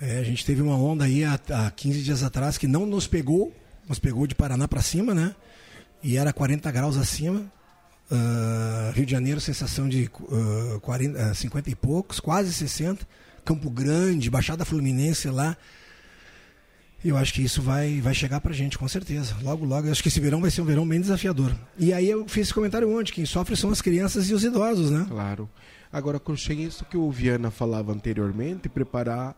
É, 0.00 0.18
a 0.18 0.22
gente 0.22 0.46
teve 0.46 0.62
uma 0.62 0.76
onda 0.76 1.06
aí 1.06 1.24
há, 1.24 1.40
há 1.50 1.70
15 1.72 2.02
dias 2.02 2.22
atrás 2.22 2.56
que 2.56 2.68
não 2.68 2.86
nos 2.86 3.08
pegou, 3.08 3.52
nos 3.88 3.98
pegou 3.98 4.28
de 4.28 4.36
Paraná 4.36 4.68
para 4.68 4.80
cima, 4.80 5.12
né? 5.12 5.34
E 6.02 6.16
era 6.16 6.32
40 6.32 6.70
graus 6.70 6.96
acima. 6.96 7.50
Ah, 8.10 8.92
Rio 8.94 9.06
de 9.06 9.12
Janeiro, 9.12 9.40
sensação 9.40 9.88
de 9.88 10.10
ah, 10.30 10.80
40, 10.80 11.22
ah, 11.22 11.34
50 11.34 11.70
e 11.70 11.74
poucos, 11.74 12.18
quase 12.18 12.52
60. 12.52 13.06
Campo 13.44 13.70
Grande, 13.70 14.28
Baixada 14.28 14.64
Fluminense 14.64 15.28
lá. 15.28 15.56
Eu 17.02 17.16
acho 17.16 17.32
que 17.32 17.42
isso 17.42 17.62
vai, 17.62 17.98
vai 18.00 18.12
chegar 18.12 18.40
pra 18.40 18.52
gente, 18.52 18.76
com 18.76 18.86
certeza. 18.86 19.34
Logo, 19.42 19.64
logo. 19.64 19.86
Eu 19.86 19.92
acho 19.92 20.02
que 20.02 20.08
esse 20.08 20.20
verão 20.20 20.40
vai 20.40 20.50
ser 20.50 20.60
um 20.60 20.66
verão 20.66 20.86
bem 20.86 21.00
desafiador. 21.00 21.56
E 21.78 21.94
aí 21.94 22.10
eu 22.10 22.28
fiz 22.28 22.48
esse 22.48 22.54
comentário 22.54 22.90
ontem: 22.94 23.12
quem 23.12 23.24
sofre 23.24 23.56
são 23.56 23.70
as 23.70 23.80
crianças 23.80 24.28
e 24.28 24.34
os 24.34 24.44
idosos, 24.44 24.90
né? 24.90 25.06
Claro. 25.08 25.48
Agora, 25.92 26.20
Cruxem, 26.20 26.62
isso 26.62 26.84
que 26.84 26.96
o 26.96 27.10
Viana 27.10 27.50
falava 27.50 27.92
anteriormente, 27.92 28.68
preparar 28.68 29.34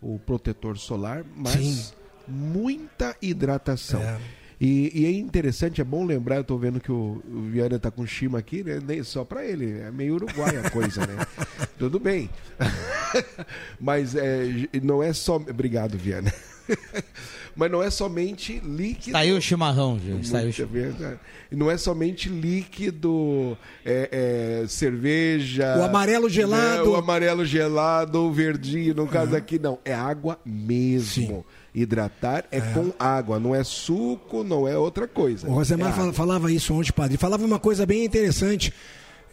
o 0.00 0.18
protetor 0.18 0.78
solar, 0.78 1.24
mas 1.34 1.52
Sim. 1.52 1.92
muita 2.28 3.16
hidratação. 3.20 4.00
É. 4.02 4.20
E, 4.60 4.90
e 4.94 5.06
é 5.06 5.10
interessante, 5.10 5.80
é 5.80 5.84
bom 5.84 6.04
lembrar, 6.04 6.36
eu 6.36 6.44
tô 6.44 6.56
vendo 6.56 6.80
que 6.80 6.90
o, 6.90 7.22
o 7.28 7.42
Viana 7.42 7.78
tá 7.78 7.90
com 7.90 8.06
Shima 8.06 8.38
aqui, 8.38 8.64
né? 8.64 8.80
Nem 8.86 9.02
só 9.02 9.22
pra 9.22 9.44
ele, 9.44 9.80
é 9.80 9.90
meio 9.90 10.14
uruguai 10.14 10.56
a 10.56 10.70
coisa, 10.70 11.06
né? 11.06 11.26
Tudo 11.78 12.00
bem. 12.00 12.30
Mas 13.78 14.14
é, 14.14 14.46
não 14.82 15.02
é 15.02 15.12
só. 15.12 15.36
Obrigado, 15.36 15.98
Viana. 15.98 16.32
Mas 17.54 17.70
não 17.70 17.82
é 17.82 17.90
somente 17.90 18.60
líquido. 18.60 19.12
Saiu 19.12 19.36
o 19.36 19.40
chimarrão, 19.40 19.98
gente. 19.98 20.26
Saiu 20.28 20.48
o 20.48 20.52
chimarrão. 20.52 21.18
não 21.50 21.70
é 21.70 21.76
somente 21.76 22.28
líquido, 22.28 23.56
é, 23.84 24.62
é, 24.62 24.68
cerveja. 24.68 25.76
O 25.78 25.82
amarelo 25.82 26.28
gelado. 26.28 26.84
né, 26.84 26.90
o 26.90 26.96
amarelo 26.96 27.46
gelado, 27.46 28.20
o 28.20 28.32
verdinho, 28.32 28.94
no 28.94 29.06
caso 29.06 29.34
aqui 29.36 29.58
não. 29.58 29.78
É 29.84 29.94
água 29.94 30.38
mesmo. 30.44 31.46
Hidratar 31.76 32.46
é, 32.50 32.58
com 32.58 32.90
água, 32.98 33.38
não 33.38 33.54
é 33.54 33.62
suco, 33.62 34.42
não 34.42 34.66
é 34.66 34.78
outra 34.78 35.06
coisa. 35.06 35.46
O 35.46 35.52
Rosemar 35.52 35.92
É 36.08 36.12
falava 36.12 36.50
isso 36.50 36.72
ontem, 36.72 36.90
padre. 36.90 37.18
Falava 37.18 37.44
uma 37.44 37.58
coisa 37.58 37.84
bem 37.84 38.02
interessante 38.02 38.72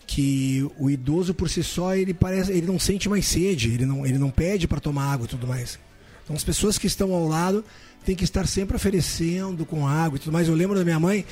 que 0.05 0.69
o 0.77 0.89
idoso 0.89 1.33
por 1.33 1.49
si 1.49 1.63
só 1.63 1.95
ele 1.95 2.13
parece 2.13 2.51
ele 2.51 2.67
não 2.67 2.77
sente 2.77 3.07
mais 3.07 3.25
sede 3.25 3.73
ele 3.73 3.85
não 3.85 4.05
ele 4.05 4.17
não 4.17 4.29
pede 4.29 4.67
para 4.67 4.81
tomar 4.81 5.13
água 5.13 5.25
e 5.25 5.29
tudo 5.29 5.47
mais. 5.47 5.79
Então 6.25 6.35
as 6.35 6.43
pessoas 6.43 6.77
que 6.77 6.85
estão 6.85 7.13
ao 7.13 7.25
lado 7.25 7.63
têm 8.05 8.13
que 8.13 8.25
estar 8.25 8.45
sempre 8.45 8.75
oferecendo 8.75 9.65
com 9.65 9.87
água 9.87 10.17
e 10.17 10.19
tudo 10.19 10.33
mais. 10.33 10.49
Eu 10.49 10.53
lembro 10.55 10.77
da 10.77 10.83
minha 10.83 10.99
mãe 10.99 11.25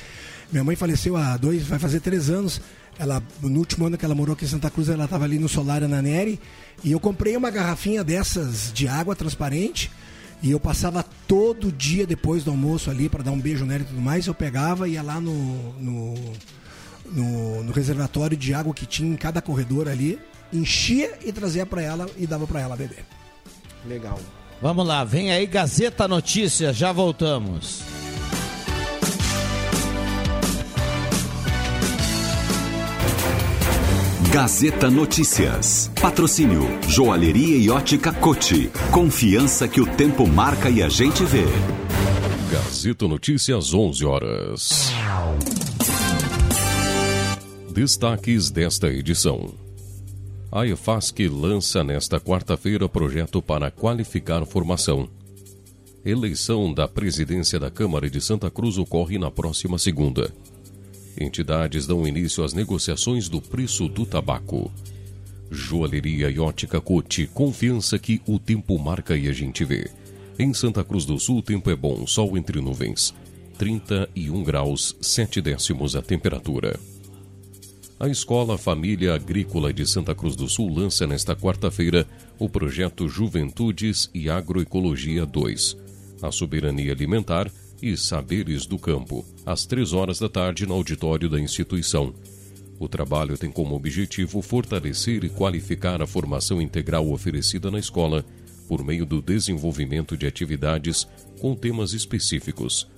minha 0.50 0.64
mãe 0.64 0.76
faleceu 0.76 1.14
há 1.14 1.36
dois 1.36 1.62
vai 1.62 1.78
fazer 1.78 2.00
três 2.00 2.30
anos. 2.30 2.58
Ela 2.98 3.22
no 3.42 3.58
último 3.58 3.86
ano 3.86 3.98
que 3.98 4.04
ela 4.06 4.14
morou 4.14 4.32
aqui 4.32 4.46
em 4.46 4.48
Santa 4.48 4.70
Cruz 4.70 4.88
ela 4.88 5.04
estava 5.04 5.24
ali 5.24 5.38
no 5.38 5.48
Solar 5.48 5.82
na 5.82 6.00
Neri 6.00 6.40
e 6.82 6.90
eu 6.90 6.98
comprei 6.98 7.36
uma 7.36 7.50
garrafinha 7.50 8.02
dessas 8.02 8.72
de 8.72 8.88
água 8.88 9.14
transparente 9.14 9.90
e 10.42 10.50
eu 10.50 10.58
passava 10.58 11.04
todo 11.28 11.70
dia 11.70 12.04
depois 12.04 12.42
do 12.42 12.50
almoço 12.50 12.90
ali 12.90 13.08
para 13.08 13.22
dar 13.22 13.30
um 13.30 13.40
beijo 13.40 13.64
nela 13.64 13.82
e 13.82 13.86
tudo 13.86 14.00
mais. 14.00 14.26
Eu 14.26 14.34
pegava 14.34 14.88
e 14.88 14.92
ia 14.92 15.02
lá 15.02 15.20
no, 15.20 15.72
no, 15.80 16.14
no, 17.06 17.62
no 17.62 17.72
reservatório 17.72 18.36
de 18.36 18.52
água 18.52 18.74
que 18.74 18.84
tinha 18.84 19.08
em 19.08 19.16
cada 19.16 19.40
corredor 19.40 19.88
ali, 19.88 20.18
enchia 20.52 21.16
e 21.24 21.32
trazia 21.32 21.64
para 21.64 21.80
ela 21.80 22.08
e 22.16 22.26
dava 22.26 22.46
para 22.46 22.60
ela 22.60 22.76
beber. 22.76 23.04
Legal. 23.86 24.18
Vamos 24.60 24.86
lá, 24.86 25.04
vem 25.04 25.32
aí 25.32 25.46
Gazeta 25.46 26.08
Notícias, 26.08 26.76
já 26.76 26.92
voltamos. 26.92 28.01
Gazeta 34.32 34.90
Notícias. 34.90 35.90
Patrocínio 36.00 36.62
Joalheria 36.88 37.54
e 37.54 37.68
Ótica 37.68 38.14
Cote. 38.14 38.70
Confiança 38.90 39.68
que 39.68 39.78
o 39.78 39.86
tempo 39.86 40.26
marca 40.26 40.70
e 40.70 40.82
a 40.82 40.88
gente 40.88 41.22
vê. 41.22 41.44
Gazeta 42.50 43.06
Notícias, 43.06 43.74
11 43.74 44.06
horas. 44.06 44.90
Destaques 47.74 48.50
desta 48.50 48.88
edição. 48.88 49.52
A 50.50 50.66
EFASC 50.66 51.28
lança 51.28 51.84
nesta 51.84 52.18
quarta-feira 52.18 52.88
projeto 52.88 53.42
para 53.42 53.70
qualificar 53.70 54.46
formação. 54.46 55.10
Eleição 56.02 56.72
da 56.72 56.88
presidência 56.88 57.60
da 57.60 57.70
Câmara 57.70 58.08
de 58.08 58.18
Santa 58.18 58.50
Cruz 58.50 58.78
ocorre 58.78 59.18
na 59.18 59.30
próxima 59.30 59.78
segunda. 59.78 60.32
Entidades 61.18 61.86
dão 61.86 62.06
início 62.06 62.42
às 62.44 62.52
negociações 62.52 63.28
do 63.28 63.40
preço 63.40 63.88
do 63.88 64.06
tabaco. 64.06 64.70
Joalheria 65.50 66.30
e 66.30 66.38
ótica 66.38 66.80
Cote, 66.80 67.26
confiança 67.26 67.98
que 67.98 68.22
o 68.26 68.38
tempo 68.38 68.78
marca 68.78 69.16
e 69.16 69.28
a 69.28 69.32
gente 69.32 69.64
vê. 69.64 69.90
Em 70.38 70.54
Santa 70.54 70.82
Cruz 70.82 71.04
do 71.04 71.18
Sul, 71.18 71.42
tempo 71.42 71.70
é 71.70 71.76
bom, 71.76 72.06
sol 72.06 72.38
entre 72.38 72.60
nuvens. 72.60 73.14
31 73.58 74.42
graus, 74.42 74.96
7 75.00 75.40
décimos 75.42 75.94
a 75.94 76.00
temperatura. 76.00 76.80
A 78.00 78.08
Escola 78.08 78.58
Família 78.58 79.14
Agrícola 79.14 79.72
de 79.72 79.86
Santa 79.86 80.14
Cruz 80.14 80.34
do 80.34 80.48
Sul 80.48 80.74
lança 80.74 81.06
nesta 81.06 81.36
quarta-feira 81.36 82.04
o 82.38 82.48
projeto 82.48 83.08
Juventudes 83.08 84.10
e 84.12 84.28
Agroecologia 84.28 85.24
2, 85.24 85.76
a 86.22 86.32
soberania 86.32 86.92
alimentar 86.92 87.48
e 87.82 87.96
saberes 87.96 88.64
do 88.64 88.78
campo, 88.78 89.24
às 89.44 89.66
três 89.66 89.92
horas 89.92 90.20
da 90.20 90.28
tarde 90.28 90.64
no 90.64 90.74
auditório 90.74 91.28
da 91.28 91.40
instituição. 91.40 92.14
O 92.78 92.88
trabalho 92.88 93.36
tem 93.36 93.50
como 93.50 93.74
objetivo 93.74 94.40
fortalecer 94.40 95.24
e 95.24 95.28
qualificar 95.28 96.00
a 96.00 96.06
formação 96.06 96.62
integral 96.62 97.10
oferecida 97.10 97.70
na 97.70 97.78
escola 97.78 98.24
por 98.68 98.84
meio 98.84 99.04
do 99.04 99.20
desenvolvimento 99.20 100.16
de 100.16 100.26
atividades 100.26 101.06
com 101.40 101.54
temas 101.54 101.92
específicos. 101.92 102.88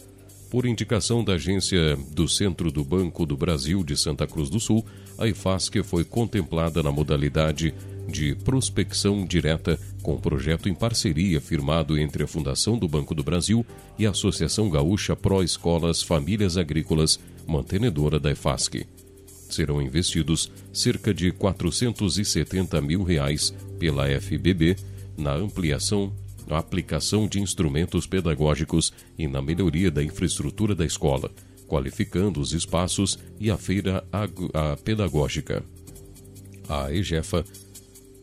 Por 0.50 0.66
indicação 0.66 1.24
da 1.24 1.32
agência 1.32 1.96
do 2.12 2.28
Centro 2.28 2.70
do 2.70 2.84
Banco 2.84 3.26
do 3.26 3.36
Brasil 3.36 3.82
de 3.82 3.96
Santa 3.96 4.26
Cruz 4.26 4.48
do 4.48 4.60
Sul, 4.60 4.84
a 5.18 5.26
IFASC 5.26 5.82
foi 5.82 6.04
contemplada 6.04 6.82
na 6.82 6.92
modalidade 6.92 7.74
de 8.06 8.34
prospecção 8.34 9.24
direta 9.24 9.78
com 10.02 10.16
projeto 10.16 10.68
em 10.68 10.74
parceria 10.74 11.40
firmado 11.40 11.98
entre 11.98 12.22
a 12.22 12.26
Fundação 12.26 12.78
do 12.78 12.86
Banco 12.86 13.14
do 13.14 13.22
Brasil 13.22 13.64
e 13.98 14.06
a 14.06 14.10
Associação 14.10 14.68
Gaúcha 14.68 15.16
Pró 15.16 15.42
Escolas 15.42 16.02
Famílias 16.02 16.56
Agrícolas, 16.56 17.18
mantenedora 17.46 18.20
da 18.20 18.30
IFASC. 18.30 18.86
Serão 19.48 19.80
investidos 19.80 20.50
cerca 20.72 21.12
de 21.12 21.30
470 21.32 22.80
mil 22.80 23.02
reais 23.02 23.54
pela 23.78 24.08
FBB 24.20 24.76
na 25.16 25.34
ampliação 25.34 26.12
na 26.46 26.58
aplicação 26.58 27.26
de 27.26 27.40
instrumentos 27.40 28.06
pedagógicos 28.06 28.92
e 29.18 29.26
na 29.26 29.40
melhoria 29.40 29.90
da 29.90 30.02
infraestrutura 30.02 30.74
da 30.74 30.84
escola, 30.84 31.30
qualificando 31.66 32.40
os 32.40 32.52
espaços 32.52 33.18
e 33.40 33.50
a 33.50 33.56
feira 33.56 34.04
pedagógica. 34.84 35.64
A 36.68 36.92
EGEFA 36.92 37.44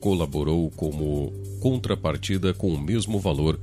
colaborou 0.02 0.72
como 0.72 1.32
contrapartida 1.62 2.54
com 2.54 2.74
o 2.74 2.82
mesmo 2.82 3.20
valor 3.20 3.58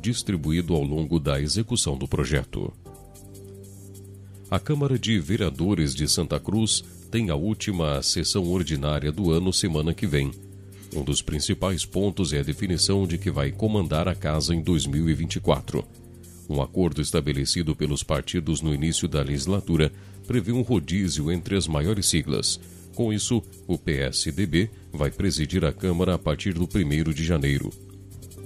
distribuído 0.00 0.74
ao 0.74 0.82
longo 0.82 1.18
da 1.18 1.40
execução 1.40 1.98
do 1.98 2.08
projeto. 2.08 2.72
A 4.48 4.58
Câmara 4.60 4.98
de 4.98 5.18
Vereadores 5.18 5.94
de 5.94 6.08
Santa 6.08 6.38
Cruz 6.38 6.84
tem 7.10 7.30
a 7.30 7.34
última 7.34 8.00
sessão 8.02 8.48
ordinária 8.50 9.10
do 9.10 9.32
ano 9.32 9.52
semana 9.52 9.92
que 9.92 10.06
vem. 10.06 10.30
Um 10.94 11.02
dos 11.02 11.20
principais 11.20 11.84
pontos 11.84 12.32
é 12.32 12.38
a 12.38 12.42
definição 12.42 13.06
de 13.06 13.18
que 13.18 13.30
vai 13.30 13.50
comandar 13.50 14.06
a 14.06 14.14
casa 14.14 14.54
em 14.54 14.62
2024. 14.62 15.84
Um 16.48 16.60
acordo 16.60 17.00
estabelecido 17.00 17.74
pelos 17.74 18.02
partidos 18.02 18.60
no 18.60 18.74
início 18.74 19.08
da 19.08 19.22
legislatura 19.22 19.90
prevê 20.26 20.52
um 20.52 20.62
rodízio 20.62 21.32
entre 21.32 21.56
as 21.56 21.66
maiores 21.66 22.06
siglas. 22.06 22.60
Com 22.94 23.12
isso, 23.12 23.42
o 23.66 23.78
PSDB 23.78 24.70
vai 24.92 25.10
presidir 25.10 25.64
a 25.64 25.72
Câmara 25.72 26.14
a 26.14 26.18
partir 26.18 26.52
do 26.52 26.64
1 26.64 27.12
de 27.12 27.24
janeiro. 27.24 27.70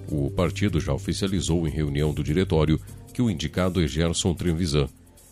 O 0.08 0.30
partido 0.30 0.80
já 0.80 0.92
oficializou 0.92 1.66
em 1.66 1.70
reunião 1.70 2.14
do 2.14 2.22
diretório 2.22 2.80
que 3.12 3.20
o 3.20 3.30
indicado 3.30 3.82
é 3.82 3.88
Gerson 3.88 4.34
Trevisan. 4.34 4.88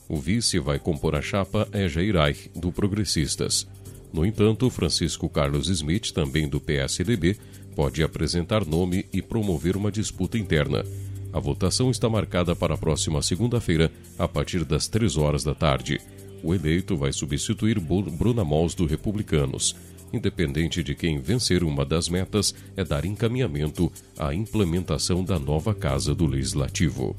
O 0.08 0.16
vice 0.16 0.58
vai 0.58 0.78
compor 0.78 1.14
a 1.14 1.22
chapa 1.22 1.68
é 1.72 1.88
Jair 1.88 2.16
Reich, 2.16 2.50
do 2.54 2.72
Progressistas. 2.72 3.66
No 4.12 4.24
entanto, 4.24 4.68
Francisco 4.70 5.28
Carlos 5.28 5.68
Smith, 5.68 6.12
também 6.12 6.48
do 6.48 6.60
PSDB, 6.60 7.36
pode 7.74 8.02
apresentar 8.02 8.64
nome 8.64 9.06
e 9.12 9.20
promover 9.20 9.76
uma 9.76 9.90
disputa 9.90 10.38
interna. 10.38 10.84
A 11.32 11.40
votação 11.40 11.90
está 11.90 12.08
marcada 12.08 12.54
para 12.54 12.74
a 12.74 12.78
próxima 12.78 13.20
segunda-feira, 13.20 13.90
a 14.16 14.28
partir 14.28 14.64
das 14.64 14.86
3 14.86 15.16
horas 15.16 15.42
da 15.42 15.54
tarde. 15.54 16.00
O 16.44 16.54
eleito 16.54 16.94
vai 16.94 17.10
substituir 17.10 17.80
Bruna 17.80 18.44
Mols 18.44 18.74
do 18.74 18.84
Republicanos. 18.84 19.74
Independente 20.12 20.82
de 20.82 20.94
quem 20.94 21.18
vencer, 21.18 21.64
uma 21.64 21.86
das 21.86 22.06
metas 22.06 22.54
é 22.76 22.84
dar 22.84 23.06
encaminhamento 23.06 23.90
à 24.18 24.34
implementação 24.34 25.24
da 25.24 25.38
nova 25.38 25.74
Casa 25.74 26.14
do 26.14 26.26
Legislativo. 26.26 27.16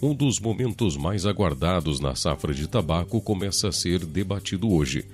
Um 0.00 0.14
dos 0.14 0.38
momentos 0.38 0.96
mais 0.96 1.26
aguardados 1.26 1.98
na 1.98 2.14
safra 2.14 2.54
de 2.54 2.68
tabaco 2.68 3.20
começa 3.20 3.68
a 3.68 3.72
ser 3.72 4.06
debatido 4.06 4.70
hoje. 4.70 5.04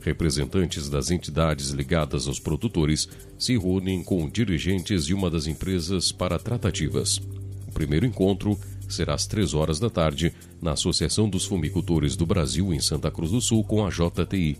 Representantes 0.00 0.88
das 0.88 1.10
entidades 1.10 1.68
ligadas 1.68 2.26
aos 2.26 2.40
produtores 2.40 3.06
se 3.38 3.58
reúnem 3.58 4.02
com 4.02 4.26
dirigentes 4.26 5.04
de 5.04 5.12
uma 5.12 5.28
das 5.28 5.46
empresas 5.46 6.10
para 6.10 6.38
tratativas. 6.38 7.20
O 7.66 7.72
primeiro 7.72 8.06
encontro 8.06 8.58
será 8.88 9.14
às 9.14 9.26
três 9.26 9.54
horas 9.54 9.78
da 9.78 9.90
tarde 9.90 10.32
na 10.60 10.72
Associação 10.72 11.28
dos 11.28 11.44
Fumicultores 11.44 12.16
do 12.16 12.26
Brasil 12.26 12.72
em 12.72 12.80
Santa 12.80 13.10
Cruz 13.10 13.30
do 13.30 13.40
Sul 13.40 13.62
com 13.64 13.84
a 13.86 13.90
JTI. 13.90 14.56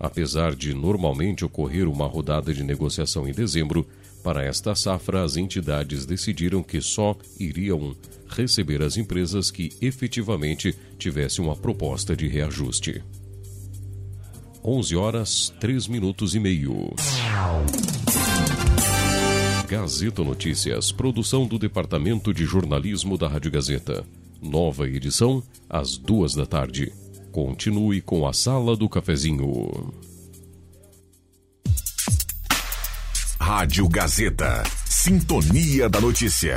Apesar 0.00 0.54
de 0.54 0.72
normalmente 0.72 1.44
ocorrer 1.44 1.88
uma 1.88 2.06
rodada 2.06 2.54
de 2.54 2.62
negociação 2.62 3.28
em 3.28 3.32
dezembro, 3.32 3.86
para 4.22 4.44
esta 4.44 4.74
safra 4.74 5.22
as 5.22 5.36
entidades 5.36 6.06
decidiram 6.06 6.62
que 6.62 6.80
só 6.80 7.16
iriam 7.38 7.96
receber 8.28 8.82
as 8.82 8.96
empresas 8.96 9.50
que 9.50 9.70
efetivamente 9.80 10.74
tivessem 10.98 11.44
uma 11.44 11.56
proposta 11.56 12.16
de 12.16 12.28
reajuste. 12.28 13.02
11 14.64 14.96
horas 14.96 15.54
3 15.60 15.88
minutos 15.88 16.34
e 16.34 16.40
meio. 16.40 16.94
Gazeta 19.68 20.24
Notícias, 20.24 20.90
produção 20.90 21.46
do 21.46 21.58
Departamento 21.58 22.32
de 22.32 22.46
Jornalismo 22.46 23.18
da 23.18 23.28
Rádio 23.28 23.50
Gazeta. 23.50 24.02
Nova 24.40 24.88
edição, 24.88 25.42
às 25.68 25.98
duas 25.98 26.34
da 26.34 26.46
tarde. 26.46 26.90
Continue 27.30 28.00
com 28.00 28.26
a 28.26 28.32
Sala 28.32 28.74
do 28.74 28.88
Cafezinho. 28.88 29.92
Rádio 33.38 33.86
Gazeta. 33.90 34.62
Sintonia 34.86 35.86
da 35.86 36.00
Notícia. 36.00 36.56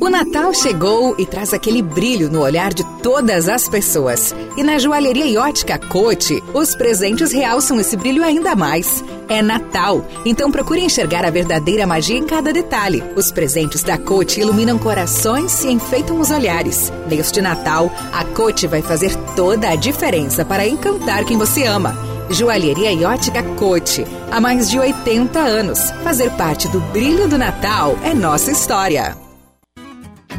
O 0.00 0.08
Natal 0.08 0.54
chegou 0.54 1.16
e 1.18 1.26
traz 1.26 1.52
aquele 1.52 1.82
brilho 1.82 2.30
no 2.30 2.40
olhar 2.40 2.72
de 2.72 2.84
todas 3.02 3.48
as 3.48 3.68
pessoas. 3.68 4.32
E 4.56 4.62
na 4.62 4.78
joalheria 4.78 5.26
e 5.26 5.36
ótica 5.36 5.76
Cote, 5.76 6.40
os 6.54 6.72
presentes 6.76 7.32
realçam 7.32 7.80
esse 7.80 7.96
brilho 7.96 8.22
ainda 8.22 8.54
mais. 8.54 9.02
É 9.28 9.42
Natal, 9.42 10.06
então 10.24 10.52
procure 10.52 10.80
enxergar 10.80 11.24
a 11.24 11.30
verdadeira 11.30 11.84
magia 11.84 12.16
em 12.16 12.24
cada 12.24 12.52
detalhe. 12.52 13.02
Os 13.16 13.32
presentes 13.32 13.82
da 13.82 13.98
Cote 13.98 14.40
iluminam 14.40 14.78
corações 14.78 15.64
e 15.64 15.72
enfeitam 15.72 16.20
os 16.20 16.30
olhares. 16.30 16.92
Neste 17.08 17.42
Natal, 17.42 17.90
a 18.12 18.24
Cote 18.24 18.68
vai 18.68 18.82
fazer 18.82 19.16
toda 19.34 19.68
a 19.68 19.74
diferença 19.74 20.44
para 20.44 20.66
encantar 20.66 21.24
quem 21.24 21.36
você 21.36 21.64
ama. 21.64 21.96
Joalheria 22.30 22.92
e 22.92 23.04
ótica 23.04 23.42
Cote. 23.56 24.06
Há 24.30 24.40
mais 24.40 24.70
de 24.70 24.78
80 24.78 25.40
anos. 25.40 25.90
Fazer 26.04 26.30
parte 26.32 26.68
do 26.68 26.78
brilho 26.92 27.26
do 27.26 27.36
Natal 27.36 27.98
é 28.04 28.14
nossa 28.14 28.52
história. 28.52 29.27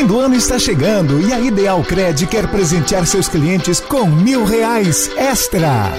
Fim 0.00 0.06
do 0.06 0.18
ano 0.18 0.34
está 0.34 0.58
chegando 0.58 1.20
e 1.20 1.30
a 1.30 1.38
Ideal 1.38 1.82
Cred 1.82 2.26
quer 2.26 2.48
presentear 2.48 3.06
seus 3.06 3.28
clientes 3.28 3.80
com 3.80 4.06
mil 4.06 4.46
reais 4.46 5.10
extra. 5.14 5.92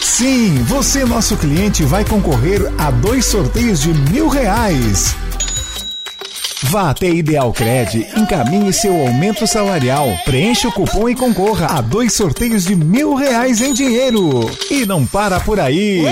Sim, 0.00 0.54
você, 0.62 1.04
nosso 1.04 1.36
cliente, 1.36 1.84
vai 1.84 2.06
concorrer 2.06 2.72
a 2.78 2.90
dois 2.90 3.26
sorteios 3.26 3.82
de 3.82 3.92
mil 4.10 4.28
reais. 4.28 5.14
Vá 6.62 6.88
até 6.88 7.10
Ideal 7.10 7.52
Cred, 7.52 8.06
encaminhe 8.16 8.72
seu 8.72 8.98
aumento 8.98 9.46
salarial, 9.46 10.08
preencha 10.24 10.68
o 10.68 10.72
cupom 10.72 11.06
e 11.06 11.14
concorra 11.14 11.66
a 11.66 11.82
dois 11.82 12.14
sorteios 12.14 12.64
de 12.64 12.74
mil 12.74 13.14
reais 13.14 13.60
em 13.60 13.74
dinheiro. 13.74 14.50
E 14.70 14.86
não 14.86 15.04
para 15.04 15.38
por 15.38 15.60
aí. 15.60 16.02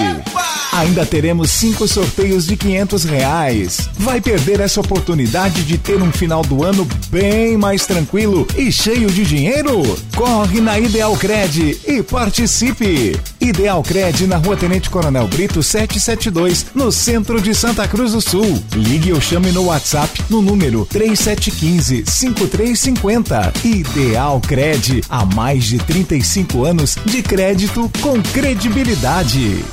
Ainda 0.74 1.06
teremos 1.06 1.52
cinco 1.52 1.86
sorteios 1.86 2.48
de 2.48 2.56
quinhentos 2.56 3.04
reais. 3.04 3.88
Vai 3.96 4.20
perder 4.20 4.58
essa 4.58 4.80
oportunidade 4.80 5.62
de 5.62 5.78
ter 5.78 6.02
um 6.02 6.10
final 6.10 6.42
do 6.42 6.64
ano 6.64 6.84
bem 7.10 7.56
mais 7.56 7.86
tranquilo 7.86 8.44
e 8.56 8.72
cheio 8.72 9.08
de 9.08 9.24
dinheiro? 9.24 9.84
Corre 10.16 10.60
na 10.60 10.76
Ideal 10.76 11.16
Cred 11.16 11.78
e 11.86 12.02
participe. 12.02 13.16
Ideal 13.40 13.84
Cred 13.84 14.26
na 14.26 14.36
Rua 14.36 14.56
Tenente 14.56 14.90
Coronel 14.90 15.28
Brito 15.28 15.62
772, 15.62 16.66
no 16.74 16.90
centro 16.90 17.40
de 17.40 17.54
Santa 17.54 17.86
Cruz 17.86 18.10
do 18.10 18.20
Sul. 18.20 18.60
Ligue 18.74 19.12
ou 19.12 19.20
chame 19.20 19.52
no 19.52 19.66
WhatsApp 19.66 20.24
no 20.28 20.42
número 20.42 20.88
3715-5350. 20.92 23.64
Ideal 23.64 24.40
Cred, 24.40 25.04
há 25.08 25.24
mais 25.24 25.62
de 25.62 25.78
35 25.78 26.64
anos 26.64 26.96
de 27.06 27.22
crédito 27.22 27.88
com 28.02 28.20
credibilidade. 28.20 29.64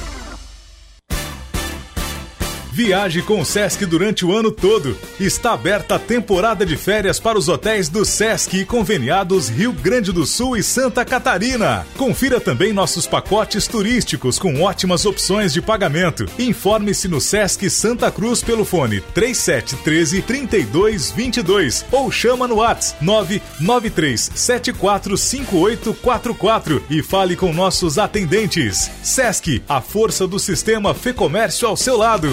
Viaje 2.72 3.22
com 3.22 3.40
o 3.42 3.46
Sesc 3.46 3.86
durante 3.86 4.26
o 4.26 4.34
ano 4.34 4.50
todo. 4.50 4.98
Está 5.20 5.52
aberta 5.52 5.96
a 5.96 6.00
temporada 6.00 6.66
de 6.66 6.78
férias 6.78 7.20
para 7.20 7.38
os 7.38 7.50
hotéis 7.50 7.90
do 7.90 8.06
Sesc 8.06 8.58
e 8.58 8.66
conveniados 8.66 9.50
Rio 9.50 9.74
Grande 9.74 10.14
do 10.14 10.26
Sul 10.26 10.56
e 10.56 10.64
Santa 10.64 11.04
Catarina. 11.04 11.86
Confira 11.98 12.40
também 12.40 12.72
nossos 12.72 13.06
pacotes 13.06 13.68
turísticos 13.68 14.40
com 14.40 14.62
ótimas 14.62 15.06
opções 15.06 15.52
de 15.52 15.62
pagamento. 15.62 16.26
Informe-se 16.40 17.10
no 17.10 17.20
Sesc 17.20 17.70
Santa 17.70 18.10
Cruz 18.10 18.42
pelo 18.42 18.64
fone 18.64 19.02
3713 19.14 20.22
3222 20.22 21.86
ou 21.92 22.10
chama 22.10 22.48
no 22.48 22.56
WhatsApp 22.56 23.04
993 23.04 24.32
745844 24.34 26.82
e 26.90 27.04
fale 27.04 27.36
com 27.36 27.52
nossos 27.52 27.98
atendentes. 27.98 28.90
Sesc, 29.04 29.62
a 29.68 29.82
força 29.82 30.26
do 30.26 30.40
sistema 30.40 30.94
Fê 30.94 31.12
Comércio 31.12 31.68
ao 31.68 31.76
seu 31.76 31.98
lado. 31.98 32.30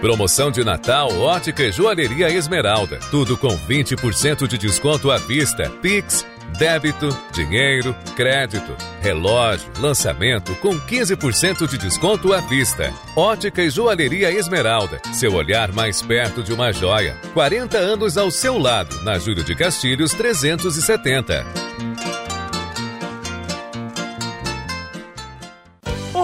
Promoção 0.00 0.50
de 0.50 0.62
Natal 0.62 1.08
Ótica 1.20 1.64
e 1.64 1.72
Joalheria 1.72 2.28
Esmeralda. 2.30 2.98
Tudo 3.10 3.36
com 3.36 3.58
20% 3.58 4.46
de 4.46 4.56
desconto 4.56 5.10
à 5.10 5.18
vista. 5.18 5.68
Pix 5.82 6.24
Débito, 6.56 7.08
dinheiro, 7.32 7.94
crédito, 8.16 8.74
relógio, 9.00 9.70
lançamento 9.78 10.54
com 10.56 10.78
15% 10.80 11.68
de 11.68 11.76
desconto 11.76 12.32
à 12.32 12.40
vista. 12.40 12.92
Ótica 13.14 13.62
e 13.62 13.70
Joalheria 13.70 14.32
Esmeralda, 14.32 15.00
seu 15.12 15.34
olhar 15.34 15.72
mais 15.72 16.00
perto 16.00 16.42
de 16.42 16.52
uma 16.52 16.72
joia. 16.72 17.16
40 17.34 17.76
anos 17.76 18.16
ao 18.16 18.30
seu 18.30 18.58
lado, 18.58 19.02
na 19.02 19.18
Júlio 19.18 19.44
de 19.44 19.54
Castilhos 19.54 20.12
370. 20.12 21.44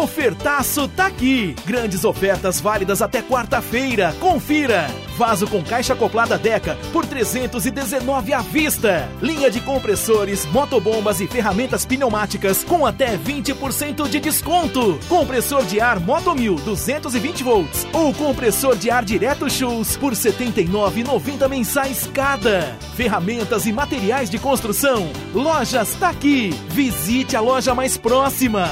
Ofertaço 0.04 0.86
tá 0.86 1.06
aqui. 1.06 1.56
Grandes 1.64 2.04
ofertas 2.04 2.60
válidas 2.60 3.00
até 3.00 3.22
quarta-feira. 3.22 4.14
Confira. 4.20 4.86
Vaso 5.16 5.46
com 5.46 5.62
caixa 5.62 5.94
acoplada 5.94 6.36
Deca 6.36 6.76
por 6.92 7.06
319 7.06 8.34
à 8.34 8.40
vista. 8.42 9.08
Linha 9.22 9.50
de 9.50 9.62
compressores, 9.62 10.44
motobombas 10.44 11.22
e 11.22 11.26
ferramentas 11.26 11.86
pneumáticas 11.86 12.62
com 12.62 12.84
até 12.84 13.16
20% 13.16 14.06
de 14.06 14.20
desconto. 14.20 15.00
Compressor 15.08 15.64
de 15.64 15.80
ar 15.80 15.98
Motomil 15.98 16.56
220 16.56 17.42
volts 17.42 17.86
ou 17.90 18.12
compressor 18.12 18.76
de 18.76 18.90
ar 18.90 19.06
direto 19.06 19.48
Shoes 19.48 19.96
por 19.96 20.12
79,90 20.12 21.48
mensais 21.48 22.06
cada. 22.12 22.76
Ferramentas 22.94 23.64
e 23.64 23.72
materiais 23.72 24.28
de 24.28 24.38
construção. 24.38 25.10
Lojas 25.32 25.94
tá 25.94 26.10
aqui. 26.10 26.50
Visite 26.68 27.34
a 27.34 27.40
loja 27.40 27.74
mais 27.74 27.96
próxima. 27.96 28.68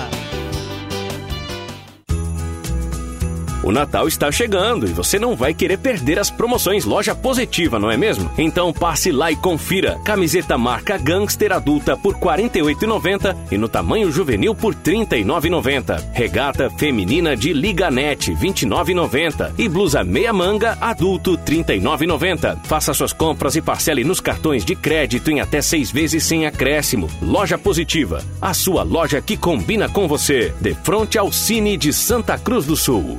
O 3.63 3.71
Natal 3.71 4.09
está 4.09 4.31
chegando 4.33 4.87
e 4.89 4.93
você 4.93 5.19
não 5.19 5.37
vai 5.37 5.55
querer 5.55 5.79
perder 5.79 6.19
as 6.19 6.31
promoções 6.31 6.85
Loja 6.85 7.15
Positiva, 7.15 7.79
não 7.79 7.91
é 7.91 7.97
mesmo? 7.97 8.29
Então 8.37 8.73
passe 8.73 9.13
lá 9.13 9.31
e 9.31 9.37
confira. 9.37 10.01
Camiseta 10.05 10.59
marca 10.59 10.99
Gangster 10.99 11.53
adulta 11.53 11.97
por 11.97 12.15
R$ 12.15 12.21
48,90 12.21 13.37
e 13.53 13.59
no 13.59 13.69
tamanho 13.69 14.11
juvenil 14.11 14.53
por 14.55 14.75
R$ 14.75 14.81
39,90. 14.83 16.03
Regata 16.13 16.69
feminina 16.71 17.37
de 17.37 17.53
Liganete 17.53 18.33
R$ 18.33 18.49
29,90 18.49 19.53
e 19.57 19.69
blusa 19.69 20.03
meia 20.03 20.33
manga 20.33 20.77
adulto 20.81 21.33
R$ 21.33 21.65
39,90. 21.65 22.65
Faça 22.65 22.93
suas 22.93 23.13
compras 23.13 23.55
e 23.55 23.63
parcele 23.63 24.03
nos 24.03 24.21
cartões 24.21 24.65
de 24.65 24.75
crédito 24.75 25.31
em 25.31 25.41
até 25.41 25.63
seis 25.63 25.91
vezes 25.91 26.25
sem 26.25 26.47
acréscimo. 26.47 27.09
Loja 27.23 27.57
Positiva, 27.57 28.25
a 28.41 28.53
sua 28.53 28.83
loja 28.83 29.21
que 29.21 29.37
combina 29.37 29.89
com 29.89 30.09
você. 30.09 30.53
De 30.61 30.75
frente 30.75 31.17
ao 31.17 31.31
Cine 31.31 31.77
de 31.77 31.93
Santa 31.93 32.37
Cruz 32.37 32.67
do 32.67 32.75
Sul. 32.75 33.19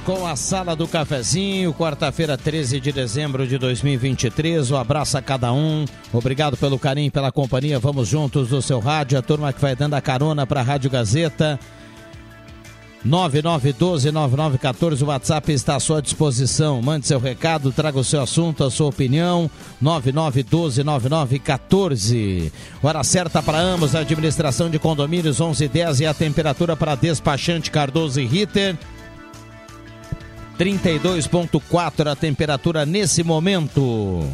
Com 0.00 0.26
a 0.26 0.34
Sala 0.34 0.74
do 0.74 0.88
Cafezinho, 0.88 1.72
quarta-feira, 1.72 2.36
13 2.36 2.80
de 2.80 2.90
dezembro 2.90 3.46
de 3.46 3.56
2023. 3.56 4.70
Um 4.70 4.76
abraço 4.76 5.16
a 5.16 5.22
cada 5.22 5.52
um. 5.52 5.84
Obrigado 6.12 6.56
pelo 6.56 6.78
carinho, 6.78 7.10
pela 7.10 7.30
companhia. 7.30 7.78
Vamos 7.78 8.08
juntos 8.08 8.48
do 8.48 8.60
seu 8.60 8.80
rádio. 8.80 9.18
A 9.18 9.22
turma 9.22 9.52
que 9.52 9.60
vai 9.60 9.76
dando 9.76 9.94
a 9.94 10.00
carona 10.00 10.46
para 10.46 10.60
a 10.60 10.64
Rádio 10.64 10.90
Gazeta. 10.90 11.58
9912-9914, 13.06 15.02
o 15.02 15.06
WhatsApp 15.06 15.52
está 15.52 15.76
à 15.76 15.80
sua 15.80 16.00
disposição. 16.00 16.80
Mande 16.80 17.06
seu 17.06 17.18
recado, 17.18 17.70
traga 17.72 17.98
o 17.98 18.04
seu 18.04 18.22
assunto, 18.22 18.64
a 18.64 18.70
sua 18.70 18.86
opinião. 18.88 19.50
9912-9914. 19.82 22.50
Hora 22.82 23.04
certa 23.04 23.42
para 23.42 23.58
ambos, 23.58 23.94
administração 23.94 24.70
de 24.70 24.78
condomínios 24.78 25.40
1110 25.40 26.00
e 26.00 26.06
a 26.06 26.14
temperatura 26.14 26.74
para 26.76 26.94
despachante 26.94 27.70
Cardoso 27.70 28.18
e 28.20 28.26
Ritter. 28.26 28.78
32,4 30.58 32.10
a 32.10 32.16
temperatura 32.16 32.86
nesse 32.86 33.22
momento. 33.22 34.26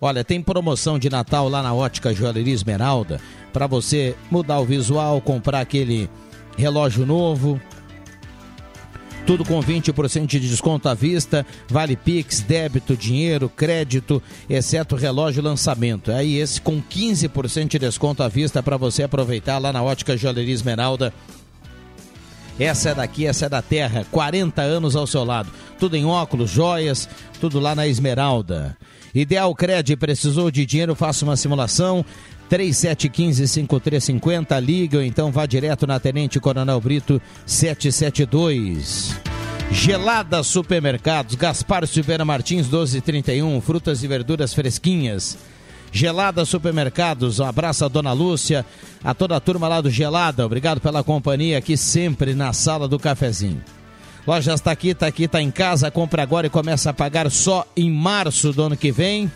Olha, 0.00 0.24
tem 0.24 0.40
promoção 0.40 0.98
de 0.98 1.10
Natal 1.10 1.48
lá 1.48 1.62
na 1.62 1.74
Ótica 1.74 2.14
Joalheria 2.14 2.54
Esmeralda 2.54 3.20
para 3.52 3.66
você 3.66 4.14
mudar 4.30 4.60
o 4.60 4.64
visual, 4.64 5.20
comprar 5.20 5.60
aquele 5.60 6.08
relógio 6.56 7.04
novo. 7.04 7.60
Tudo 9.26 9.44
com 9.44 9.60
20% 9.60 10.26
de 10.26 10.40
desconto 10.40 10.88
à 10.88 10.94
vista, 10.94 11.46
vale 11.68 11.94
Pix, 11.94 12.40
débito, 12.40 12.96
dinheiro, 12.96 13.48
crédito, 13.48 14.22
exceto 14.48 14.96
relógio 14.96 15.42
lançamento. 15.42 16.10
Aí 16.10 16.36
esse 16.38 16.60
com 16.60 16.82
15% 16.82 17.68
de 17.68 17.78
desconto 17.78 18.22
à 18.22 18.28
vista 18.28 18.62
para 18.62 18.76
você 18.76 19.02
aproveitar 19.02 19.58
lá 19.58 19.72
na 19.72 19.82
Ótica 19.82 20.16
Joalheria 20.16 20.54
Esmeralda. 20.54 21.12
Essa 22.60 22.90
é 22.90 22.94
daqui, 22.94 23.26
essa 23.26 23.46
é 23.46 23.48
da 23.48 23.62
terra. 23.62 24.06
40 24.10 24.60
anos 24.60 24.94
ao 24.94 25.06
seu 25.06 25.24
lado. 25.24 25.50
Tudo 25.78 25.96
em 25.96 26.04
óculos, 26.04 26.50
joias, 26.50 27.08
tudo 27.40 27.58
lá 27.58 27.74
na 27.74 27.88
Esmeralda. 27.88 28.76
Ideal 29.14 29.54
Cred, 29.54 29.96
precisou 29.96 30.50
de 30.50 30.66
dinheiro, 30.66 30.94
faça 30.94 31.24
uma 31.24 31.38
simulação. 31.38 32.04
3715-5350, 32.50 34.60
liga 34.60 34.98
ou 34.98 35.04
então 35.04 35.32
vá 35.32 35.46
direto 35.46 35.86
na 35.86 35.98
Tenente 35.98 36.38
Coronel 36.38 36.78
Brito 36.80 37.18
772. 37.46 39.18
Gelada 39.70 40.42
Supermercados, 40.42 41.36
Gaspar 41.36 41.86
Silveira 41.86 42.24
Martins 42.24 42.66
1231, 42.66 43.60
frutas 43.60 44.02
e 44.02 44.08
verduras 44.08 44.52
fresquinhas. 44.52 45.38
Gelada 45.92 46.44
Supermercados, 46.44 47.40
um 47.40 47.44
abraço 47.44 47.84
a 47.84 47.88
Dona 47.88 48.12
Lúcia, 48.12 48.64
a 49.02 49.12
toda 49.12 49.36
a 49.36 49.40
turma 49.40 49.66
lá 49.68 49.80
do 49.80 49.90
Gelada, 49.90 50.46
obrigado 50.46 50.80
pela 50.80 51.02
companhia 51.02 51.58
aqui 51.58 51.76
sempre 51.76 52.34
na 52.34 52.52
sala 52.52 52.86
do 52.86 52.98
cafezinho. 52.98 53.62
Lojas 54.26 54.60
está 54.60 54.70
aqui, 54.70 54.90
está 54.90 55.06
aqui, 55.06 55.24
está 55.24 55.40
em 55.40 55.50
casa, 55.50 55.90
compra 55.90 56.22
agora 56.22 56.46
e 56.46 56.50
começa 56.50 56.90
a 56.90 56.94
pagar 56.94 57.30
só 57.30 57.66
em 57.76 57.90
março 57.90 58.52
do 58.52 58.62
ano 58.62 58.76
que 58.76 58.92
vem. 58.92 59.30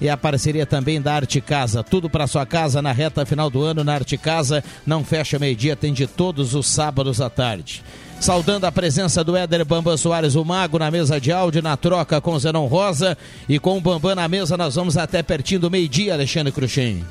E 0.00 0.08
a 0.08 0.16
parceria 0.16 0.66
também 0.66 1.00
da 1.00 1.14
Arte 1.14 1.40
Casa. 1.40 1.82
Tudo 1.82 2.10
para 2.10 2.26
sua 2.26 2.44
casa 2.44 2.82
na 2.82 2.92
reta 2.92 3.24
final 3.24 3.48
do 3.48 3.62
ano 3.62 3.84
na 3.84 3.94
Arte 3.94 4.18
Casa. 4.18 4.62
Não 4.84 5.04
fecha 5.04 5.38
meio-dia, 5.38 5.74
atende 5.74 6.06
todos 6.06 6.54
os 6.54 6.66
sábados 6.66 7.20
à 7.20 7.30
tarde. 7.30 7.82
Saudando 8.24 8.64
a 8.64 8.72
presença 8.72 9.22
do 9.22 9.36
Éder 9.36 9.66
Bambam 9.66 9.98
Soares, 9.98 10.34
o 10.34 10.42
Mago, 10.42 10.78
na 10.78 10.90
mesa 10.90 11.20
de 11.20 11.30
áudio, 11.30 11.60
na 11.60 11.76
troca 11.76 12.22
com 12.22 12.38
Zenon 12.38 12.64
Rosa. 12.64 13.18
E 13.46 13.58
com 13.58 13.76
o 13.76 13.80
Bambam 13.82 14.14
na 14.14 14.26
mesa, 14.26 14.56
nós 14.56 14.76
vamos 14.76 14.96
até 14.96 15.22
pertinho 15.22 15.60
do 15.60 15.70
meio-dia, 15.70 16.14
Alexandre 16.14 16.50
Cruxem. 16.50 17.04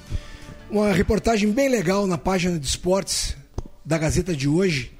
Uma 0.72 0.92
reportagem 0.92 1.52
bem 1.52 1.70
legal 1.70 2.08
na 2.08 2.18
página 2.18 2.58
de 2.58 2.66
esportes 2.66 3.38
da 3.86 3.96
Gazeta 4.00 4.36
de 4.36 4.48
hoje. 4.50 4.92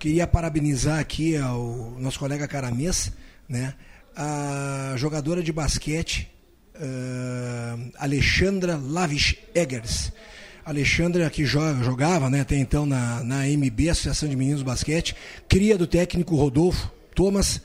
Queria 0.00 0.26
parabenizar 0.26 0.98
aqui 0.98 1.36
ao 1.36 1.94
nosso 1.96 2.18
colega 2.18 2.48
Caramês, 2.48 3.12
né? 3.48 3.72
A 4.16 4.94
jogadora 4.96 5.44
de 5.44 5.52
basquete 5.52 6.28
uh, 6.74 7.92
Alexandra 8.00 8.80
Lavish 8.84 9.38
Eggers. 9.54 10.10
Alexandra, 10.64 11.28
que 11.28 11.44
joga, 11.44 11.82
jogava 11.82 12.30
né, 12.30 12.40
até 12.40 12.56
então 12.56 12.86
na, 12.86 13.22
na 13.24 13.46
MB, 13.46 13.90
Associação 13.90 14.28
de 14.28 14.36
Meninos 14.36 14.62
Basquete, 14.62 15.16
cria 15.48 15.76
do 15.76 15.86
técnico 15.86 16.36
Rodolfo 16.36 16.90
Thomas, 17.14 17.60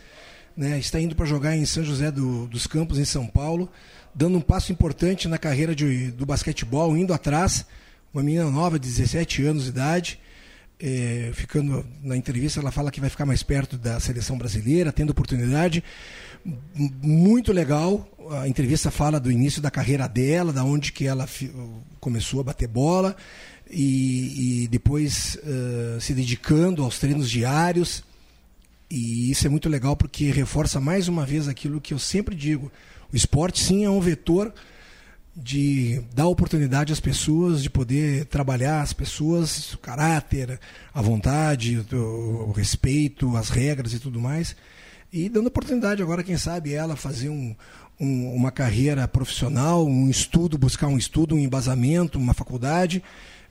né, 0.55 0.79
está 0.79 0.99
indo 0.99 1.15
para 1.15 1.25
jogar 1.25 1.55
em 1.55 1.65
São 1.65 1.83
José 1.83 2.11
do, 2.11 2.47
dos 2.47 2.65
Campos, 2.65 2.97
em 2.97 3.05
São 3.05 3.27
Paulo, 3.27 3.69
dando 4.13 4.37
um 4.37 4.41
passo 4.41 4.71
importante 4.71 5.27
na 5.27 5.37
carreira 5.37 5.75
de, 5.75 6.09
do 6.11 6.25
basquetebol, 6.25 6.97
indo 6.97 7.13
atrás. 7.13 7.65
Uma 8.11 8.23
menina 8.23 8.49
nova, 8.49 8.79
de 8.79 8.87
17 8.87 9.45
anos 9.45 9.63
de 9.65 9.69
idade. 9.69 10.19
É, 10.79 11.31
ficando 11.33 11.85
na 12.03 12.15
entrevista, 12.15 12.59
ela 12.59 12.71
fala 12.71 12.91
que 12.91 12.99
vai 12.99 13.09
ficar 13.09 13.25
mais 13.25 13.43
perto 13.43 13.77
da 13.77 13.99
seleção 13.99 14.37
brasileira, 14.37 14.91
tendo 14.91 15.11
oportunidade 15.11 15.83
muito 16.75 17.51
legal. 17.51 18.07
A 18.41 18.47
entrevista 18.47 18.91
fala 18.91 19.19
do 19.19 19.31
início 19.31 19.61
da 19.61 19.71
carreira 19.71 20.07
dela, 20.07 20.51
da 20.51 20.63
onde 20.63 20.91
que 20.91 21.05
ela 21.05 21.27
começou 21.99 22.41
a 22.41 22.43
bater 22.43 22.67
bola 22.67 23.15
e, 23.69 24.63
e 24.63 24.67
depois 24.67 25.37
uh, 25.43 25.99
se 25.99 26.13
dedicando 26.13 26.83
aos 26.83 26.99
treinos 26.99 27.29
diários. 27.29 28.03
E 28.89 29.29
isso 29.31 29.45
é 29.45 29.49
muito 29.49 29.67
legal 29.67 29.95
porque 29.95 30.31
reforça 30.31 30.79
mais 30.79 31.07
uma 31.07 31.25
vez 31.25 31.47
aquilo 31.47 31.81
que 31.81 31.93
eu 31.93 31.99
sempre 31.99 32.35
digo: 32.35 32.71
o 33.11 33.15
esporte 33.15 33.61
sim 33.61 33.83
é 33.83 33.89
um 33.89 33.99
vetor 33.99 34.53
de 35.35 36.01
dar 36.15 36.27
oportunidade 36.27 36.91
às 36.91 36.99
pessoas 36.99 37.61
de 37.61 37.69
poder 37.69 38.25
trabalhar 38.25 38.81
as 38.81 38.91
pessoas, 38.91 39.73
o 39.73 39.77
caráter, 39.77 40.59
a 40.91 41.01
vontade, 41.01 41.85
o, 41.93 42.47
o 42.47 42.51
respeito, 42.51 43.37
as 43.37 43.49
regras 43.49 43.93
e 43.93 43.99
tudo 43.99 44.19
mais 44.19 44.55
e 45.11 45.29
dando 45.29 45.47
oportunidade 45.47 46.01
agora, 46.01 46.23
quem 46.23 46.37
sabe, 46.37 46.73
ela 46.73 46.95
fazer 46.95 47.29
um, 47.29 47.55
um, 47.99 48.33
uma 48.33 48.51
carreira 48.51 49.07
profissional, 49.07 49.85
um 49.85 50.09
estudo, 50.09 50.57
buscar 50.57 50.87
um 50.87 50.97
estudo, 50.97 51.35
um 51.35 51.39
embasamento, 51.39 52.19
uma 52.19 52.33
faculdade. 52.33 53.01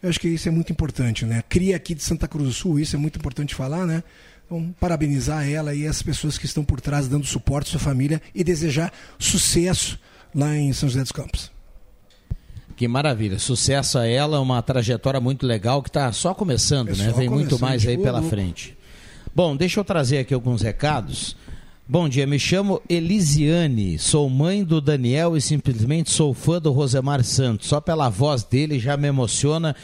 Eu 0.02 0.11
acho 0.11 0.20
que 0.20 0.28
isso 0.28 0.48
é 0.48 0.50
muito 0.50 0.70
importante, 0.72 1.24
né? 1.24 1.42
Cria 1.48 1.76
aqui 1.76 1.94
de 1.94 2.02
Santa 2.02 2.28
Cruz 2.28 2.46
do 2.46 2.52
Sul, 2.54 2.78
isso 2.78 2.94
é 2.94 2.98
muito 2.98 3.18
importante 3.18 3.54
falar, 3.54 3.86
né? 3.86 4.02
Então, 4.44 4.74
parabenizar 4.78 5.48
ela 5.48 5.74
e 5.74 5.86
as 5.86 6.02
pessoas 6.02 6.38
que 6.38 6.46
estão 6.46 6.64
por 6.64 6.80
trás 6.80 7.09
dando 7.09 7.26
suporte 7.26 7.68
à 7.68 7.70
sua 7.72 7.80
família 7.80 8.22
e 8.34 8.44
desejar 8.44 8.92
sucesso 9.18 9.98
lá 10.34 10.54
em 10.57 10.72
São 10.72 10.88
José 10.88 11.02
dos 11.02 11.12
Campos. 11.12 11.50
Que 12.76 12.86
maravilha. 12.86 13.38
Sucesso 13.38 13.98
a 13.98 14.07
ela, 14.07 14.38
uma 14.38 14.62
trajetória 14.62 15.18
muito 15.18 15.46
legal 15.46 15.82
que 15.82 15.88
está 15.88 16.12
só 16.12 16.34
começando, 16.34 16.90
é 16.90 16.94
né? 16.94 17.12
Vem 17.16 17.28
muito 17.28 17.59
mais 17.59 17.84
aí 17.86 17.96
pela 17.96 18.22
frente. 18.22 18.76
Bom, 19.34 19.57
deixa 19.57 19.80
eu 19.80 19.84
trazer 19.84 20.18
aqui 20.18 20.34
alguns 20.34 20.62
recados. 20.62 21.36
Bom 21.89 22.09
dia, 22.09 22.26
me 22.26 22.37
chamo 22.37 22.82
Elisiane, 22.89 23.97
sou 23.97 24.28
mãe 24.28 24.64
do 24.64 24.80
Daniel 24.80 25.37
e 25.37 25.41
simplesmente 25.41 26.11
sou 26.11 26.34
fã 26.34 26.61
do 26.61 26.72
Rosemar 26.72 27.22
Santos. 27.22 27.68
Só 27.68 27.80
pela 27.80 28.09
voz 28.09 28.43
dele 28.43 28.80
já 28.80 28.97
me 28.97 29.07
emociona 29.07 29.76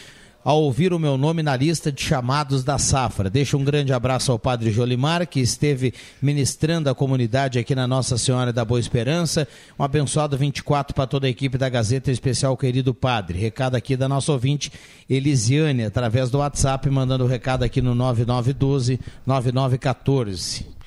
ao 0.42 0.64
ouvir 0.64 0.92
o 0.92 0.98
meu 0.98 1.16
nome 1.16 1.44
na 1.44 1.54
lista 1.54 1.92
de 1.92 2.02
chamados 2.02 2.64
da 2.64 2.76
safra. 2.76 3.30
Deixo 3.30 3.56
um 3.56 3.62
grande 3.62 3.92
abraço 3.92 4.32
ao 4.32 4.38
Padre 4.40 4.72
Jolimar, 4.72 5.24
que 5.28 5.38
esteve 5.38 5.94
ministrando 6.20 6.90
a 6.90 6.94
comunidade 6.94 7.60
aqui 7.60 7.72
na 7.72 7.86
Nossa 7.86 8.18
Senhora 8.18 8.52
da 8.52 8.64
Boa 8.64 8.80
Esperança. 8.80 9.46
Um 9.78 9.84
abençoado 9.84 10.36
24 10.36 10.96
para 10.96 11.06
toda 11.06 11.28
a 11.28 11.30
equipe 11.30 11.56
da 11.56 11.68
Gazeta 11.68 12.10
Especial, 12.10 12.56
querido 12.56 12.92
Padre. 12.92 13.38
Recado 13.38 13.76
aqui 13.76 13.96
da 13.96 14.08
nossa 14.08 14.32
ouvinte 14.32 14.72
Elisiane, 15.08 15.84
através 15.84 16.32
do 16.32 16.38
WhatsApp, 16.38 16.90
mandando 16.90 17.22
o 17.22 17.28
recado 17.28 17.62
aqui 17.62 17.80
no 17.80 17.94
9912-9914. 17.94 20.81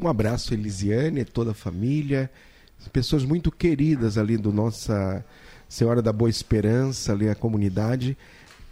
Um 0.00 0.06
abraço, 0.06 0.54
Elisiane, 0.54 1.24
toda 1.24 1.50
a 1.50 1.54
família, 1.54 2.30
pessoas 2.92 3.24
muito 3.24 3.50
queridas 3.50 4.16
ali 4.16 4.36
do 4.36 4.52
Nossa 4.52 5.24
Senhora 5.68 6.00
da 6.00 6.12
Boa 6.12 6.30
Esperança, 6.30 7.12
ali 7.12 7.28
a 7.28 7.34
comunidade. 7.34 8.16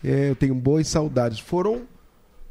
É, 0.04 0.30
eu 0.30 0.36
tenho 0.36 0.54
boas 0.54 0.86
saudades. 0.86 1.40
Foram 1.40 1.82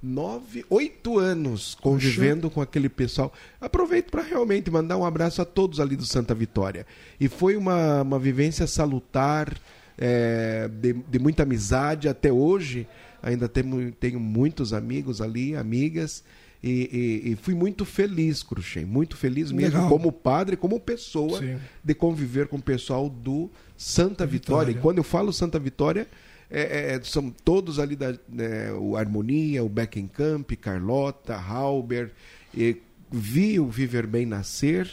nove, 0.04 0.66
oito 0.70 1.18
anos 1.18 1.76
convivendo 1.82 2.50
com 2.50 2.60
aquele 2.62 2.90
pessoal. 2.90 3.34
Aproveito 3.62 4.12
para 4.12 4.22
realmente 4.22 4.70
mandar 4.70 4.98
um 4.98 5.06
abraço 5.06 5.42
a 5.42 5.46
todos 5.46 5.80
ali 5.80 5.96
do 5.96 6.06
Santa 6.06 6.36
Vitória. 6.36 6.86
E 7.18 7.30
foi 7.30 7.56
uma, 7.56 8.02
uma 8.02 8.20
vivência 8.20 8.68
salutar, 8.68 9.58
é, 9.98 10.68
de, 10.68 10.94
de, 10.94 11.18
muita 11.18 11.44
amizade 11.44 12.10
até 12.10 12.32
hoje. 12.32 12.86
Ainda 13.24 13.48
tenho, 13.48 13.92
tenho 13.94 14.20
muitos 14.20 14.74
amigos 14.74 15.22
ali, 15.22 15.56
amigas. 15.56 16.24
E, 16.68 17.22
e, 17.24 17.32
e 17.32 17.36
fui 17.36 17.54
muito 17.54 17.86
feliz, 17.86 18.42
Cruxem, 18.42 18.86
muito 18.86 19.16
feliz 19.16 19.52
mesmo, 19.52 19.76
Legal. 19.76 19.88
como 19.88 20.12
padre, 20.12 20.58
como 20.58 20.80
pessoa, 20.80 21.38
Sim. 21.38 21.60
de 21.84 21.94
conviver 21.94 22.48
com 22.48 22.58
o 22.58 22.62
pessoal 22.62 23.08
do 23.08 23.52
Santa 23.78 24.26
Vitória. 24.26 24.66
Vitória. 24.66 24.72
E 24.72 24.82
quando 24.82 24.98
eu 24.98 25.04
falo 25.04 25.32
Santa 25.32 25.60
Vitória, 25.60 26.08
é, 26.50 26.62
é, 26.62 26.96
é, 26.96 27.02
são 27.04 27.30
todos 27.30 27.78
ali 27.78 27.96
da 27.96 28.16
né, 28.28 28.72
o 28.74 28.98
Harmonia, 28.98 29.64
o 29.64 29.70
Beckenkamp, 29.70 30.52
Carlota, 30.54 31.36
Halber, 31.36 32.12
e 32.52 32.78
vi 33.12 33.60
o 33.60 33.68
Viver 33.68 34.08
Bem 34.08 34.26
nascer, 34.26 34.90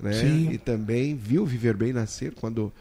né? 0.00 0.14
Sim. 0.14 0.50
E 0.50 0.58
também 0.58 1.14
viu 1.14 1.44
o 1.44 1.46
Viver 1.46 1.76
Bem 1.76 1.92
nascer 1.92 2.34
quando 2.34 2.72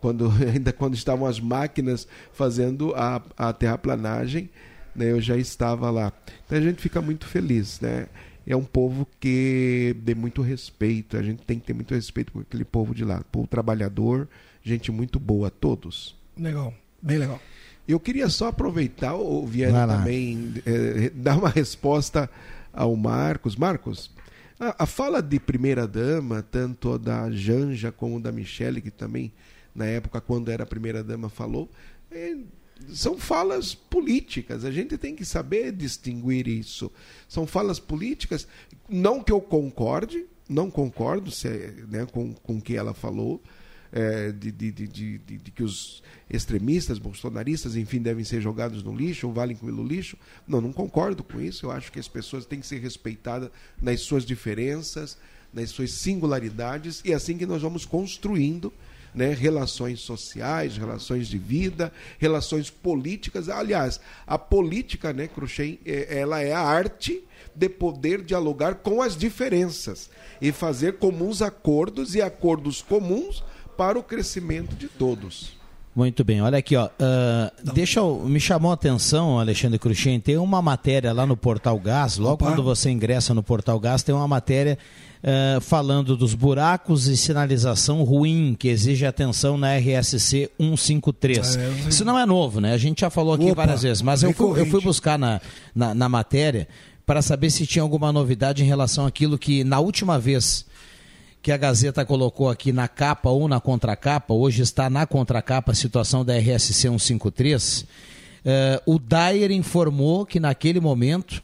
quando 0.00 0.32
ainda 0.50 0.72
quando 0.72 0.94
estavam 0.94 1.26
as 1.26 1.38
máquinas 1.38 2.08
fazendo 2.32 2.94
a, 2.94 3.22
a 3.36 3.52
terraplanagem, 3.52 4.48
né, 4.94 5.10
eu 5.10 5.20
já 5.20 5.36
estava 5.36 5.90
lá. 5.90 6.12
Então 6.46 6.58
a 6.58 6.60
gente 6.60 6.80
fica 6.80 7.00
muito 7.00 7.26
feliz, 7.26 7.80
né? 7.80 8.06
É 8.46 8.54
um 8.54 8.64
povo 8.64 9.08
que 9.18 9.96
dê 10.00 10.14
muito 10.14 10.42
respeito, 10.42 11.16
a 11.16 11.22
gente 11.22 11.42
tem 11.42 11.58
que 11.58 11.66
ter 11.66 11.72
muito 11.72 11.94
respeito 11.94 12.32
com 12.32 12.40
aquele 12.40 12.64
povo 12.64 12.94
de 12.94 13.04
lá, 13.04 13.22
povo 13.32 13.46
trabalhador, 13.46 14.28
gente 14.62 14.92
muito 14.92 15.18
boa, 15.18 15.50
todos. 15.50 16.14
Legal, 16.36 16.74
bem 17.00 17.18
legal. 17.18 17.40
Eu 17.86 18.00
queria 18.00 18.28
só 18.28 18.48
aproveitar, 18.48 19.14
o 19.14 19.46
Viana 19.46 19.98
também, 19.98 20.54
é, 20.64 21.10
dar 21.10 21.38
uma 21.38 21.50
resposta 21.50 22.30
ao 22.72 22.96
Marcos. 22.96 23.56
Marcos, 23.56 24.10
a, 24.58 24.84
a 24.84 24.86
fala 24.86 25.22
de 25.22 25.38
primeira-dama, 25.38 26.42
tanto 26.42 26.98
da 26.98 27.30
Janja 27.30 27.92
como 27.92 28.20
da 28.20 28.32
Michele, 28.32 28.80
que 28.80 28.90
também, 28.90 29.32
na 29.74 29.84
época, 29.84 30.20
quando 30.20 30.50
era 30.50 30.64
primeira-dama, 30.64 31.28
falou, 31.28 31.70
é, 32.10 32.36
são 32.92 33.18
falas 33.18 33.74
políticas. 33.74 34.64
A 34.64 34.70
gente 34.70 34.98
tem 34.98 35.14
que 35.14 35.24
saber 35.24 35.72
distinguir 35.72 36.48
isso. 36.48 36.90
São 37.28 37.46
falas 37.46 37.78
políticas, 37.78 38.46
não 38.88 39.22
que 39.22 39.32
eu 39.32 39.40
concorde, 39.40 40.26
não 40.48 40.70
concordo 40.70 41.30
se, 41.30 41.48
né, 41.88 42.06
com, 42.06 42.34
o 42.44 42.60
que 42.60 42.76
ela 42.76 42.92
falou, 42.92 43.42
é, 43.92 44.32
de, 44.32 44.50
de, 44.50 44.72
de, 44.72 45.18
de, 45.18 45.50
que 45.52 45.62
os 45.62 46.02
extremistas, 46.28 46.98
bolsonaristas, 46.98 47.76
enfim, 47.76 48.02
devem 48.02 48.24
ser 48.24 48.40
jogados 48.40 48.82
no 48.82 48.94
lixo 48.94 49.28
ou 49.28 49.32
valem 49.32 49.56
pelo 49.56 49.86
lixo. 49.86 50.16
Não, 50.48 50.60
não 50.60 50.72
concordo 50.72 51.22
com 51.22 51.40
isso. 51.40 51.66
Eu 51.66 51.70
acho 51.70 51.92
que 51.92 52.00
as 52.00 52.08
pessoas 52.08 52.44
têm 52.44 52.58
que 52.58 52.66
ser 52.66 52.80
respeitadas 52.80 53.50
nas 53.80 54.00
suas 54.00 54.24
diferenças, 54.24 55.16
nas 55.52 55.70
suas 55.70 55.92
singularidades, 55.92 57.00
e 57.04 57.12
é 57.12 57.14
assim 57.14 57.38
que 57.38 57.46
nós 57.46 57.62
vamos 57.62 57.86
construindo 57.86 58.72
né, 59.14 59.32
relações 59.32 60.00
sociais, 60.00 60.76
relações 60.76 61.28
de 61.28 61.38
vida, 61.38 61.92
relações 62.18 62.70
políticas. 62.70 63.48
Aliás, 63.48 64.00
a 64.26 64.38
política, 64.38 65.12
né, 65.12 65.28
Cruxem, 65.28 65.78
é, 65.86 66.18
ela 66.18 66.40
é 66.40 66.52
a 66.52 66.60
arte 66.60 67.22
de 67.54 67.68
poder 67.68 68.22
dialogar 68.22 68.76
com 68.76 69.00
as 69.00 69.16
diferenças 69.16 70.10
e 70.40 70.50
fazer 70.50 70.98
comuns 70.98 71.40
acordos 71.40 72.14
e 72.14 72.22
acordos 72.22 72.82
comuns 72.82 73.44
para 73.76 73.98
o 73.98 74.02
crescimento 74.02 74.74
de 74.74 74.88
todos. 74.88 75.56
Muito 75.94 76.24
bem, 76.24 76.42
olha 76.42 76.58
aqui, 76.58 76.74
ó. 76.74 76.86
Uh, 76.86 77.72
deixa 77.72 78.00
eu, 78.00 78.24
me 78.24 78.40
chamou 78.40 78.72
a 78.72 78.74
atenção, 78.74 79.38
Alexandre 79.38 79.78
Cruxem, 79.78 80.18
tem 80.18 80.36
uma 80.36 80.60
matéria 80.60 81.12
lá 81.12 81.24
no 81.24 81.36
Portal 81.36 81.78
Gás, 81.78 82.18
logo 82.18 82.34
Opa. 82.34 82.46
quando 82.46 82.64
você 82.64 82.90
ingressa 82.90 83.32
no 83.32 83.44
Portal 83.44 83.78
Gás, 83.78 84.02
tem 84.02 84.12
uma 84.12 84.26
matéria 84.26 84.76
uh, 85.24 85.60
falando 85.60 86.16
dos 86.16 86.34
buracos 86.34 87.08
e 87.08 87.16
sinalização 87.16 88.02
ruim 88.02 88.54
que 88.58 88.68
exige 88.68 89.06
atenção 89.06 89.56
na 89.56 89.76
RSC 89.76 90.50
153. 90.60 91.56
É, 91.56 91.70
Isso 91.88 92.04
não 92.04 92.18
é 92.18 92.26
novo, 92.26 92.60
né? 92.60 92.74
A 92.74 92.78
gente 92.78 93.00
já 93.00 93.10
falou 93.10 93.34
aqui 93.34 93.46
Opa, 93.46 93.54
várias 93.54 93.82
vezes, 93.82 94.02
mas 94.02 94.22
eu 94.22 94.32
fui, 94.32 94.60
eu 94.60 94.66
fui, 94.66 94.82
buscar 94.82 95.18
na, 95.18 95.40
na, 95.74 95.94
na 95.94 96.08
matéria 96.08 96.68
para 97.06 97.22
saber 97.22 97.50
se 97.50 97.66
tinha 97.66 97.82
alguma 97.82 98.12
novidade 98.12 98.62
em 98.62 98.66
relação 98.66 99.06
àquilo 99.06 99.38
que 99.38 99.64
na 99.64 99.80
última 99.80 100.18
vez 100.18 100.66
que 101.42 101.52
a 101.52 101.56
Gazeta 101.56 102.04
colocou 102.06 102.48
aqui 102.48 102.72
na 102.72 102.88
capa 102.88 103.28
ou 103.28 103.46
na 103.46 103.60
contracapa, 103.60 104.32
hoje 104.32 104.62
está 104.62 104.88
na 104.88 105.06
contracapa 105.06 105.72
a 105.72 105.74
situação 105.74 106.24
da 106.24 106.34
RSC 106.38 106.72
153, 106.72 107.82
uh, 107.82 107.86
o 108.86 108.98
Dyer 108.98 109.50
informou 109.50 110.24
que 110.24 110.40
naquele 110.40 110.80
momento 110.80 111.42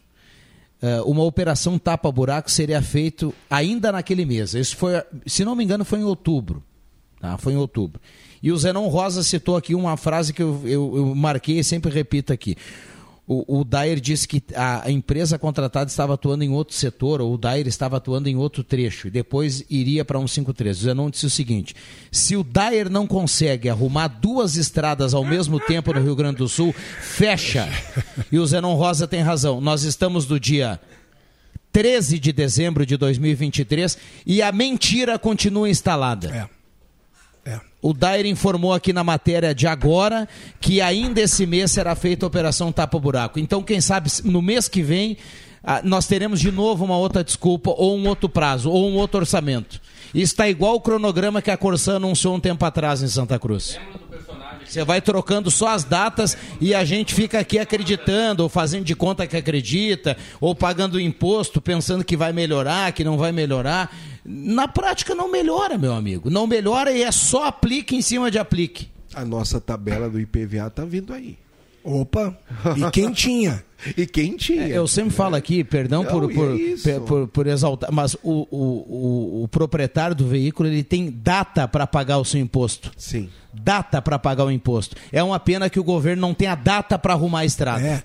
uma 1.05 1.23
operação 1.23 1.79
tapa-buraco 1.79 2.51
seria 2.51 2.81
feito 2.81 3.35
ainda 3.49 3.93
naquele 3.93 4.25
mês. 4.25 4.55
Isso 4.55 4.77
foi, 4.77 4.93
se 5.27 5.45
não 5.45 5.55
me 5.55 5.65
engano, 5.65 5.85
foi 5.85 6.01
em 6.01 6.05
outubro. 6.05 6.63
Tá? 7.21 7.37
Foi 7.37 7.53
em 7.53 7.57
outubro. 7.57 8.01
E 8.43 8.51
o 8.51 8.57
Zenon 8.57 8.89
Rosa 8.89 9.23
citou 9.23 9.57
aqui 9.57 9.75
uma 9.75 9.97
frase 9.97 10.33
que 10.33 10.43
eu, 10.43 10.63
eu, 10.65 10.97
eu 10.97 11.15
marquei 11.15 11.59
e 11.59 11.65
sempre 11.65 11.93
repito 11.93 12.33
aqui 12.33 12.57
o, 13.33 13.61
o 13.61 13.65
Dyer 13.65 14.01
disse 14.01 14.27
que 14.27 14.43
a, 14.57 14.91
empresa 14.91 15.39
contratada 15.39 15.89
estava 15.89 16.15
atuando 16.15 16.43
em 16.43 16.51
outro 16.51 16.75
setor, 16.75 17.21
ou 17.21 17.33
o 17.33 17.39
Dyer 17.39 17.69
estava 17.69 17.97
atuando 17.97 18.29
em 18.29 18.35
outro 18.35 18.65
trecho, 18.65 19.07
e 19.07 19.11
depois 19.11 19.65
iria 19.71 20.05
para 20.05 20.19
153. 20.19 20.77
O 20.77 20.83
Zenon 20.83 21.11
disse 21.11 21.27
o 21.27 21.31
seguinte: 21.31 21.77
se 22.11 22.35
o 22.35 22.43
Dyer 22.43 22.91
não 22.91 23.07
consegue 23.07 23.69
arrumar 23.69 24.09
duas 24.09 24.57
estradas 24.57 25.15
ao 25.15 25.25
mesmo 25.25 25.61
tempo 25.61 25.93
no 25.93 26.03
Rio 26.03 26.17
Grande 26.17 26.39
do 26.39 26.49
Sul, 26.49 26.75
fecha. 27.01 27.69
E 28.33 28.39
o 28.39 28.45
Zenon 28.45 28.75
Rosa 28.75 29.07
tem 29.07 29.23
razão. 29.23 29.61
Nós 29.61 29.85
estamos 29.85 30.27
do 30.27 30.41
dia 30.41 30.81
13 31.71 32.19
de 32.19 32.33
dezembro 32.33 32.85
de 32.85 32.97
2023 32.97 33.97
e 34.27 34.43
a 34.43 34.51
mentira 34.51 35.21
continua 35.21 35.71
instalada. 35.71 36.35
É. 36.35 36.60
É. 37.45 37.59
O 37.81 37.95
Dair 37.95 38.27
informou 38.27 38.73
aqui 38.73 38.93
na 38.93 39.03
matéria 39.03 39.55
de 39.55 39.67
agora 39.67 40.29
que 40.61 40.81
ainda 40.81 41.21
esse 41.21 41.47
mês 41.47 41.71
será 41.71 41.95
feita 41.95 42.27
a 42.27 42.29
operação 42.29 42.71
Tapa 42.71 42.99
Buraco. 42.99 43.39
Então, 43.39 43.63
quem 43.63 43.81
sabe 43.81 44.11
no 44.25 44.43
mês 44.43 44.69
que 44.69 44.83
vem 44.83 45.17
ah, 45.63 45.83
nós 45.85 46.07
teremos 46.07 46.41
de 46.41 46.51
novo 46.51 46.85
uma 46.85 46.97
outra 46.97 47.23
desculpa, 47.23 47.71
ou 47.77 47.97
um 47.97 48.07
outro 48.09 48.29
prazo, 48.29 48.71
ou 48.71 48.89
um 48.89 48.97
outro 48.97 49.21
orçamento. 49.21 49.81
Isso 50.15 50.33
está 50.33 50.49
igual 50.49 50.75
o 50.75 50.81
cronograma 50.81 51.43
que 51.43 51.51
a 51.51 51.57
Corsã 51.57 51.97
anunciou 51.97 52.35
um 52.35 52.41
tempo 52.41 52.65
atrás 52.65 53.03
em 53.03 53.09
Santa 53.09 53.39
Cruz. 53.39 53.79
Você 54.65 54.85
vai 54.85 55.01
trocando 55.01 55.51
só 55.51 55.69
as 55.69 55.85
datas 55.85 56.37
e 56.61 56.75
a 56.75 56.85
gente 56.85 57.13
fica 57.13 57.41
aqui 57.41 57.59
acreditando, 57.59 58.43
ou 58.43 58.49
fazendo 58.49 58.85
de 58.85 58.95
conta 58.95 59.27
que 59.27 59.37
acredita, 59.37 60.17
ou 60.41 60.55
pagando 60.55 61.01
imposto 61.01 61.61
pensando 61.61 62.05
que 62.05 62.17
vai 62.17 62.33
melhorar, 62.33 62.93
que 62.93 63.05
não 63.05 63.19
vai 63.19 63.33
melhorar. 63.33 63.95
Na 64.25 64.69
prática 64.69 65.15
não 65.15 65.31
melhora, 65.31 65.79
meu 65.79 65.93
amigo. 65.93 66.31
Não 66.31 66.47
melhora 66.47 66.93
e 66.93 67.03
é 67.03 67.11
só 67.13 67.47
aplique 67.47 67.97
em 67.97 68.03
cima 68.03 68.31
de 68.31 68.39
aplique. 68.39 68.89
A 69.15 69.25
nossa 69.25 69.61
tabela 69.61 70.09
do 70.09 70.21
IPVA 70.21 70.71
tá 70.71 70.85
vindo 70.85 71.13
aí. 71.13 71.37
Opa! 71.83 72.37
E 72.77 72.91
quem 72.91 73.13
tinha? 73.13 73.65
E 73.97 74.07
quem 74.07 74.37
tinha? 74.37 74.65
É, 74.65 74.77
eu 74.77 74.87
sempre 74.87 75.13
falo 75.13 75.35
aqui, 75.35 75.65
perdão 75.65 76.03
Não, 76.03 76.11
por, 76.11 76.31
por, 76.31 76.55
é 76.87 77.01
por, 77.01 77.29
por 77.29 77.47
exaltar, 77.47 77.91
mas 77.91 78.15
o, 78.23 78.47
o, 78.51 79.41
o, 79.41 79.43
o 79.45 79.49
proprietário 79.49 80.15
do 80.15 80.29
veículo 80.29 80.69
ele 80.69 80.85
tem 80.85 81.11
data 81.11 81.67
para 81.67 81.87
pagar 81.87 82.19
o 82.19 82.25
seu 82.25 82.39
imposto. 82.39 82.93
Sim. 82.99 83.31
Data 83.55 84.03
para 84.03 84.19
pagar 84.19 84.45
o 84.45 84.51
imposto. 84.51 84.97
É 85.11 85.23
uma 85.23 85.41
pena 85.41 85.71
que 85.71 85.81
o 85.81 85.83
governo 85.83 86.21
não 86.21 86.35
tenha 86.35 86.55
data 86.55 86.99
para 86.99 87.15
arrumar 87.15 87.39
a 87.39 87.45
estrada. 87.47 87.83
É. 87.83 88.03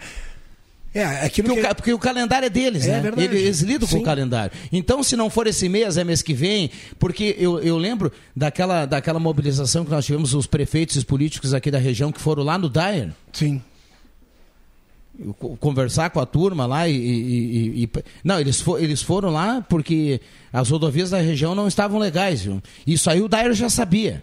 É, 0.96 1.04
aquilo 1.26 1.50
porque, 1.50 1.62
que- 1.62 1.68
o, 1.68 1.76
porque 1.76 1.94
o 1.94 2.00
calendário 2.00 2.46
é 2.46 2.50
deles, 2.50 2.86
É 2.88 2.92
né? 2.94 3.02
verdade. 3.02 3.36
Eles 3.36 3.60
lidam 3.60 3.86
com 3.88 3.96
Sim. 3.98 4.02
o 4.02 4.06
calendário. 4.06 4.52
Então, 4.72 5.04
se 5.04 5.18
não 5.18 5.30
for 5.30 5.46
esse 5.46 5.68
mês, 5.68 5.98
é 5.98 6.06
mês 6.06 6.22
que 6.22 6.34
vem, 6.34 6.72
porque 6.98 7.36
eu, 7.38 7.60
eu 7.60 7.78
lembro 7.78 8.12
daquela, 8.34 8.86
daquela 8.86 9.20
mobilização 9.20 9.84
que 9.84 9.92
nós 9.92 10.06
tivemos, 10.06 10.34
os 10.34 10.48
prefeitos 10.48 10.96
e 10.96 11.00
os 11.00 11.04
políticos 11.04 11.54
aqui 11.54 11.70
da 11.70 11.78
região 11.80 12.14
que 12.14 12.22
foram 12.22 12.44
lá 12.44 12.58
no 12.58 12.70
Dyer. 12.70 13.10
Sim. 13.34 13.62
Conversar 15.62 16.10
com 16.10 16.20
a 16.20 16.26
turma 16.26 16.66
lá 16.66 16.90
e. 16.90 16.94
e- 16.96 17.84
e- 17.84 17.90
não, 18.24 18.38
eles, 18.40 18.60
fo- 18.60 18.78
eles 18.78 19.02
foram 19.02 19.30
lá 19.30 19.62
porque 19.62 20.20
as 20.52 20.70
rodovias 20.70 21.10
da 21.10 21.20
região 21.20 21.56
não 21.56 21.70
estavam 21.70 21.98
legais, 22.00 22.42
viu? 22.42 22.62
Isso 22.86 23.10
aí 23.10 23.22
o 23.22 23.28
Dyer 23.30 23.54
já 23.54 23.70
sabia. 23.70 24.22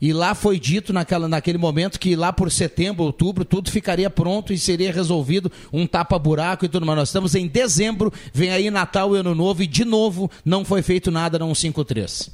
E 0.00 0.12
lá 0.12 0.34
foi 0.34 0.58
dito 0.58 0.92
naquela, 0.92 1.26
naquele 1.26 1.58
momento 1.58 1.98
que 1.98 2.14
lá 2.14 2.32
por 2.32 2.50
setembro, 2.50 3.04
outubro, 3.04 3.44
tudo 3.44 3.70
ficaria 3.70 4.10
pronto 4.10 4.52
e 4.52 4.58
seria 4.58 4.92
resolvido 4.92 5.50
um 5.72 5.86
tapa-buraco 5.86 6.64
e 6.64 6.68
tudo 6.68 6.84
mais. 6.84 6.98
Nós 6.98 7.08
estamos 7.08 7.34
em 7.34 7.46
dezembro, 7.46 8.12
vem 8.32 8.50
aí 8.50 8.70
Natal 8.70 9.16
e 9.16 9.18
Ano 9.18 9.34
Novo 9.34 9.62
e 9.62 9.66
de 9.66 9.84
novo 9.84 10.30
não 10.44 10.64
foi 10.64 10.82
feito 10.82 11.10
nada 11.10 11.38
na 11.38 11.46
153. 11.46 12.30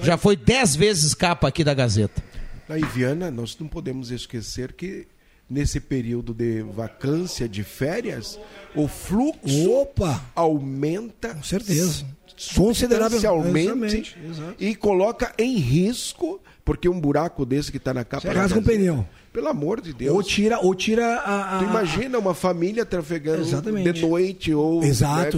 Já 0.00 0.16
foi 0.16 0.36
dez 0.36 0.74
vezes 0.74 1.14
capa 1.14 1.46
aqui 1.48 1.62
da 1.62 1.72
Gazeta. 1.72 2.22
Na 2.68 2.76
Viana, 2.88 3.30
nós 3.30 3.56
não 3.58 3.68
podemos 3.68 4.10
esquecer 4.10 4.72
que 4.72 5.06
nesse 5.48 5.78
período 5.78 6.32
de 6.32 6.62
vacância 6.62 7.48
de 7.48 7.62
férias, 7.62 8.38
o 8.74 8.88
fluxo 8.88 9.88
aumenta 10.34 11.34
Com 11.34 11.42
certeza. 11.42 12.04
Substancialmente 12.36 13.68
Exatamente, 13.68 14.16
exato. 14.28 14.54
e 14.58 14.74
coloca 14.74 15.32
em 15.38 15.56
risco, 15.56 16.40
porque 16.64 16.88
um 16.88 16.98
buraco 17.00 17.44
desse 17.44 17.70
que 17.70 17.76
está 17.76 17.92
na 17.92 18.04
capa 18.04 18.22
Você 18.22 18.34
rasga 18.34 18.58
um 18.58 18.62
pneu. 18.62 19.06
Pelo 19.32 19.48
amor 19.48 19.80
de 19.80 19.92
Deus. 19.92 20.14
Ou 20.14 20.22
tira, 20.22 20.58
ou 20.60 20.74
tira 20.74 21.04
a. 21.18 21.56
a- 21.56 21.58
Tu 21.58 21.64
imagina 21.64 22.18
uma 22.18 22.34
família 22.34 22.86
trafegando 22.86 23.42
Exatamente. 23.42 23.92
de 23.92 24.00
noite 24.02 24.54
ou 24.54 24.80
né, 24.80 24.88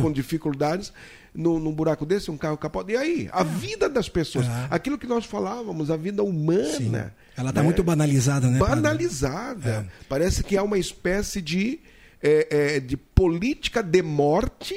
com 0.00 0.12
dificuldades 0.12 0.92
num, 1.34 1.58
num 1.58 1.72
buraco 1.72 2.04
desse, 2.06 2.30
um 2.30 2.36
carro 2.36 2.56
capota. 2.56 2.92
E 2.92 2.96
aí? 2.96 3.28
A 3.32 3.42
vida 3.42 3.88
das 3.88 4.08
pessoas. 4.08 4.46
Aquilo 4.70 4.96
que 4.98 5.06
nós 5.06 5.24
falávamos, 5.24 5.90
a 5.90 5.96
vida 5.96 6.22
humana. 6.22 7.14
Ela 7.36 7.48
está 7.50 7.60
né? 7.60 7.64
muito 7.66 7.82
banalizada, 7.82 8.48
né? 8.48 8.58
Banalizada. 8.58 9.86
Parece 10.08 10.42
que 10.44 10.56
há 10.56 10.62
uma 10.62 10.78
espécie 10.78 11.40
de, 11.42 11.80
é, 12.22 12.76
é, 12.76 12.80
de 12.80 12.96
política 12.96 13.82
de 13.82 14.00
morte 14.02 14.74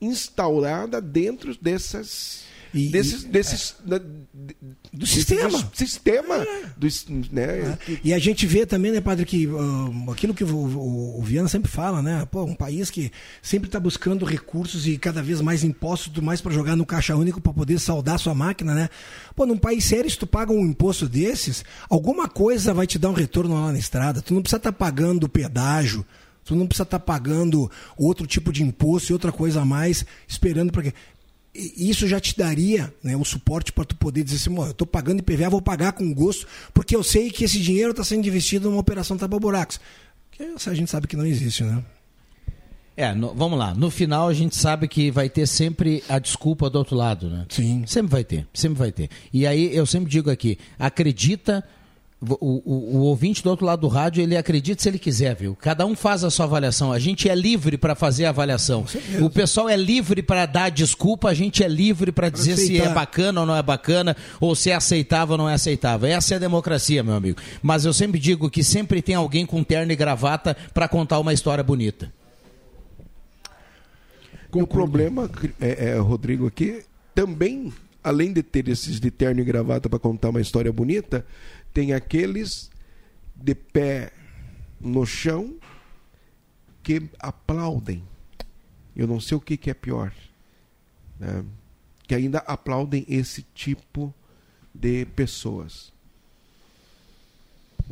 instaurada 0.00 1.00
dentro 1.00 1.56
dessas. 1.60 2.42
desses, 2.72 3.24
desses, 3.24 3.76
né, 3.86 3.98
de- 4.32 4.56
Do 4.94 5.06
sistema. 5.06 5.48
do 5.50 5.76
sistema. 5.76 6.46
dos, 6.76 7.06
né, 7.30 7.78
que- 7.84 8.00
E 8.04 8.14
a 8.14 8.18
gente 8.18 8.46
vê 8.46 8.64
também, 8.64 8.92
né, 8.92 9.00
padre, 9.00 9.24
que 9.24 9.48
ah, 9.48 10.12
aquilo 10.12 10.32
que 10.32 10.44
o, 10.44 10.48
o, 10.56 11.18
o 11.18 11.22
Viana 11.22 11.48
sempre 11.48 11.70
fala, 11.70 12.00
né? 12.00 12.26
Pô, 12.30 12.44
um 12.44 12.54
país 12.54 12.90
que 12.90 13.10
sempre 13.42 13.68
está 13.68 13.80
buscando 13.80 14.24
recursos 14.24 14.86
e 14.86 14.96
cada 14.96 15.22
vez 15.22 15.40
mais 15.40 15.64
impostos, 15.64 16.22
mais 16.22 16.40
para 16.40 16.52
jogar 16.52 16.76
no 16.76 16.86
caixa 16.86 17.16
único 17.16 17.40
para 17.40 17.52
poder 17.52 17.78
saldar 17.78 18.18
sua 18.18 18.34
máquina, 18.34 18.74
né? 18.74 18.88
Pô, 19.34 19.44
num 19.44 19.58
país 19.58 19.84
sério, 19.84 20.08
se 20.10 20.16
tu 20.18 20.26
paga 20.26 20.52
um 20.52 20.64
imposto 20.64 21.08
desses, 21.08 21.64
alguma 21.90 22.28
coisa 22.28 22.72
vai 22.72 22.86
te 22.86 22.98
dar 22.98 23.10
um 23.10 23.14
retorno 23.14 23.54
lá 23.54 23.72
na 23.72 23.78
estrada. 23.78 24.22
Tu 24.22 24.32
não 24.32 24.42
precisa 24.42 24.58
estar 24.58 24.72
pagando 24.72 25.28
pedágio. 25.28 26.04
Tu 26.44 26.54
não 26.54 26.66
precisa 26.66 26.82
estar 26.82 26.98
pagando 26.98 27.70
outro 27.96 28.26
tipo 28.26 28.52
de 28.52 28.62
imposto 28.62 29.10
e 29.10 29.14
outra 29.14 29.32
coisa 29.32 29.62
a 29.62 29.64
mais, 29.64 30.04
esperando 30.28 30.70
para 30.70 30.82
quê? 30.82 30.92
Isso 31.54 32.08
já 32.08 32.18
te 32.18 32.36
daria 32.36 32.92
né, 33.02 33.16
o 33.16 33.24
suporte 33.24 33.72
para 33.72 33.84
tu 33.84 33.94
poder 33.96 34.24
dizer 34.24 34.36
assim, 34.36 34.50
"Mô, 34.50 34.64
eu 34.66 34.72
estou 34.72 34.86
pagando 34.86 35.20
IPVA, 35.20 35.48
vou 35.48 35.62
pagar 35.62 35.92
com 35.92 36.12
gosto, 36.12 36.46
porque 36.72 36.96
eu 36.96 37.02
sei 37.04 37.30
que 37.30 37.44
esse 37.44 37.60
dinheiro 37.60 37.92
está 37.92 38.02
sendo 38.02 38.26
investido 38.26 38.68
numa 38.68 38.80
operação 38.80 39.16
tapa-buracos. 39.16 39.80
Que 40.32 40.42
a 40.42 40.74
gente 40.74 40.90
sabe 40.90 41.06
que 41.06 41.16
não 41.16 41.24
existe, 41.24 41.62
né? 41.62 41.84
É, 42.96 43.12
no- 43.14 43.34
vamos 43.34 43.58
lá. 43.58 43.74
No 43.74 43.90
final 43.90 44.28
a 44.28 44.34
gente 44.34 44.56
sabe 44.56 44.86
que 44.88 45.10
vai 45.10 45.28
ter 45.28 45.46
sempre 45.46 46.02
a 46.08 46.18
desculpa 46.18 46.68
do 46.70 46.76
outro 46.78 46.96
lado, 46.96 47.28
né? 47.28 47.46
Sim. 47.48 47.84
Sempre 47.86 48.10
vai 48.12 48.24
ter, 48.24 48.46
sempre 48.52 48.78
vai 48.78 48.90
ter. 48.92 49.08
E 49.32 49.46
aí 49.46 49.74
eu 49.74 49.84
sempre 49.86 50.10
digo 50.10 50.30
aqui, 50.30 50.58
acredita. 50.78 51.62
O, 52.40 52.62
o- 52.64 52.96
o 52.96 53.00
ouvinte 53.02 53.42
do 53.42 53.50
outro 53.50 53.66
lado 53.66 53.80
do 53.80 53.88
rádio, 53.88 54.22
ele 54.22 54.36
acredita 54.36 54.82
se 54.82 54.88
ele 54.88 54.98
quiser, 54.98 55.34
viu? 55.36 55.54
Cada 55.56 55.84
um 55.84 55.94
faz 55.94 56.24
a 56.24 56.30
sua 56.30 56.46
avaliação. 56.46 56.92
A 56.92 56.98
gente 56.98 57.28
é 57.28 57.34
livre 57.34 57.76
para 57.76 57.94
fazer 57.94 58.24
a 58.24 58.30
avaliação. 58.30 58.84
O 59.20 59.28
pessoal 59.28 59.68
é 59.68 59.76
livre 59.76 60.22
para 60.22 60.46
dar 60.46 60.70
desculpa, 60.70 61.28
a 61.28 61.34
gente 61.34 61.62
é 61.62 61.68
livre 61.68 62.10
para 62.12 62.28
dizer 62.28 62.56
se 62.56 62.76
é 62.76 62.80
aceitar. 62.80 62.94
bacana 62.94 63.40
ou 63.40 63.46
não 63.46 63.56
é 63.56 63.62
bacana, 63.62 64.16
ou 64.40 64.54
se 64.54 64.70
é 64.70 64.74
aceitável 64.74 65.32
ou 65.32 65.38
não 65.38 65.48
é 65.48 65.54
aceitável. 65.54 66.08
Essa 66.08 66.34
é 66.34 66.36
a 66.36 66.40
democracia, 66.40 67.02
meu 67.02 67.14
amigo. 67.14 67.38
Mas 67.62 67.84
eu 67.84 67.92
sempre 67.92 68.18
digo 68.18 68.48
que 68.50 68.62
sempre 68.64 69.02
tem 69.02 69.14
alguém 69.14 69.44
com 69.44 69.62
terno 69.62 69.92
e 69.92 69.96
gravata 69.96 70.56
para 70.72 70.88
contar 70.88 71.18
uma 71.18 71.32
história 71.32 71.62
bonita. 71.64 72.12
E 74.54 74.62
o 74.62 74.66
problema, 74.66 75.28
é, 75.60 75.88
é, 75.90 75.98
Rodrigo, 75.98 76.46
aqui, 76.46 76.82
também, 77.14 77.72
além 78.02 78.32
de 78.32 78.42
ter 78.42 78.68
esses 78.68 79.00
de 79.00 79.10
terno 79.10 79.40
e 79.40 79.44
gravata 79.44 79.88
para 79.88 79.98
contar 79.98 80.28
uma 80.30 80.40
história 80.40 80.72
bonita, 80.72 81.26
tem 81.74 81.92
aqueles 81.92 82.70
de 83.36 83.54
pé 83.54 84.10
no 84.80 85.04
chão 85.04 85.54
que 86.82 87.02
aplaudem. 87.18 88.02
Eu 88.96 89.08
não 89.08 89.20
sei 89.20 89.36
o 89.36 89.40
que, 89.40 89.56
que 89.56 89.70
é 89.70 89.74
pior. 89.74 90.12
né? 91.18 91.44
Que 92.06 92.14
ainda 92.14 92.38
aplaudem 92.38 93.04
esse 93.08 93.44
tipo 93.54 94.14
de 94.72 95.04
pessoas. 95.06 95.92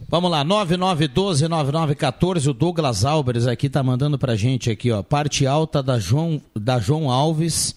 Vamos 0.09 0.31
lá, 0.31 0.45
9912-9914, 0.45 2.49
o 2.49 2.53
Douglas 2.53 3.05
Álvares 3.05 3.47
aqui 3.47 3.69
tá 3.69 3.83
mandando 3.83 4.19
pra 4.19 4.37
gente 4.37 4.71
aqui, 4.71 4.91
ó. 4.91 5.03
Parte 5.03 5.47
alta 5.47 5.83
da 5.83 5.99
João, 5.99 6.41
da 6.55 6.79
João 6.79 7.11
Alves, 7.11 7.75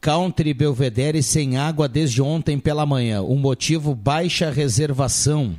Country 0.00 0.54
Belvedere 0.54 1.22
sem 1.22 1.56
água 1.58 1.86
desde 1.86 2.22
ontem 2.22 2.58
pela 2.58 2.86
manhã. 2.86 3.20
O 3.20 3.36
motivo, 3.36 3.94
baixa 3.94 4.50
reservação. 4.50 5.56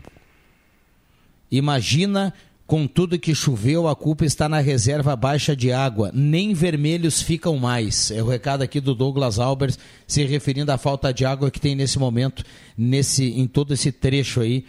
Imagina, 1.52 2.34
com 2.66 2.88
tudo 2.88 3.20
que 3.20 3.36
choveu, 3.36 3.88
a 3.88 3.96
culpa 3.96 4.26
está 4.26 4.50
na 4.50 4.60
reserva 4.60 5.16
baixa 5.16 5.56
de 5.56 5.72
água. 5.72 6.10
Nem 6.14 6.54
vermelhos 6.54 7.22
ficam 7.22 7.58
mais. 7.58 8.10
É 8.10 8.24
o 8.24 8.28
recado 8.28 8.64
aqui 8.64 8.80
do 8.80 8.96
Douglas 8.96 9.38
Albers, 9.38 9.78
se 10.08 10.24
referindo 10.24 10.72
à 10.72 10.78
falta 10.78 11.14
de 11.14 11.24
água 11.24 11.52
que 11.52 11.60
tem 11.60 11.76
nesse 11.76 12.00
momento, 12.00 12.44
nesse, 12.78 13.26
em 13.26 13.46
todo 13.46 13.74
esse 13.74 13.92
trecho 13.92 14.42
aí. 14.42 14.66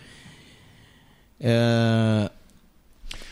É, 1.41 2.31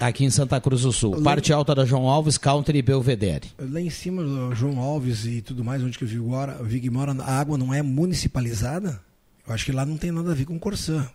aqui 0.07 0.25
em 0.25 0.31
Santa 0.31 0.61
Cruz 0.61 0.83
do 0.83 0.93
Sul. 0.93 1.21
Parte 1.23 1.53
alta 1.53 1.75
da 1.75 1.85
João 1.85 2.09
Alves, 2.09 2.39
Country 2.39 2.79
e 2.79 2.83
Belvedere. 2.83 3.51
Lá 3.59 3.81
em 3.81 3.91
cima 3.91 4.23
do 4.23 4.55
João 4.55 4.79
Alves 4.79 5.27
e 5.27 5.43
tudo 5.43 5.63
mais, 5.63 5.83
onde 5.83 5.99
que 5.99 6.05
o 6.05 6.07
Vig 6.07 6.21
mora, 6.21 6.61
o 6.61 6.65
Vig 6.65 6.89
mora, 6.91 7.13
a 7.13 7.39
água 7.39 7.59
não 7.59 7.73
é 7.73 7.83
municipalizada? 7.83 9.01
Eu 9.47 9.55
acho 9.55 9.65
que 9.65 9.73
lá 9.73 9.85
não 9.85 9.97
tem 9.97 10.11
nada 10.11 10.33
a 10.33 10.35
ver 10.35 10.47
com 10.47 10.59
Corsã. 10.59 11.09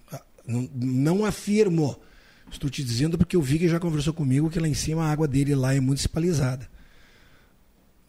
Não, 0.47 0.69
não 0.75 1.25
afirmo. 1.25 1.97
Estou 2.51 2.69
te 2.69 2.83
dizendo 2.83 3.17
porque 3.17 3.35
o 3.35 3.41
Vig 3.41 3.67
já 3.67 3.79
conversou 3.79 4.13
comigo 4.13 4.49
que 4.49 4.59
lá 4.59 4.67
em 4.67 4.73
cima 4.73 5.05
a 5.05 5.11
água 5.11 5.27
dele 5.27 5.55
lá 5.55 5.73
é 5.73 5.79
municipalizada. 5.79 6.67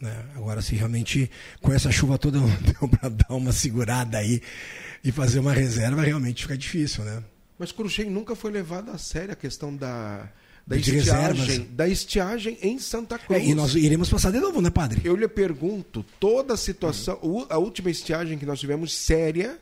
Né? 0.01 0.15
Agora, 0.35 0.61
se 0.61 0.75
realmente 0.75 1.31
com 1.63 1.73
essa 1.73 1.91
chuva 1.91 2.19
toda 2.19 2.39
deu 2.61 2.89
para 2.89 3.09
dar 3.09 3.35
uma 3.35 3.53
segurada 3.53 4.19
aí 4.19 4.43
e 5.03 5.11
fazer 5.11 5.39
uma 5.39 5.53
reserva, 5.53 6.03
realmente 6.03 6.43
fica 6.43 6.57
difícil, 6.57 7.05
né? 7.05 7.23
Mas 7.59 7.73
Cruxem 7.73 8.11
nunca 8.11 8.37
foi 8.37 8.51
levado 8.51 8.91
a 8.91 8.99
sério 8.99 9.33
a 9.33 9.37
questão 9.37 9.75
da, 9.75 10.29
da 10.67 10.77
De 10.77 10.97
estiagem, 10.97 11.35
reservas. 11.45 11.69
da 11.77 11.89
estiagem 11.89 12.59
em 12.61 12.79
Santa 12.79 13.19
Cruz. 13.19 13.41
É, 13.41 13.45
e 13.45 13.55
nós 13.55 13.75
iremos 13.77 14.09
passar 14.11 14.33
de 14.33 14.41
novo, 14.41 14.61
né, 14.61 14.69
padre? 14.69 15.01
Eu 15.05 15.15
lhe 15.15 15.29
pergunto, 15.29 16.05
toda 16.19 16.55
a 16.55 16.57
situação, 16.57 17.47
a 17.49 17.57
última 17.59 17.89
estiagem 17.91 18.37
que 18.37 18.45
nós 18.47 18.59
tivemos 18.59 18.93
séria. 18.93 19.59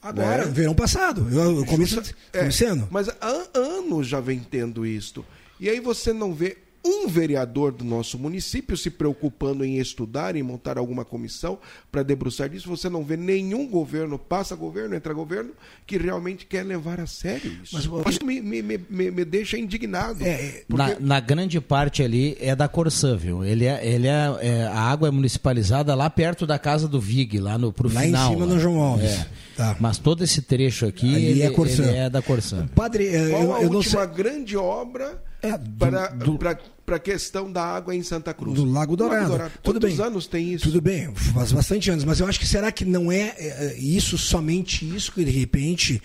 Agora, 0.00 0.44
né? 0.44 0.52
verão 0.52 0.74
passado. 0.74 1.26
Eu, 1.32 1.58
eu 1.58 1.66
começo, 1.66 2.00
É, 2.32 2.38
começando. 2.40 2.86
Mas 2.90 3.08
há 3.08 3.46
anos 3.54 4.06
já 4.06 4.20
vem 4.20 4.38
tendo 4.38 4.86
isto. 4.86 5.24
E 5.58 5.68
aí 5.68 5.80
você 5.80 6.12
não 6.12 6.32
vê 6.32 6.58
um 6.86 7.08
vereador 7.08 7.72
do 7.72 7.84
nosso 7.84 8.18
município 8.18 8.76
se 8.76 8.90
preocupando 8.90 9.64
em 9.64 9.78
estudar, 9.78 10.36
em 10.36 10.42
montar 10.42 10.78
alguma 10.78 11.04
comissão 11.04 11.58
para 11.90 12.02
debruçar 12.02 12.48
disso. 12.48 12.68
Você 12.68 12.88
não 12.88 13.02
vê 13.04 13.16
nenhum 13.16 13.66
governo, 13.68 14.18
passa 14.18 14.54
governo, 14.54 14.94
entra 14.94 15.12
governo, 15.12 15.50
que 15.86 15.98
realmente 15.98 16.46
quer 16.46 16.64
levar 16.64 17.00
a 17.00 17.06
sério 17.06 17.52
isso. 17.62 17.74
Mas- 17.74 18.14
isso 18.14 18.24
me, 18.24 18.40
me, 18.40 18.62
me, 18.62 19.10
me- 19.10 19.24
deixa 19.24 19.58
indignado. 19.58 20.22
É, 20.24 20.62
Na, 20.68 20.98
na 21.00 21.20
grande 21.20 21.60
parte 21.60 22.02
ali 22.02 22.36
é 22.40 22.54
da 22.54 22.68
Corsã, 22.68 23.16
viu? 23.16 23.44
Ele 23.44 23.64
é, 23.64 23.86
ele 23.86 24.06
é, 24.06 24.36
é- 24.40 24.62
a 24.66 24.80
água 24.80 25.08
é 25.08 25.10
municipalizada 25.10 25.94
lá 25.94 26.08
perto 26.08 26.46
da 26.46 26.58
casa 26.58 26.86
do 26.86 27.00
Vig, 27.00 27.38
lá 27.38 27.58
no 27.58 27.72
pro 27.72 27.92
Lá 27.92 28.02
em 28.04 28.06
final. 28.06 28.32
cima 28.32 28.44
lá. 28.46 28.54
no 28.54 28.60
João 28.60 28.80
Alves. 28.80 29.10
É. 29.10 29.26
Tá. 29.56 29.76
Mas 29.80 29.96
todo 29.98 30.22
esse 30.22 30.42
trecho 30.42 30.84
aqui 30.86 31.14
Ali 31.14 31.24
ele, 31.26 31.42
é 31.42 31.50
Corsã. 31.50 31.82
ele 31.84 31.96
é 31.96 32.10
da 32.10 32.20
Corsã. 32.20 32.66
Padre, 32.74 33.06
eh, 33.08 33.30
Qual 33.30 33.42
eu, 33.42 33.54
a 33.54 33.62
eu 33.62 33.70
não 33.70 33.76
última 33.78 34.04
sei. 34.04 34.14
grande 34.14 34.56
obra 34.56 35.22
É, 35.42 35.56
para, 35.78 36.08
do- 36.08 36.36
para 36.38 36.58
para 36.86 36.96
a 36.96 37.00
questão 37.00 37.50
da 37.50 37.64
água 37.64 37.94
em 37.94 38.02
Santa 38.02 38.32
Cruz. 38.32 38.54
Do 38.54 38.64
Lago 38.64 38.96
Dourado. 38.96 39.50
Tudo 39.62 39.80
Quantos 39.80 39.96
bem. 39.96 40.06
anos 40.06 40.26
tem 40.28 40.54
isso? 40.54 40.64
Tudo 40.64 40.80
bem, 40.80 41.12
faz 41.14 41.50
bastante 41.50 41.90
anos, 41.90 42.04
mas 42.04 42.20
eu 42.20 42.26
acho 42.26 42.38
que 42.38 42.46
será 42.46 42.70
que 42.70 42.84
não 42.84 43.10
é, 43.10 43.34
é, 43.36 43.76
isso, 43.76 44.16
somente 44.16 44.88
isso, 44.88 45.10
que 45.12 45.24
de 45.24 45.30
repente. 45.32 46.00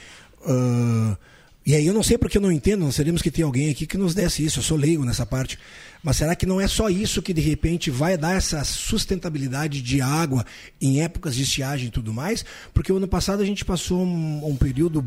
ah, 0.45 1.15
e 1.63 1.75
aí 1.75 1.85
eu 1.85 1.93
não 1.93 2.01
sei 2.01 2.17
porque 2.17 2.39
eu 2.39 2.41
não 2.41 2.51
entendo, 2.51 2.83
nós 2.83 2.95
teríamos 2.95 3.21
que 3.21 3.29
ter 3.29 3.43
alguém 3.43 3.69
aqui 3.69 3.85
que 3.85 3.95
nos 3.95 4.15
desse 4.15 4.43
isso, 4.43 4.57
eu 4.57 4.63
sou 4.63 4.75
leigo 4.75 5.05
nessa 5.05 5.27
parte. 5.27 5.59
Mas 6.03 6.17
será 6.17 6.35
que 6.35 6.47
não 6.47 6.59
é 6.59 6.67
só 6.67 6.89
isso 6.89 7.21
que 7.21 7.31
de 7.31 7.41
repente 7.41 7.91
vai 7.91 8.17
dar 8.17 8.35
essa 8.35 8.63
sustentabilidade 8.63 9.79
de 9.79 10.01
água 10.01 10.43
em 10.81 11.03
épocas 11.03 11.35
de 11.35 11.43
estiagem 11.43 11.89
e 11.89 11.91
tudo 11.91 12.11
mais? 12.11 12.43
Porque 12.73 12.91
o 12.91 12.97
ano 12.97 13.07
passado 13.07 13.43
a 13.43 13.45
gente 13.45 13.63
passou 13.63 14.03
um, 14.03 14.43
um 14.43 14.55
período, 14.55 15.05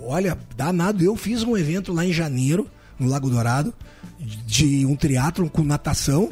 olha, 0.00 0.38
danado. 0.56 1.04
Eu 1.04 1.14
fiz 1.14 1.42
um 1.42 1.58
evento 1.58 1.92
lá 1.92 2.06
em 2.06 2.12
janeiro, 2.12 2.66
no 2.98 3.06
Lago 3.06 3.28
Dourado, 3.28 3.74
de 4.46 4.86
um 4.86 4.94
triatlon 4.94 5.48
com 5.48 5.64
natação 5.64 6.30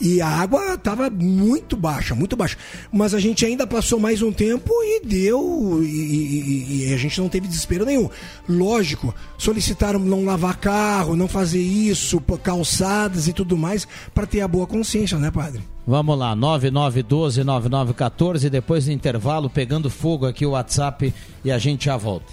e 0.00 0.20
a 0.20 0.28
água 0.28 0.74
estava 0.74 1.10
muito 1.10 1.76
baixa, 1.76 2.14
muito 2.14 2.36
baixa. 2.36 2.56
Mas 2.92 3.14
a 3.14 3.20
gente 3.20 3.44
ainda 3.44 3.66
passou 3.66 3.98
mais 3.98 4.22
um 4.22 4.30
tempo 4.32 4.70
e 4.82 5.00
deu 5.04 5.80
e, 5.82 5.86
e- 5.86 6.88
e 6.90 6.94
a 6.94 6.96
gente 6.96 7.20
não 7.20 7.28
teve 7.28 7.48
desespero 7.48 7.84
nenhum. 7.84 8.08
Lógico, 8.48 9.12
solicitaram 9.36 9.98
não 9.98 10.24
lavar 10.24 10.56
carro, 10.58 11.16
não 11.16 11.26
fazer 11.26 11.60
isso, 11.60 12.20
calçadas 12.42 13.26
e 13.26 13.32
tudo 13.32 13.56
mais 13.56 13.86
para 14.14 14.26
ter 14.26 14.40
a 14.40 14.48
boa 14.48 14.66
consciência, 14.66 15.18
né, 15.18 15.30
padre? 15.30 15.60
Vamos 15.84 16.16
lá, 16.16 16.36
9912-9914, 16.36 18.48
depois 18.48 18.84
do 18.84 18.92
intervalo, 18.92 19.50
pegando 19.50 19.90
fogo 19.90 20.26
aqui 20.26 20.46
o 20.46 20.50
WhatsApp 20.50 21.12
e 21.44 21.50
a 21.50 21.58
gente 21.58 21.86
já 21.86 21.96
volta. 21.96 22.32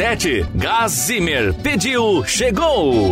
Gás 0.55 0.93
Zimmer. 0.93 1.53
Pediu, 1.53 2.23
chegou! 2.25 3.11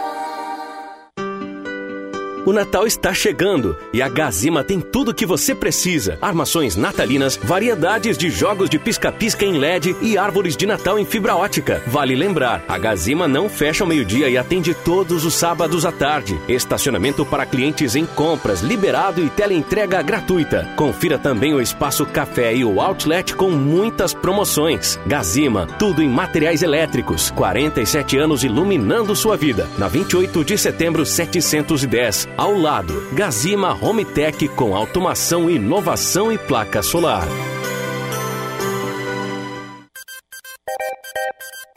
O 2.43 2.51
Natal 2.51 2.87
está 2.87 3.13
chegando 3.13 3.77
e 3.93 4.01
a 4.01 4.09
Gazima 4.09 4.63
tem 4.63 4.81
tudo 4.81 5.11
o 5.11 5.13
que 5.13 5.27
você 5.27 5.53
precisa: 5.53 6.17
armações 6.19 6.75
natalinas, 6.75 7.37
variedades 7.37 8.17
de 8.17 8.31
jogos 8.31 8.67
de 8.67 8.79
pisca-pisca 8.79 9.45
em 9.45 9.59
LED 9.59 9.95
e 10.01 10.17
árvores 10.17 10.57
de 10.57 10.65
Natal 10.65 10.97
em 10.97 11.05
fibra 11.05 11.35
ótica. 11.35 11.83
Vale 11.85 12.15
lembrar, 12.15 12.63
a 12.67 12.79
Gazima 12.79 13.27
não 13.27 13.47
fecha 13.47 13.83
ao 13.83 13.87
meio-dia 13.87 14.27
e 14.27 14.39
atende 14.39 14.73
todos 14.73 15.23
os 15.23 15.35
sábados 15.35 15.85
à 15.85 15.91
tarde. 15.91 16.39
Estacionamento 16.47 17.23
para 17.23 17.45
clientes 17.45 17.95
em 17.95 18.07
compras, 18.07 18.61
liberado 18.61 19.23
e 19.23 19.29
teleentrega 19.29 20.01
gratuita. 20.01 20.67
Confira 20.75 21.19
também 21.19 21.53
o 21.53 21.61
espaço 21.61 22.07
café 22.07 22.55
e 22.55 22.65
o 22.65 22.81
outlet 22.81 23.35
com 23.35 23.51
muitas 23.51 24.15
promoções. 24.15 24.99
Gazima, 25.05 25.67
tudo 25.77 26.01
em 26.01 26.09
materiais 26.09 26.63
elétricos. 26.63 27.29
47 27.29 28.17
anos 28.17 28.43
iluminando 28.43 29.15
sua 29.15 29.37
vida. 29.37 29.69
Na 29.77 29.87
28 29.87 30.43
de 30.43 30.57
setembro, 30.57 31.05
710. 31.05 32.30
Ao 32.37 32.57
lado, 32.57 33.09
Gazima 33.13 33.77
Home 33.81 34.05
Tech 34.05 34.47
com 34.49 34.75
automação, 34.75 35.49
inovação 35.49 36.31
e 36.31 36.37
placa 36.37 36.81
solar. 36.81 37.27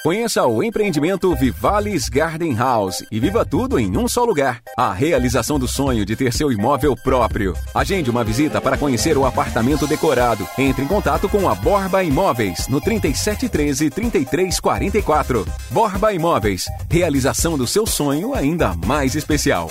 Conheça 0.02 0.44
o 0.44 0.62
empreendimento 0.62 1.34
Vivales 1.34 2.11
Garden 2.11 2.55
House 2.55 3.02
e 3.11 3.18
viva 3.18 3.42
tudo 3.42 3.78
em 3.78 3.96
um 3.96 4.07
só 4.07 4.22
lugar. 4.22 4.61
A 4.76 4.92
realização 4.92 5.59
do 5.59 5.66
sonho 5.66 6.05
de 6.05 6.14
ter 6.14 6.30
seu 6.30 6.52
imóvel 6.52 6.94
próprio. 6.94 7.55
Agende 7.74 8.11
uma 8.11 8.22
visita 8.22 8.61
para 8.61 8.76
conhecer 8.76 9.16
o 9.16 9.24
apartamento 9.24 9.86
decorado. 9.86 10.46
Entre 10.59 10.84
em 10.84 10.86
contato 10.86 11.26
com 11.26 11.48
a 11.48 11.55
Borba 11.55 12.05
Imóveis 12.05 12.68
no 12.68 12.82
3713 12.82 13.88
3344. 13.88 15.46
Borba 15.70 16.12
Imóveis. 16.12 16.66
Realização 16.90 17.57
do 17.57 17.66
seu 17.66 17.86
sonho 17.86 18.34
ainda 18.34 18.74
mais 18.86 19.14
especial. 19.14 19.70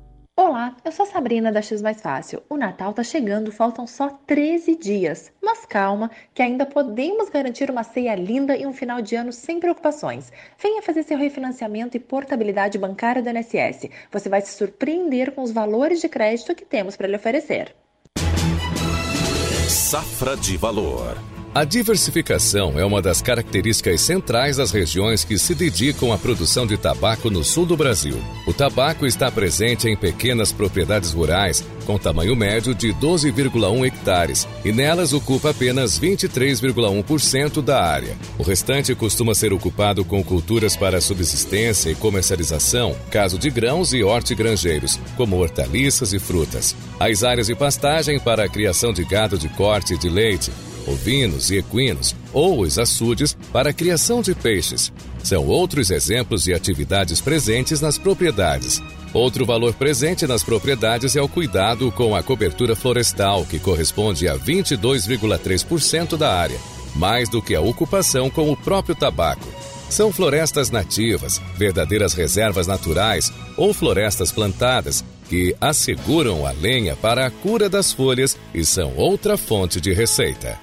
Olá, 0.35 0.77
eu 0.85 0.91
sou 0.93 1.05
a 1.05 1.09
Sabrina 1.09 1.51
da 1.51 1.61
X 1.61 1.81
Mais 1.81 2.01
Fácil. 2.01 2.41
O 2.49 2.55
Natal 2.55 2.93
tá 2.93 3.03
chegando, 3.03 3.51
faltam 3.51 3.85
só 3.85 4.09
13 4.25 4.75
dias. 4.75 5.31
Mas 5.41 5.65
calma, 5.65 6.09
que 6.33 6.41
ainda 6.41 6.65
podemos 6.65 7.29
garantir 7.29 7.69
uma 7.69 7.83
ceia 7.83 8.15
linda 8.15 8.55
e 8.55 8.65
um 8.65 8.71
final 8.71 9.01
de 9.01 9.15
ano 9.15 9.33
sem 9.33 9.59
preocupações. 9.59 10.31
Venha 10.57 10.81
fazer 10.81 11.03
seu 11.03 11.17
refinanciamento 11.17 11.97
e 11.97 11.99
portabilidade 11.99 12.77
bancária 12.77 13.21
do 13.21 13.29
INSS. 13.29 13.89
Você 14.09 14.29
vai 14.29 14.41
se 14.41 14.55
surpreender 14.55 15.33
com 15.33 15.41
os 15.41 15.51
valores 15.51 15.99
de 15.99 16.07
crédito 16.07 16.55
que 16.55 16.65
temos 16.65 16.95
para 16.95 17.07
lhe 17.07 17.15
oferecer. 17.17 17.75
Safra 19.67 20.37
de 20.37 20.55
valor. 20.55 21.17
A 21.53 21.65
diversificação 21.65 22.79
é 22.79 22.85
uma 22.85 23.01
das 23.01 23.21
características 23.21 23.99
centrais 23.99 24.55
das 24.55 24.71
regiões 24.71 25.25
que 25.25 25.37
se 25.37 25.53
dedicam 25.53 26.13
à 26.13 26.17
produção 26.17 26.65
de 26.65 26.77
tabaco 26.77 27.29
no 27.29 27.43
sul 27.43 27.65
do 27.65 27.75
Brasil. 27.75 28.17
O 28.47 28.53
tabaco 28.53 29.05
está 29.05 29.29
presente 29.29 29.89
em 29.89 29.97
pequenas 29.97 30.53
propriedades 30.53 31.11
rurais, 31.11 31.61
com 31.85 31.97
tamanho 31.97 32.37
médio 32.37 32.73
de 32.73 32.93
12,1 32.93 33.85
hectares, 33.85 34.47
e 34.63 34.71
nelas 34.71 35.11
ocupa 35.11 35.49
apenas 35.49 35.99
23,1% 35.99 37.61
da 37.61 37.83
área. 37.83 38.15
O 38.37 38.43
restante 38.43 38.95
costuma 38.95 39.35
ser 39.35 39.51
ocupado 39.51 40.05
com 40.05 40.23
culturas 40.23 40.77
para 40.77 41.01
subsistência 41.01 41.89
e 41.89 41.95
comercialização, 41.95 42.95
caso 43.09 43.37
de 43.37 43.49
grãos 43.49 43.91
e 43.91 44.01
hortigranjeiros, 44.01 44.97
como 45.17 45.37
hortaliças 45.37 46.13
e 46.13 46.19
frutas. 46.19 46.73
As 46.97 47.25
áreas 47.25 47.47
de 47.47 47.55
pastagem 47.55 48.21
para 48.21 48.45
a 48.45 48.49
criação 48.49 48.93
de 48.93 49.03
gado 49.03 49.37
de 49.37 49.49
corte 49.49 49.95
e 49.95 49.97
de 49.97 50.07
leite, 50.07 50.49
ovinos 50.87 51.51
e 51.51 51.57
equinos, 51.57 52.15
ou 52.33 52.61
os 52.61 52.77
açudes 52.77 53.35
para 53.51 53.69
a 53.69 53.73
criação 53.73 54.21
de 54.21 54.33
peixes. 54.33 54.91
São 55.23 55.45
outros 55.45 55.91
exemplos 55.91 56.43
de 56.43 56.53
atividades 56.53 57.21
presentes 57.21 57.81
nas 57.81 57.97
propriedades. 57.97 58.81
Outro 59.13 59.45
valor 59.45 59.73
presente 59.73 60.25
nas 60.25 60.43
propriedades 60.43 61.15
é 61.15 61.21
o 61.21 61.27
cuidado 61.27 61.91
com 61.91 62.15
a 62.15 62.23
cobertura 62.23 62.75
florestal, 62.75 63.45
que 63.45 63.59
corresponde 63.59 64.27
a 64.27 64.37
22,3% 64.37 66.17
da 66.17 66.33
área, 66.33 66.57
mais 66.95 67.29
do 67.29 67.41
que 67.41 67.53
a 67.53 67.61
ocupação 67.61 68.29
com 68.29 68.51
o 68.51 68.57
próprio 68.57 68.95
tabaco. 68.95 69.47
São 69.89 70.11
florestas 70.11 70.71
nativas, 70.71 71.41
verdadeiras 71.57 72.13
reservas 72.13 72.65
naturais 72.65 73.31
ou 73.57 73.73
florestas 73.73 74.31
plantadas 74.31 75.03
que 75.27 75.53
asseguram 75.59 76.45
a 76.45 76.51
lenha 76.51 76.95
para 76.95 77.25
a 77.25 77.29
cura 77.29 77.69
das 77.69 77.91
folhas 77.91 78.37
e 78.53 78.63
são 78.63 78.95
outra 78.95 79.37
fonte 79.37 79.81
de 79.81 79.91
receita. 79.93 80.57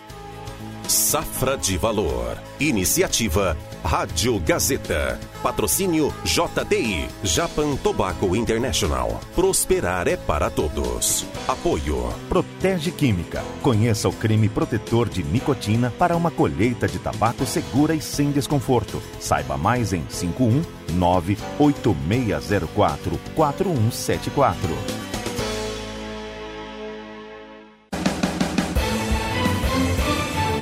Safra 0.89 1.55
de 1.59 1.77
Valor. 1.77 2.39
Iniciativa 2.59 3.55
Rádio 3.85 4.41
Gazeta. 4.41 5.21
Patrocínio 5.43 6.15
JTI. 6.25 7.07
Japan 7.23 7.77
Tobacco 7.77 8.35
International. 8.35 9.21
Prosperar 9.35 10.09
é 10.09 10.17
para 10.17 10.49
todos. 10.49 11.27
Apoio. 11.47 12.09
Protege 12.31 12.91
Química. 12.91 13.45
Conheça 13.61 14.09
o 14.09 14.13
creme 14.15 14.49
protetor 14.49 15.11
de 15.11 15.23
nicotina 15.23 15.93
para 15.99 16.17
uma 16.17 16.31
colheita 16.31 16.89
de 16.89 16.99
tabaco 16.99 17.45
segura 17.45 17.95
e 17.95 18.01
sem 18.01 18.31
desconforto. 18.31 19.03
Saiba 19.21 19.59
mais 19.59 19.93
em 19.93 20.01
519 20.05 21.37
8604 21.59 23.21
4174. 23.35 25.08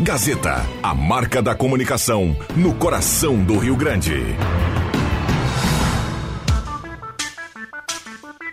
Gazeta, 0.00 0.62
a 0.82 0.94
marca 0.94 1.40
da 1.40 1.54
comunicação 1.54 2.36
no 2.54 2.74
coração 2.74 3.42
do 3.42 3.56
Rio 3.56 3.74
Grande. 3.74 4.12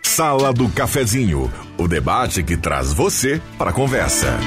Sala 0.01 0.53
do 0.53 0.69
Cafezinho, 0.69 1.51
o 1.77 1.85
debate 1.85 2.43
que 2.43 2.55
traz 2.55 2.93
você 2.93 3.41
para 3.57 3.71
a 3.71 3.73
conversa. 3.73 4.39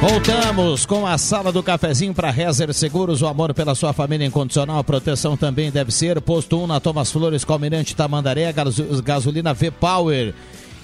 Voltamos 0.00 0.86
com 0.86 1.06
a 1.06 1.18
sala 1.18 1.52
do 1.52 1.62
cafezinho 1.62 2.14
para 2.14 2.30
Rezer 2.30 2.72
Seguros, 2.72 3.20
o 3.20 3.26
amor 3.26 3.52
pela 3.52 3.74
sua 3.74 3.92
família 3.92 4.26
incondicional, 4.26 4.82
proteção 4.82 5.36
também 5.36 5.70
deve 5.70 5.92
ser. 5.92 6.18
Posto 6.22 6.58
1 6.62 6.66
na 6.68 6.80
Thomas 6.80 7.12
Flores, 7.12 7.44
Calmirante 7.44 7.94
Tamandaré, 7.94 8.50
gasolina 9.04 9.52
V-Power 9.52 10.32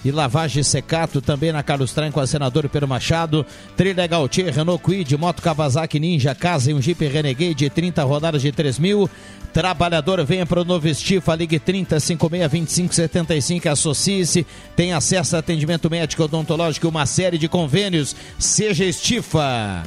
e 0.06 0.12
lavagem 0.12 0.62
secato 0.62 1.20
também 1.20 1.50
na 1.50 1.62
Carlos 1.62 1.92
Tran 1.92 2.12
com 2.12 2.20
a 2.20 2.26
senador 2.26 2.68
Pedro 2.68 2.86
Machado. 2.86 3.44
Trilha 3.76 4.06
Gautier, 4.06 4.54
Renault 4.54 4.82
Quid, 4.82 5.16
Moto 5.16 5.42
Kawasaki 5.42 5.98
Ninja, 5.98 6.34
casa 6.34 6.70
e 6.70 6.74
um 6.74 6.80
Jeep 6.80 7.04
Renegade, 7.06 7.68
30 7.68 8.04
rodadas 8.04 8.40
de 8.40 8.52
3 8.52 8.78
mil. 8.78 9.10
Trabalhador, 9.52 10.24
venha 10.24 10.46
para 10.46 10.60
o 10.60 10.64
novo 10.64 10.86
Estifa, 10.86 11.34
ligue 11.34 11.58
30 11.58 11.98
56 11.98 12.52
25 12.52 12.94
75, 12.94 13.68
associe-se, 13.68 14.46
tem 14.76 14.92
acesso 14.92 15.34
a 15.34 15.38
atendimento 15.40 15.90
médico 15.90 16.22
odontológico 16.22 16.86
e 16.86 16.90
uma 16.90 17.06
série 17.06 17.38
de 17.38 17.48
convênios. 17.48 18.14
Seja 18.38 18.84
Estifa. 18.84 19.82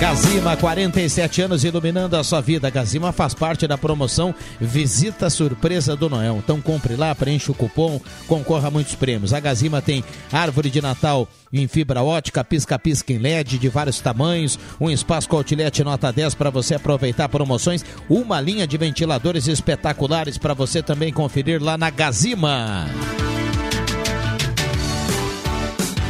Gazima, 0.00 0.56
47 0.56 1.42
anos 1.42 1.64
iluminando 1.64 2.16
a 2.16 2.22
sua 2.22 2.40
vida. 2.40 2.70
Gazima 2.70 3.10
faz 3.10 3.34
parte 3.34 3.66
da 3.66 3.76
promoção 3.76 4.32
Visita 4.60 5.28
Surpresa 5.28 5.96
do 5.96 6.08
Noel. 6.08 6.36
Então 6.38 6.60
compre 6.60 6.94
lá, 6.94 7.12
preencha 7.16 7.50
o 7.50 7.54
cupom, 7.54 8.00
concorra 8.28 8.68
a 8.68 8.70
muitos 8.70 8.94
prêmios. 8.94 9.34
A 9.34 9.40
Gazima 9.40 9.82
tem 9.82 10.04
árvore 10.30 10.70
de 10.70 10.80
Natal 10.80 11.26
em 11.52 11.66
fibra 11.66 12.00
ótica, 12.00 12.44
pisca-pisca 12.44 13.12
em 13.12 13.18
LED 13.18 13.58
de 13.58 13.68
vários 13.68 14.00
tamanhos, 14.00 14.56
um 14.80 14.88
espaço 14.88 15.28
com 15.28 15.36
outlet 15.36 15.82
nota 15.82 16.12
10 16.12 16.36
para 16.36 16.50
você 16.50 16.76
aproveitar 16.76 17.28
promoções, 17.28 17.84
uma 18.08 18.40
linha 18.40 18.68
de 18.68 18.78
ventiladores 18.78 19.48
espetaculares 19.48 20.38
para 20.38 20.54
você 20.54 20.80
também 20.80 21.12
conferir 21.12 21.60
lá 21.60 21.76
na 21.76 21.90
Gazima. 21.90 22.86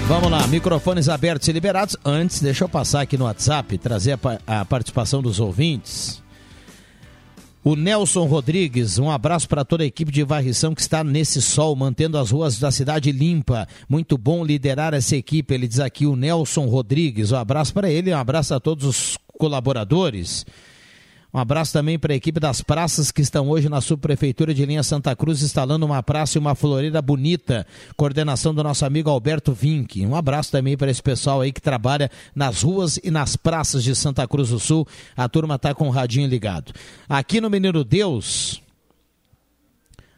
Vamos 0.09 0.31
lá, 0.31 0.47
microfones 0.47 1.07
abertos 1.07 1.49
e 1.49 1.53
liberados. 1.53 1.95
Antes, 2.03 2.41
deixa 2.41 2.65
eu 2.65 2.69
passar 2.69 3.03
aqui 3.03 3.19
no 3.19 3.27
WhatsApp, 3.27 3.77
trazer 3.77 4.19
a, 4.47 4.61
a 4.61 4.65
participação 4.65 5.21
dos 5.21 5.39
ouvintes. 5.39 6.23
O 7.63 7.77
Nelson 7.77 8.25
Rodrigues, 8.25 8.99
um 8.99 9.11
abraço 9.11 9.47
para 9.47 9.67
toda 9.67 9.83
a 9.83 9.87
equipe 9.87 10.11
de 10.11 10.25
varrição 10.25 10.75
que 10.75 10.81
está 10.81 11.05
nesse 11.05 11.43
sol, 11.43 11.77
mantendo 11.77 12.17
as 12.17 12.31
ruas 12.31 12.59
da 12.59 12.71
cidade 12.71 13.13
limpa. 13.13 13.69
Muito 13.87 14.17
bom 14.17 14.43
liderar 14.43 14.95
essa 14.95 15.15
equipe, 15.15 15.53
ele 15.53 15.69
diz 15.69 15.79
aqui 15.79 16.07
o 16.07 16.17
Nelson 16.17 16.65
Rodrigues. 16.69 17.31
Um 17.31 17.37
abraço 17.37 17.75
para 17.75 17.91
ele, 17.91 18.11
um 18.11 18.17
abraço 18.17 18.55
a 18.55 18.61
todos 18.61 18.87
os 18.87 19.19
colaboradores. 19.37 20.47
Um 21.33 21.39
abraço 21.39 21.75
também 21.75 21.99
para 21.99 22.15
a 22.15 22.17
equipe 22.17 22.41
das 22.41 22.63
praças 22.63 23.13
que 23.13 23.21
estão 23.21 23.51
hoje 23.51 23.69
na 23.69 23.83
subprefeitura 23.83 24.55
de 24.55 24.65
Linha 24.65 24.83
Santa 24.83 25.15
Cruz 25.15 25.43
instalando 25.43 25.85
uma 25.85 26.03
praça 26.03 26.39
e 26.39 26.41
uma 26.41 26.55
floreira 26.55 27.03
bonita. 27.03 27.67
Coordenação 27.99 28.55
do 28.55 28.63
nosso 28.63 28.87
amigo 28.87 29.11
Alberto 29.11 29.53
Vinck. 29.53 30.07
Um 30.07 30.17
abraço 30.17 30.51
também 30.51 30.75
para 30.75 30.91
esse 30.91 31.03
pessoal 31.03 31.43
aí 31.43 31.53
que 31.53 31.61
trabalha 31.61 32.11
nas 32.35 32.63
ruas 32.63 32.99
e 33.05 33.11
nas 33.11 33.37
praças 33.37 33.85
de 33.85 33.95
Santa 33.95 34.27
Cruz 34.27 34.49
do 34.49 34.59
Sul. 34.59 34.89
A 35.15 35.29
turma 35.29 35.57
está 35.57 35.75
com 35.75 35.89
o 35.89 35.91
radinho 35.91 36.27
ligado. 36.27 36.73
Aqui 37.07 37.43
no 37.43 37.51
Menino 37.51 37.85
Deus, 37.85 38.63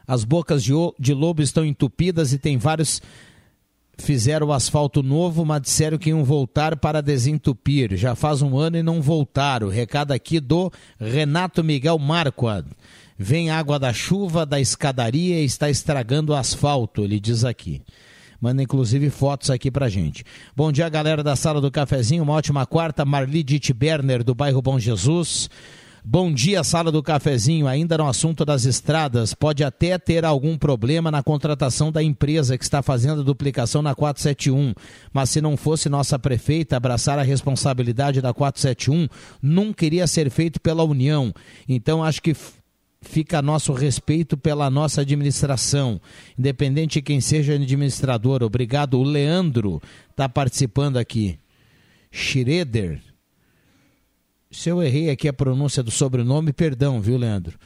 as 0.06 0.22
bocas 0.22 0.62
de, 0.62 0.72
de 0.96 1.12
lobo 1.12 1.42
estão 1.42 1.64
entupidas 1.64 2.32
e 2.32 2.38
tem 2.38 2.56
vários 2.56 3.02
fizeram 4.00 4.48
o 4.48 4.52
asfalto 4.52 5.02
novo, 5.02 5.44
mas 5.44 5.62
disseram 5.62 5.98
que 5.98 6.10
iam 6.10 6.24
voltar 6.24 6.76
para 6.76 7.00
desentupir. 7.00 7.96
Já 7.96 8.14
faz 8.14 8.42
um 8.42 8.58
ano 8.58 8.76
e 8.76 8.82
não 8.82 9.00
voltaram. 9.00 9.68
Recado 9.68 10.12
aqui 10.12 10.40
do 10.40 10.72
Renato 10.98 11.62
Miguel 11.62 11.98
Marquardt. 11.98 12.68
Vem 13.18 13.50
água 13.50 13.78
da 13.78 13.92
chuva, 13.92 14.46
da 14.46 14.58
escadaria 14.58 15.40
e 15.40 15.44
está 15.44 15.68
estragando 15.68 16.32
o 16.32 16.36
asfalto, 16.36 17.04
ele 17.04 17.20
diz 17.20 17.44
aqui. 17.44 17.82
Manda 18.40 18.62
inclusive 18.62 19.10
fotos 19.10 19.50
aqui 19.50 19.70
pra 19.70 19.90
gente. 19.90 20.24
Bom 20.56 20.72
dia, 20.72 20.88
galera 20.88 21.22
da 21.22 21.36
sala 21.36 21.60
do 21.60 21.70
cafezinho. 21.70 22.22
Uma 22.22 22.32
ótima 22.32 22.64
quarta. 22.64 23.04
Marli 23.04 23.42
Ditt 23.42 23.74
Berner, 23.74 24.24
do 24.24 24.34
bairro 24.34 24.62
Bom 24.62 24.78
Jesus. 24.78 25.50
Bom 26.02 26.32
dia, 26.32 26.64
sala 26.64 26.90
do 26.90 27.02
cafezinho. 27.02 27.66
Ainda 27.66 27.98
no 27.98 28.08
assunto 28.08 28.42
das 28.42 28.64
estradas, 28.64 29.34
pode 29.34 29.62
até 29.62 29.98
ter 29.98 30.24
algum 30.24 30.56
problema 30.56 31.10
na 31.10 31.22
contratação 31.22 31.92
da 31.92 32.02
empresa 32.02 32.56
que 32.56 32.64
está 32.64 32.82
fazendo 32.82 33.20
a 33.20 33.24
duplicação 33.24 33.82
na 33.82 33.94
471. 33.94 34.72
Mas 35.12 35.28
se 35.28 35.42
não 35.42 35.58
fosse 35.58 35.90
nossa 35.90 36.18
prefeita 36.18 36.76
abraçar 36.76 37.18
a 37.18 37.22
responsabilidade 37.22 38.22
da 38.22 38.32
471, 38.32 39.08
nunca 39.42 39.84
iria 39.84 40.06
ser 40.06 40.30
feito 40.30 40.58
pela 40.58 40.84
União. 40.84 41.34
Então 41.68 42.02
acho 42.02 42.22
que 42.22 42.34
fica 43.02 43.42
nosso 43.42 43.74
respeito 43.74 44.38
pela 44.38 44.70
nossa 44.70 45.02
administração, 45.02 46.00
independente 46.38 46.94
de 46.94 47.02
quem 47.02 47.20
seja 47.20 47.54
administrador. 47.54 48.42
Obrigado. 48.42 48.98
O 48.98 49.02
Leandro 49.02 49.82
está 50.10 50.30
participando 50.30 50.96
aqui. 50.96 51.38
Schroeder. 52.10 53.09
Se 54.52 54.68
eu 54.68 54.82
errei 54.82 55.10
aqui 55.10 55.28
a 55.28 55.32
pronúncia 55.32 55.80
do 55.80 55.92
sobrenome, 55.92 56.52
perdão, 56.52 57.00
viu, 57.00 57.16
Leandro? 57.16 57.56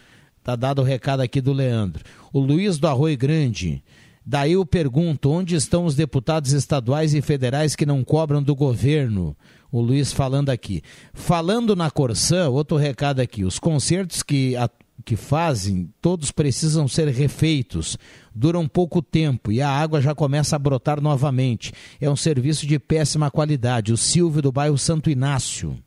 Tá 0.43 0.55
dado 0.55 0.83
o 0.83 0.85
recado 0.85 1.21
aqui 1.21 1.41
do 1.41 1.51
Leandro. 1.51 2.05
O 2.31 2.39
Luiz 2.39 2.77
do 2.77 2.87
Arroio 2.87 3.17
Grande. 3.17 3.83
Daí 4.25 4.53
eu 4.53 4.67
pergunto: 4.67 5.31
onde 5.31 5.55
estão 5.55 5.87
os 5.87 5.95
deputados 5.95 6.53
estaduais 6.53 7.15
e 7.15 7.23
federais 7.23 7.75
que 7.75 7.87
não 7.87 8.05
cobram 8.05 8.43
do 8.43 8.55
governo? 8.55 9.35
O 9.73 9.81
Luiz 9.81 10.13
falando 10.13 10.51
aqui. 10.51 10.83
Falando 11.15 11.75
na 11.75 11.91
Corsã, 11.91 12.51
outro 12.51 12.77
recado 12.77 13.21
aqui: 13.21 13.45
os 13.45 13.59
concertos 13.59 14.23
que, 14.23 14.55
a, 14.55 14.69
que 15.07 15.17
fazem, 15.17 15.91
todos 16.03 16.31
precisam 16.31 16.87
ser 16.87 17.09
refeitos. 17.09 17.97
Duram 18.35 18.69
pouco 18.69 19.01
tempo 19.01 19.51
e 19.51 19.63
a 19.63 19.71
água 19.71 20.03
já 20.03 20.15
começa 20.15 20.55
a 20.55 20.59
brotar 20.59 21.01
novamente. 21.01 21.73
É 21.99 22.11
um 22.11 22.17
serviço 22.17 22.67
de 22.67 22.79
péssima 22.79 23.31
qualidade. 23.31 23.91
O 23.91 23.97
Silvio 23.97 24.43
do 24.43 24.53
bairro 24.53 24.77
Santo 24.77 25.09
Inácio. 25.09 25.79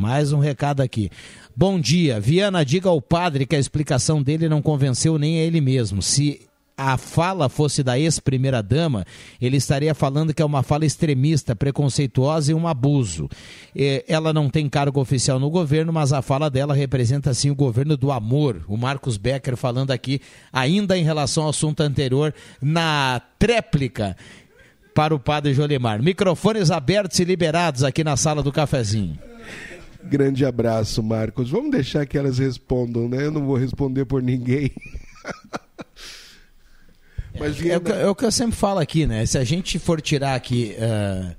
Mais 0.00 0.32
um 0.32 0.38
recado 0.38 0.80
aqui. 0.80 1.10
Bom 1.54 1.78
dia. 1.78 2.18
Viana, 2.18 2.64
diga 2.64 2.88
ao 2.88 3.02
padre 3.02 3.44
que 3.44 3.54
a 3.54 3.58
explicação 3.58 4.22
dele 4.22 4.48
não 4.48 4.62
convenceu 4.62 5.18
nem 5.18 5.38
a 5.38 5.42
ele 5.42 5.60
mesmo. 5.60 6.00
Se 6.00 6.40
a 6.74 6.96
fala 6.96 7.50
fosse 7.50 7.82
da 7.82 7.98
ex-primeira-dama, 7.98 9.04
ele 9.38 9.58
estaria 9.58 9.94
falando 9.94 10.32
que 10.32 10.40
é 10.40 10.44
uma 10.44 10.62
fala 10.62 10.86
extremista, 10.86 11.54
preconceituosa 11.54 12.50
e 12.50 12.54
um 12.54 12.66
abuso. 12.66 13.28
Ela 14.08 14.32
não 14.32 14.48
tem 14.48 14.70
cargo 14.70 14.98
oficial 14.98 15.38
no 15.38 15.50
governo, 15.50 15.92
mas 15.92 16.14
a 16.14 16.22
fala 16.22 16.48
dela 16.48 16.72
representa, 16.72 17.34
sim, 17.34 17.50
o 17.50 17.54
governo 17.54 17.94
do 17.94 18.10
amor. 18.10 18.64
O 18.68 18.78
Marcos 18.78 19.18
Becker 19.18 19.54
falando 19.54 19.90
aqui, 19.90 20.22
ainda 20.50 20.96
em 20.96 21.04
relação 21.04 21.42
ao 21.42 21.50
assunto 21.50 21.82
anterior, 21.82 22.32
na 22.62 23.20
tréplica 23.38 24.16
para 24.94 25.14
o 25.14 25.20
padre 25.20 25.52
Jolimar. 25.52 26.02
Microfones 26.02 26.70
abertos 26.70 27.18
e 27.18 27.24
liberados 27.24 27.84
aqui 27.84 28.02
na 28.02 28.16
sala 28.16 28.42
do 28.42 28.50
cafezinho. 28.50 29.18
Grande 30.04 30.44
abraço, 30.44 31.02
Marcos. 31.02 31.50
Vamos 31.50 31.70
deixar 31.70 32.06
que 32.06 32.16
elas 32.16 32.38
respondam, 32.38 33.08
né? 33.08 33.26
Eu 33.26 33.30
não 33.30 33.44
vou 33.44 33.56
responder 33.56 34.04
por 34.04 34.22
ninguém. 34.22 34.70
Mas, 37.38 37.60
é, 37.62 37.68
é, 37.68 37.76
o 37.76 37.80
que, 37.80 37.92
é, 37.92 38.06
o 38.08 38.14
que, 38.14 38.24
eu 38.24 38.32
sempre 38.32 38.56
falo 38.56 38.80
aqui, 38.80 39.06
né? 39.06 39.24
Se 39.24 39.38
a 39.38 39.44
gente 39.44 39.78
for 39.78 40.00
tirar 40.00 40.34
aqui 40.34 40.74
uh, 40.76 41.34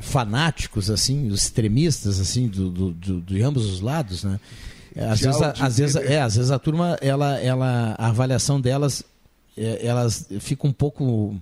fanáticos, 0.00 0.90
assim, 0.90 1.28
os 1.28 1.42
extremistas, 1.42 2.20
assim, 2.20 2.48
do, 2.48 2.70
do, 2.70 2.92
do, 2.92 3.20
de 3.20 3.42
ambos 3.42 3.66
os 3.66 3.80
lados, 3.80 4.24
né? 4.24 4.38
Às 4.96 5.20
vezes, 5.20 5.42
a, 5.42 5.50
às, 5.50 5.78
vezes, 5.78 5.96
é, 5.96 6.20
às 6.20 6.36
vezes 6.36 6.50
a 6.50 6.58
turma, 6.58 6.98
ela, 7.00 7.38
ela, 7.40 7.94
a 7.98 8.08
avaliação 8.08 8.60
delas, 8.60 9.04
é, 9.56 9.86
elas 9.86 10.28
ficam 10.40 10.70
um 10.70 10.72
pouco 10.72 11.40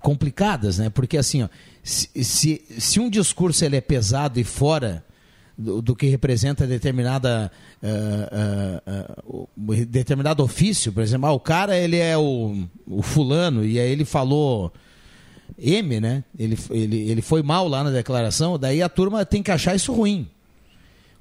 complicadas, 0.00 0.78
né? 0.78 0.90
Porque 0.90 1.16
assim, 1.16 1.42
ó, 1.42 1.48
se, 1.82 2.08
se, 2.22 2.62
se 2.78 3.00
um 3.00 3.10
discurso 3.10 3.64
ele 3.64 3.76
é 3.76 3.80
pesado 3.80 4.38
e 4.38 4.44
fora 4.44 5.04
do, 5.58 5.82
do 5.82 5.96
que 5.96 6.06
representa 6.06 6.66
determinada 6.66 7.50
uh, 7.82 9.28
uh, 9.28 9.48
uh, 9.66 9.86
determinado 9.86 10.42
ofício, 10.42 10.92
por 10.92 11.02
exemplo, 11.02 11.28
ah, 11.28 11.32
o 11.32 11.40
cara 11.40 11.76
ele 11.76 11.96
é 11.96 12.16
o, 12.16 12.64
o 12.86 13.02
fulano 13.02 13.64
e 13.64 13.80
aí 13.80 13.90
ele 13.90 14.04
falou 14.04 14.72
M, 15.58 16.00
né? 16.00 16.22
Ele, 16.38 16.56
ele, 16.70 17.10
ele 17.10 17.22
foi 17.22 17.42
mal 17.42 17.66
lá 17.66 17.82
na 17.82 17.90
declaração, 17.90 18.56
daí 18.56 18.80
a 18.80 18.88
turma 18.88 19.26
tem 19.26 19.42
que 19.42 19.50
achar 19.50 19.74
isso 19.74 19.92
ruim 19.92 20.28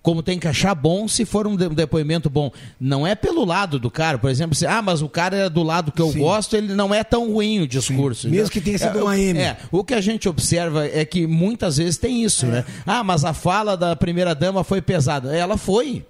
como 0.07 0.23
tem 0.23 0.39
que 0.39 0.47
achar 0.47 0.73
bom 0.73 1.05
se 1.05 1.25
for 1.25 1.45
um, 1.45 1.57
depoimento 1.57 2.29
bom. 2.29 2.49
Não 2.79 3.05
é 3.05 3.13
pelo 3.13 3.43
lado 3.43 3.77
do 3.77 3.91
cara, 3.91 4.17
por 4.17 4.29
exemplo, 4.29 4.55
se, 4.55 4.65
ah, 4.65 4.81
mas 4.81 5.01
o 5.01 5.09
cara 5.09 5.35
é 5.35 5.49
do 5.49 5.61
lado 5.61 5.91
que 5.91 6.01
eu 6.01 6.13
Sim. 6.13 6.19
gosto, 6.19 6.55
ele 6.55 6.73
não 6.73 6.95
é 6.95 7.03
tão 7.03 7.29
ruim 7.33 7.59
o 7.59 7.67
discurso. 7.67 8.21
Sim. 8.21 8.29
Mesmo 8.29 8.49
que 8.49 8.61
tenha 8.61 8.77
sido 8.77 8.99
é, 8.99 9.03
uma 9.03 9.19
M. 9.19 9.37
É, 9.37 9.57
o 9.69 9.83
que 9.83 9.93
a 9.93 9.99
gente 9.99 10.29
observa 10.29 10.87
é 10.87 11.03
que 11.03 11.27
muitas 11.27 11.75
vezes 11.75 11.97
tem 11.97 12.23
isso, 12.23 12.45
é. 12.45 12.49
né? 12.49 12.65
Ah, 12.85 13.03
mas 13.03 13.25
a 13.25 13.33
fala 13.33 13.75
da 13.75 13.97
primeira 13.97 14.33
dama 14.33 14.63
foi 14.63 14.81
pesada. 14.81 15.35
Ela 15.35 15.57
foi. 15.57 16.05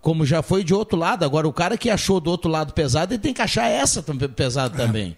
Como 0.00 0.24
já 0.24 0.40
foi 0.40 0.62
de 0.62 0.72
outro 0.72 0.96
lado. 0.96 1.24
Agora, 1.24 1.48
o 1.48 1.52
cara 1.52 1.76
que 1.76 1.90
achou 1.90 2.20
do 2.20 2.30
outro 2.30 2.48
lado 2.48 2.72
pesado, 2.72 3.12
ele 3.12 3.20
tem 3.20 3.34
que 3.34 3.42
achar 3.42 3.68
essa 3.68 4.04
pesada 4.36 4.80
é. 4.80 4.86
também. 4.86 5.16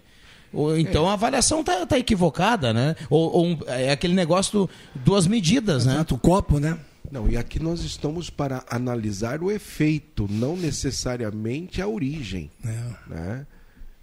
Então 0.79 1.07
a 1.07 1.13
avaliação 1.13 1.59
está 1.59 1.85
tá 1.85 1.99
equivocada, 1.99 2.73
né? 2.73 2.95
Ou, 3.07 3.31
ou, 3.31 3.59
é 3.67 3.91
aquele 3.91 4.15
negócio 4.15 4.51
do, 4.51 4.69
duas 4.95 5.27
medidas, 5.27 5.83
Exato, 5.83 5.89
né? 5.89 5.95
Exato, 5.97 6.15
o 6.15 6.17
copo, 6.17 6.59
né? 6.59 6.75
Não, 7.11 7.29
e 7.29 7.37
aqui 7.37 7.61
nós 7.61 7.81
estamos 7.81 8.29
para 8.29 8.63
analisar 8.69 9.41
o 9.41 9.51
efeito, 9.51 10.27
não 10.29 10.55
necessariamente 10.55 11.81
a 11.81 11.87
origem. 11.87 12.51
É. 12.63 13.09
Né? 13.09 13.47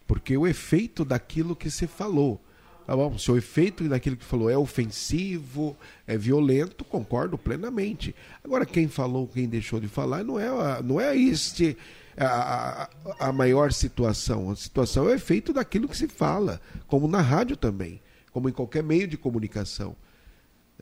Porque 0.07 0.37
o 0.37 0.47
efeito 0.47 1.05
daquilo 1.05 1.57
que 1.57 1.71
se 1.71 1.87
falou. 1.87 2.41
Tá 2.87 2.97
bom? 2.97 3.17
Se 3.17 3.31
o 3.31 3.37
efeito 3.37 3.89
daquilo 3.89 4.17
que 4.17 4.25
falou 4.25 4.51
é 4.51 4.59
ofensivo, 4.59 5.77
é 6.07 6.19
violento, 6.19 6.85
concordo 6.85 7.39
plenamente. 7.39 8.15
Agora, 8.43 8.67
quem 8.67 8.89
falou, 8.89 9.29
quem 9.29 9.49
deixou 9.49 9.79
de 9.79 9.87
falar, 9.87 10.25
não 10.25 10.39
é, 10.39 10.83
não 10.83 11.01
é 11.01 11.17
este 11.17 11.77
a, 12.17 12.89
a, 13.21 13.29
a 13.29 13.33
maior 13.33 13.73
situação. 13.73 14.51
A 14.51 14.57
situação 14.57 15.05
é 15.09 15.13
o 15.13 15.15
efeito 15.15 15.53
daquilo 15.53 15.89
que 15.89 15.97
se 15.97 16.09
fala, 16.09 16.61
como 16.87 17.07
na 17.07 17.21
rádio 17.21 17.57
também, 17.57 18.01
como 18.33 18.49
em 18.49 18.53
qualquer 18.53 18.83
meio 18.83 19.07
de 19.07 19.17
comunicação. 19.17 19.95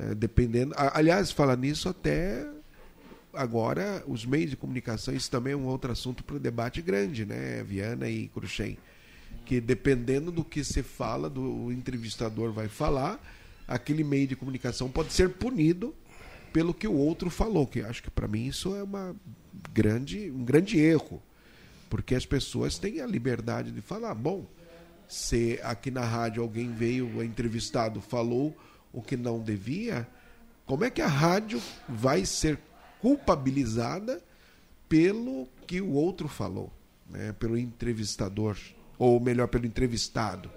É, 0.01 0.15
dependendo. 0.15 0.73
Aliás, 0.77 1.31
falar 1.31 1.57
nisso 1.57 1.89
até 1.89 2.49
agora, 3.35 4.03
os 4.07 4.25
meios 4.25 4.51
de 4.51 4.57
comunicação, 4.57 5.15
isso 5.15 5.31
também 5.31 5.53
é 5.53 5.57
um 5.57 5.67
outro 5.67 5.93
assunto 5.93 6.25
para 6.25 6.39
debate 6.39 6.81
grande, 6.81 7.27
né, 7.27 7.63
Viana 7.63 8.09
e 8.09 8.29
Cruxem? 8.29 8.79
Que 9.45 9.61
dependendo 9.61 10.33
do 10.33 10.43
que 10.43 10.65
se 10.65 10.83
fala, 10.83 11.29
do 11.29 11.71
entrevistador 11.71 12.51
vai 12.51 12.67
falar, 12.67 13.21
aquele 13.69 14.03
meio 14.03 14.27
de 14.27 14.37
comunicação 14.37 14.91
pode 14.91 15.13
ser 15.13 15.29
punido 15.31 15.95
pelo 16.53 16.73
que 16.73 16.89
o 16.89 16.95
outro 16.95 17.29
falou, 17.29 17.67
que 17.67 17.83
acho 17.83 18.03
que 18.03 18.11
para 18.11 18.27
mim 18.27 18.47
isso 18.47 18.75
é 18.75 18.83
uma 18.83 19.15
grande, 19.73 20.31
um 20.31 20.45
grande 20.45 20.79
erro, 20.79 21.23
porque 21.91 22.15
as 22.15 22.25
pessoas 22.25 22.79
têm 22.79 23.01
a 23.01 23.07
liberdade 23.07 23.71
de 23.71 23.81
falar, 23.81 24.15
bom, 24.15 24.47
se 25.07 25.61
aqui 25.63 25.91
na 25.91 26.05
rádio 26.05 26.43
alguém 26.43 26.73
veio, 26.73 27.23
entrevistado, 27.23 28.01
falou 28.01 28.57
o 28.93 29.03
que 29.03 29.17
não 29.17 29.41
devia, 29.41 30.07
como 30.67 30.85
é 30.85 30.91
que 30.91 31.03
a 31.03 31.07
rádio 31.07 31.61
vai 31.89 32.25
ser 32.25 32.59
culpabilizada 33.01 34.23
pelo 34.89 35.49
que 35.67 35.81
o 35.81 35.93
outro 35.93 36.29
falou, 36.29 36.73
né? 37.09 37.33
pelo 37.33 37.57
entrevistador, 37.57 38.57
ou 38.99 39.19
melhor, 39.21 39.49
pelo 39.49 39.67
entrevistado? 39.67 40.51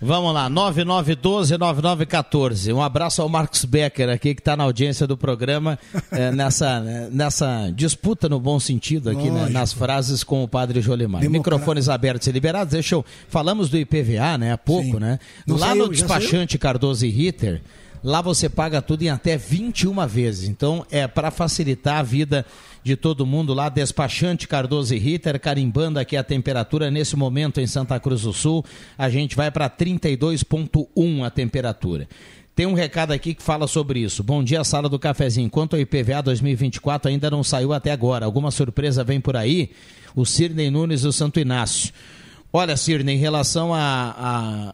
Vamos 0.00 0.32
lá, 0.32 0.48
9912-9914. 0.48 2.72
Um 2.72 2.80
abraço 2.80 3.20
ao 3.20 3.28
Marcos 3.28 3.64
Becker 3.64 4.08
aqui, 4.08 4.32
que 4.32 4.40
está 4.40 4.56
na 4.56 4.62
audiência 4.62 5.08
do 5.08 5.16
programa, 5.16 5.76
é, 6.12 6.30
nessa, 6.36 6.78
né, 6.80 7.08
nessa 7.10 7.68
disputa 7.74 8.28
no 8.28 8.38
bom 8.38 8.60
sentido 8.60 9.10
aqui, 9.10 9.28
né, 9.28 9.48
nas 9.48 9.72
frases 9.72 10.22
com 10.22 10.44
o 10.44 10.48
padre 10.48 10.80
Jolimar. 10.80 11.20
Democrata. 11.20 11.56
Microfones 11.56 11.88
abertos 11.88 12.28
e 12.28 12.32
liberados. 12.32 12.72
Deixa 12.72 12.94
eu. 12.94 13.04
Falamos 13.28 13.68
do 13.68 13.76
IPVA, 13.76 14.38
né, 14.38 14.52
há 14.52 14.58
pouco, 14.58 14.92
Sim. 14.92 15.00
né? 15.00 15.18
Não 15.44 15.56
lá 15.56 15.74
no 15.74 15.88
despachante 15.88 16.56
Cardoso 16.58 17.04
e 17.04 17.10
Ritter. 17.10 17.60
Lá 18.02 18.20
você 18.22 18.48
paga 18.48 18.80
tudo 18.80 19.02
em 19.02 19.10
até 19.10 19.36
21 19.36 20.06
vezes. 20.06 20.48
Então, 20.48 20.86
é 20.90 21.06
para 21.08 21.32
facilitar 21.32 21.96
a 21.96 22.02
vida 22.02 22.46
de 22.82 22.96
todo 22.96 23.26
mundo 23.26 23.52
lá, 23.54 23.68
despachante 23.68 24.48
Cardoso 24.48 24.94
e 24.94 24.98
Ritter, 24.98 25.38
carimbando 25.40 25.98
aqui 25.98 26.16
a 26.16 26.24
temperatura 26.24 26.90
nesse 26.90 27.16
momento 27.16 27.60
em 27.60 27.66
Santa 27.66 27.98
Cruz 28.00 28.22
do 28.22 28.32
Sul. 28.32 28.64
A 28.96 29.08
gente 29.08 29.36
vai 29.36 29.50
para 29.50 29.68
32,1 29.68 31.24
a 31.24 31.30
temperatura. 31.30 32.08
Tem 32.58 32.66
um 32.66 32.74
recado 32.74 33.12
aqui 33.12 33.34
que 33.34 33.42
fala 33.42 33.68
sobre 33.68 34.00
isso. 34.00 34.22
Bom 34.22 34.42
dia, 34.42 34.64
sala 34.64 34.88
do 34.88 34.98
cafezinho. 34.98 35.48
Quanto 35.48 35.76
ao 35.76 35.80
IPVA 35.80 36.22
2024, 36.22 37.08
ainda 37.08 37.30
não 37.30 37.44
saiu 37.44 37.72
até 37.72 37.92
agora. 37.92 38.26
Alguma 38.26 38.50
surpresa 38.50 39.04
vem 39.04 39.20
por 39.20 39.36
aí? 39.36 39.70
O 40.16 40.26
Cirnei 40.26 40.68
Nunes 40.68 41.02
do 41.02 41.12
Santo 41.12 41.38
Inácio. 41.38 41.92
Olha, 42.52 42.76
Cirne, 42.76 43.12
em 43.12 43.18
relação 43.18 43.74
a, 43.74 44.72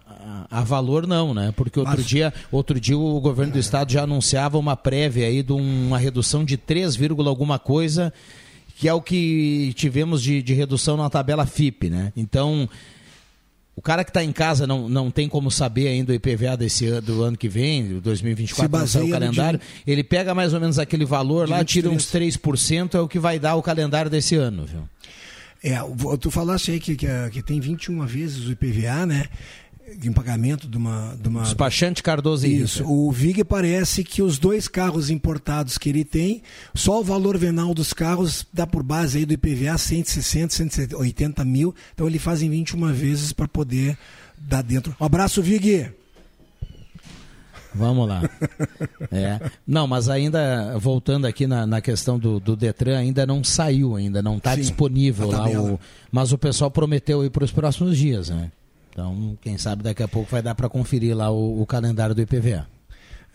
a, 0.51 0.59
a, 0.61 0.63
valor, 0.63 1.07
não, 1.07 1.35
né? 1.35 1.53
Porque 1.57 1.81
outro, 1.81 1.97
Mas... 1.97 2.07
dia, 2.07 2.33
outro 2.53 2.79
dia 2.79 2.97
o 2.97 3.21
governo 3.21 3.53
do 3.53 3.59
estado 3.59 3.91
já 3.91 4.05
anunciava 4.05 4.59
uma 4.59 4.77
prévia 4.77 5.27
aí 5.27 5.43
de 5.43 5.53
uma 5.53 5.99
redução 5.99 6.45
de 6.45 6.57
3, 6.57 6.97
alguma 7.27 7.59
coisa, 7.59 8.13
que 8.77 8.89
é 8.89 8.95
o 8.95 9.03
que 9.03 9.73
tivemos 9.75 10.23
de, 10.23 10.41
de 10.41 10.55
redução 10.55 10.97
na 10.97 11.11
tabela 11.11 11.47
FIP, 11.47 11.91
né? 11.91 12.13
Então, 12.17 12.69
o 13.75 13.83
cara 13.83 14.05
que 14.05 14.11
está 14.11 14.23
em 14.23 14.31
casa 14.31 14.69
não, 14.69 14.89
não 14.89 15.11
tem 15.11 15.29
como 15.29 15.51
saber 15.51 15.89
ainda 15.89 16.13
o 16.13 16.15
IPVA 16.15 16.57
desse 16.57 16.87
ano, 16.87 17.03
do 17.03 17.23
ano 17.25 17.37
que 17.37 17.49
vem, 17.49 17.99
2024, 17.99 18.79
não 18.79 18.87
sai 18.87 19.03
o 19.03 19.11
calendário. 19.11 19.61
Ele 19.85 20.05
pega 20.05 20.33
mais 20.33 20.55
ou 20.55 20.61
menos 20.61 20.79
aquele 20.79 21.05
valor 21.05 21.49
lá, 21.49 21.65
tira 21.65 21.91
uns 21.91 22.07
3%, 22.07 22.95
é 22.95 23.01
o 23.01 23.09
que 23.09 23.19
vai 23.19 23.41
dar 23.41 23.57
o 23.57 23.63
calendário 23.63 24.09
desse 24.09 24.37
ano, 24.37 24.65
viu? 24.65 24.89
É, 25.65 25.79
tu 26.21 26.31
falaste 26.31 26.73
aí 26.73 26.79
que, 26.79 26.95
que, 26.95 27.07
que 27.33 27.43
tem 27.43 27.59
21 27.59 28.05
vezes 28.05 28.47
o 28.47 28.53
IPVA, 28.53 29.07
né? 29.07 29.25
em 30.03 30.13
pagamento 30.13 30.69
de 30.69 30.77
uma. 30.77 31.17
De 31.21 31.29
uma... 31.29 31.43
Despachante 31.43 32.03
Cardoso 32.03 32.47
e 32.47 32.61
Isso. 32.61 32.85
O 32.87 33.11
Vig 33.11 33.45
parece 33.45 34.03
que 34.03 34.23
os 34.23 34.39
dois 34.39 34.67
carros 34.69 35.11
importados 35.11 35.79
que 35.79 35.89
ele 35.89 36.05
tem, 36.05 36.43
só 36.75 37.01
o 37.01 37.05
valor 37.05 37.37
venal 37.39 37.75
dos 37.75 37.93
carros 37.93 38.47
dá 38.53 38.67
por 38.67 38.83
base 38.83 39.19
aí 39.19 39.27
do 39.27 39.35
IPVA 39.35 39.77
160, 39.77 40.55
180 40.55 41.45
mil. 41.45 41.75
Então 41.95 42.07
ele 42.07 42.19
faz 42.19 42.43
em 42.43 42.51
21 42.51 42.93
vezes 42.93 43.33
para 43.33 43.49
poder 43.49 43.97
dar 44.39 44.63
dentro. 44.63 44.95
Um 45.01 45.05
abraço, 45.05 45.43
Vig! 45.43 45.91
Vamos 47.75 48.09
lá. 48.09 48.23
É. 49.11 49.39
Não, 49.67 49.87
mas 49.87 50.09
ainda, 50.09 50.77
voltando 50.79 51.27
aqui 51.27 51.47
na, 51.47 51.67
na 51.67 51.81
questão 51.81 52.19
do, 52.19 52.41
do 52.41 52.57
Detran, 52.57 52.99
ainda 52.99 53.25
não 53.25 53.45
saiu, 53.45 53.95
ainda 53.95 54.21
não 54.21 54.39
está 54.39 54.57
disponível 54.57 55.31
lá. 55.31 55.49
O, 55.49 55.79
mas 56.11 56.33
o 56.33 56.39
pessoal 56.39 56.71
prometeu 56.71 57.25
ir 57.25 57.31
para 57.31 57.45
os 57.45 57.53
próximos 57.53 57.97
dias, 57.97 58.31
né? 58.31 58.51
Então, 58.91 59.37
quem 59.41 59.59
sabe 59.59 59.83
daqui 59.83 60.03
a 60.03 60.09
pouco 60.09 60.31
vai 60.31 60.43
dar 60.43 60.55
para 60.55 60.69
conferir 60.69 61.17
lá 61.17 61.31
o, 61.31 61.61
o, 61.61 61.67
calendário 61.67 62.15
do 62.15 62.23
IPVA. 62.23 62.67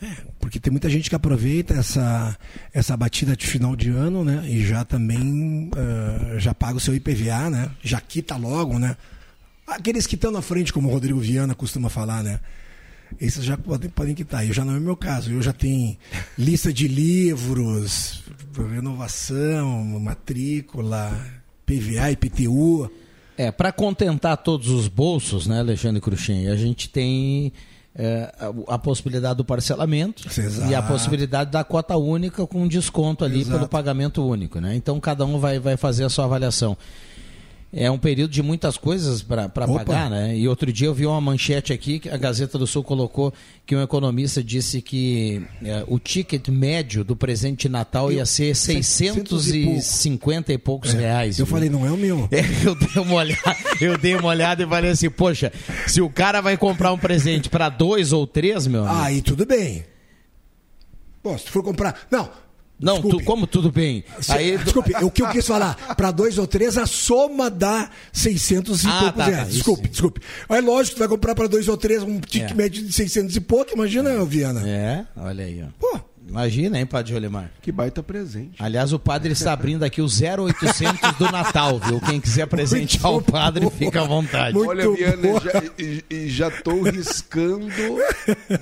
É, 0.02 0.08
porque 0.40 0.60
tem 0.60 0.72
muita 0.72 0.90
gente 0.90 1.10
que 1.10 1.16
aproveita 1.16 1.74
essa, 1.74 2.38
essa 2.74 2.96
batida 2.98 3.36
de 3.36 3.46
final 3.46 3.76
de 3.76 3.90
ano, 3.90 4.24
né? 4.24 4.44
E 4.48 4.66
já 4.66 4.84
também 4.84 5.70
uh, 5.70 6.40
já 6.40 6.54
paga 6.54 6.78
o 6.78 6.80
seu 6.80 6.96
IPVA, 6.96 7.50
né? 7.50 7.70
Já 7.82 8.02
quita 8.02 8.36
logo, 8.38 8.80
né? 8.80 8.96
Aqueles 9.68 10.08
que 10.08 10.16
estão 10.16 10.32
na 10.32 10.42
frente, 10.42 10.74
como 10.74 10.88
o 10.88 10.92
Rodrigo 10.92 11.20
Viana 11.20 11.54
costuma 11.54 11.90
falar, 11.90 12.24
né? 12.24 12.40
Esses 13.20 13.44
já 13.44 13.58
podem, 13.58 13.90
podem 13.90 14.16
quitar. 14.16 14.46
Eu 14.46 14.54
já 14.54 14.64
não 14.64 14.76
é 14.76 14.78
o 14.78 14.82
meu 14.82 14.96
caso. 14.96 15.32
Eu 15.32 15.42
já 15.42 15.54
tenho 15.54 15.98
lista 16.38 16.72
de 16.72 16.88
livros, 16.88 18.24
renovação, 18.72 19.84
matrícula, 20.00 21.18
PVA, 21.66 22.12
IPTU. 22.12 22.92
É, 23.38 23.52
para 23.52 23.72
contentar 23.72 24.36
todos 24.38 24.70
os 24.70 24.88
bolsos, 24.88 25.48
né, 25.48 25.60
Alexandre 25.60 26.02
Cruxem, 26.02 26.50
a 26.50 26.58
gente 26.58 26.90
tem 26.90 27.54
é, 27.96 28.34
a, 28.38 28.76
a, 28.76 28.78
possibilidade 28.78 29.38
do 29.38 29.46
parcelamento 29.46 30.28
Exato. 30.28 30.70
e 30.70 30.76
a 30.76 30.82
possibilidade 30.82 31.50
da 31.50 31.64
cota 31.64 31.96
única 31.98 32.46
com 32.46 32.68
desconto 32.68 33.24
ali 33.24 33.42
Exato. 33.42 33.58
pelo 33.58 33.70
pagamento 33.70 34.26
único. 34.26 34.60
Né? 34.60 34.76
Então 34.76 35.00
cada 35.00 35.26
um 35.26 35.40
vai, 35.40 35.60
vai 35.60 35.78
fazer 35.78 36.04
a 36.04 36.10
sua 36.10 36.26
avaliação 36.26 36.78
é 37.72 37.90
um 37.90 38.00
período 38.00 38.32
de 38.32 38.42
muitas 38.42 38.78
coisas 38.78 39.22
para 39.22 39.48
pagar, 39.48 40.10
né? 40.10 40.36
E 40.36 40.48
outro 40.48 40.74
dia 40.74 40.88
eu 40.88 40.94
vi 40.94 41.06
uma 41.06 41.22
manchete 41.22 41.72
aqui 41.72 42.00
que 42.00 42.10
a 42.10 42.18
Gazeta 42.18 42.58
do 42.58 42.66
Sul 42.66 42.84
colocou 42.84 43.32
que 43.66 43.76
um 43.76 43.82
economista 43.82 44.44
disse 44.44 44.82
que 44.82 45.46
é, 45.64 45.84
o 45.88 46.00
ticket 46.00 46.48
médio 46.48 47.04
do 47.04 47.16
presente 47.16 47.68
de 47.68 47.70
Natal 47.70 48.12
ia 48.12 48.26
ser 48.26 48.56
650 48.56 50.52
e, 50.52 50.58
poucos 50.58 50.96
é, 50.96 50.98
reais. 50.98 51.38
Eu 51.38 51.46
viu? 51.46 51.54
falei, 51.54 51.70
não 51.70 51.86
é 51.86 51.92
o 51.92 51.98
meu. 51.98 52.28
É, 52.40 52.42
eu 52.66 52.74
dei 52.74 53.04
uma 53.04 53.16
olhada, 53.16 53.58
eu 53.82 53.98
dei 53.98 54.16
uma 54.16 54.30
olhada 54.30 54.64
e 54.64 54.68
falei 54.68 54.92
assim, 54.92 55.10
poxa, 55.10 55.52
se 55.88 56.02
o 56.02 56.10
cara 56.10 56.42
vai 56.42 56.56
comprar 56.56 56.94
um 56.94 56.98
presente 56.98 57.50
para 57.50 57.68
dois 57.70 58.14
ou 58.14 58.26
três, 58.26 58.66
meu 58.66 58.86
amigo. 58.86 59.04
Aí 59.04 59.22
tudo 59.22 59.46
bem. 59.46 59.84
Pô, 61.22 61.38
se 61.38 61.50
for 61.50 61.62
comprar, 61.62 62.08
não, 62.10 62.30
não, 62.80 63.02
tu, 63.02 63.22
como 63.24 63.46
tudo 63.46 63.72
bem? 63.72 64.04
Aí, 64.30 64.58
desculpe, 64.58 64.94
o 65.04 65.12
que 65.12 65.22
eu 65.22 65.30
quis 65.30 65.46
falar, 65.46 65.76
para 65.96 66.12
dois 66.12 66.38
ou 66.38 66.48
três, 66.48 66.78
a 66.78 66.86
soma 66.86 67.50
dá 67.50 67.90
600 68.14 68.84
e 68.84 68.88
ah, 68.88 69.00
poucos 69.00 69.18
tá, 69.18 69.26
reais. 69.26 69.48
Tá, 69.48 69.54
desculpe, 69.54 69.82
isso. 69.84 69.92
desculpe. 69.92 70.22
É 70.48 70.62
lógico 70.62 70.92
que 70.92 70.96
tu 70.96 71.00
vai 71.00 71.08
comprar 71.08 71.36
para 71.36 71.48
dois 71.48 71.68
ou 71.68 71.76
três 71.76 72.04
um 72.04 72.20
ticket 72.20 72.52
é. 72.52 72.54
médio 72.54 72.86
de 72.86 72.94
600 72.94 73.36
e 73.36 73.42
pouco, 73.42 73.74
imagina, 73.74 74.10
é. 74.10 74.26
Viana. 74.26 74.68
É, 74.68 75.06
olha 75.18 75.44
aí. 75.44 75.62
Ó. 75.62 75.68
Pô, 75.80 76.00
Imagina, 76.30 76.80
hein, 76.80 76.86
Padre 76.86 77.16
Olimar? 77.16 77.52
Que 77.60 77.72
baita 77.72 78.04
presente. 78.04 78.56
Aliás, 78.60 78.94
o 78.94 79.00
padre 79.00 79.34
está 79.34 79.52
abrindo 79.52 79.84
aqui 79.84 80.00
o 80.00 80.06
0800 80.06 81.18
do 81.18 81.32
Natal, 81.32 81.80
viu? 81.80 82.00
Quem 82.00 82.22
quiser 82.22 82.46
presentear 82.46 83.12
o 83.12 83.22
padre, 83.22 83.68
fica 83.72 84.02
à 84.02 84.06
vontade. 84.06 84.54
Muito 84.54 84.70
Olha, 84.70 84.90
Viana, 84.92 85.28
já, 86.28 86.48
estou 86.50 86.84
riscando 86.84 87.74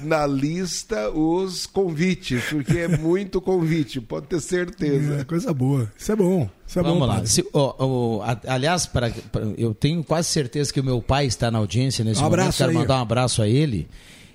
na 0.01 0.25
lista 0.25 1.09
os 1.09 1.65
convites, 1.65 2.41
porque 2.49 2.77
é 2.77 2.87
muito 2.87 3.41
convite, 3.41 3.99
pode 3.99 4.27
ter 4.27 4.39
certeza. 4.39 5.19
É, 5.19 5.23
coisa 5.25 5.53
boa. 5.53 5.91
Isso 5.97 6.11
é 6.11 6.15
bom. 6.15 6.49
Isso 6.65 6.79
é 6.79 6.83
Vamos 6.83 6.99
bom, 6.99 7.05
lá. 7.05 7.25
Se, 7.25 7.45
oh, 7.51 7.75
oh, 7.77 8.21
aliás, 8.47 8.85
pra, 8.85 9.09
pra, 9.09 9.41
eu 9.57 9.73
tenho 9.73 10.03
quase 10.03 10.29
certeza 10.29 10.71
que 10.71 10.79
o 10.79 10.83
meu 10.83 11.01
pai 11.01 11.25
está 11.25 11.51
na 11.51 11.59
audiência 11.59 12.03
nesse 12.03 12.21
um 12.21 12.29
momento. 12.29 12.55
Quero 12.55 12.71
aí, 12.71 12.77
mandar 12.77 12.99
um 12.99 13.01
abraço 13.01 13.41
a 13.41 13.47
ele 13.47 13.87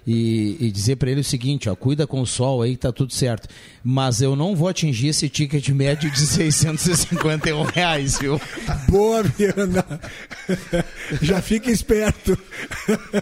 e, 0.07 0.57
e 0.61 0.71
dizer 0.71 0.97
para 0.97 1.11
ele 1.11 1.21
o 1.21 1.25
seguinte, 1.25 1.69
ó, 1.69 1.75
cuida 1.75 2.07
com 2.07 2.21
o 2.21 2.27
sol 2.27 2.63
aí, 2.63 2.77
tá 2.77 2.93
tudo 2.93 3.13
certo. 3.13 3.49
Mas 3.85 4.21
eu 4.21 4.35
não 4.35 4.57
vou 4.57 4.69
atingir 4.69 5.09
esse 5.09 5.29
ticket 5.29 5.69
médio 5.71 6.11
de 6.11 6.19
651 6.27 7.63
reais, 7.63 8.19
viu? 8.19 8.41
Boa, 8.89 9.23
Viana. 9.23 9.85
Já 11.21 11.41
fica 11.41 11.71
esperto. 11.71 12.37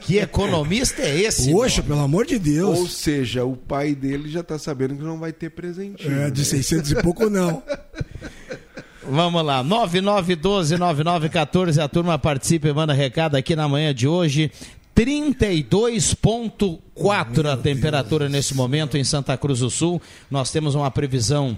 Que 0.03 0.19
economista 0.19 1.03
é 1.03 1.21
esse? 1.21 1.53
Poxa, 1.53 1.83
pelo 1.83 2.01
amor 2.01 2.27
de 2.27 2.39
Deus. 2.39 2.79
Ou 2.79 2.89
seja, 2.89 3.45
o 3.45 3.57
pai 3.57 3.95
dele 3.95 4.31
já 4.31 4.43
tá 4.43 4.59
sabendo 4.59 4.97
que 4.97 5.03
não 5.03 5.19
vai 5.19 5.33
ter 5.33 5.51
presente. 5.51 6.07
É, 6.09 6.31
de 6.31 6.45
600 6.45 6.93
e 6.93 7.03
pouco 7.03 7.29
não. 7.29 7.63
Vamos 9.03 9.43
lá, 9.45 9.65
9912-9914, 9.65 11.83
a 11.83 11.89
turma 11.89 12.19
participa 12.19 12.69
e 12.69 12.73
manda 12.73 12.93
recado 12.93 13.35
aqui 13.35 13.57
na 13.57 13.67
manhã 13.67 13.95
de 13.95 14.07
hoje. 14.07 14.53
32,4 15.01 17.51
a 17.51 17.57
temperatura 17.57 18.27
Deus 18.27 18.33
nesse 18.33 18.55
momento 18.55 18.99
em 18.99 19.05
Santa 19.05 19.35
Cruz 19.39 19.61
do 19.61 19.71
Sul. 19.71 20.03
Nós 20.31 20.51
temos 20.51 20.75
uma 20.75 20.91
previsão 20.91 21.57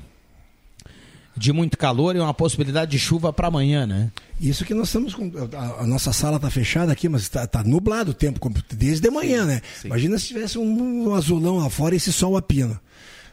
de 1.36 1.53
muito 1.53 1.76
calor 1.76 2.14
e 2.14 2.20
uma 2.20 2.32
possibilidade 2.32 2.93
de 2.93 3.01
chuva 3.01 3.32
para 3.32 3.49
amanhã, 3.49 3.84
né? 3.84 4.12
Isso 4.40 4.64
que 4.64 4.74
nós 4.74 4.86
estamos 4.88 5.12
com. 5.12 5.32
A, 5.57 5.82
a 5.82 5.86
nossa 5.86 6.12
sala 6.12 6.36
está 6.36 6.49
fechada 6.51 6.93
aqui, 6.93 7.09
mas 7.09 7.22
está 7.22 7.45
tá 7.47 7.64
nublado 7.64 8.12
o 8.12 8.14
tempo, 8.14 8.38
desde 8.70 9.01
de 9.01 9.11
manhã, 9.11 9.45
né? 9.45 9.61
Sim. 9.80 9.88
Imagina 9.88 10.18
se 10.18 10.28
tivesse 10.28 10.57
um, 10.59 11.09
um 11.09 11.14
azulão 11.14 11.57
lá 11.57 11.68
fora 11.68 11.95
e 11.95 11.97
esse 11.97 12.12
sol 12.12 12.36
a 12.36 12.43
pino 12.43 12.78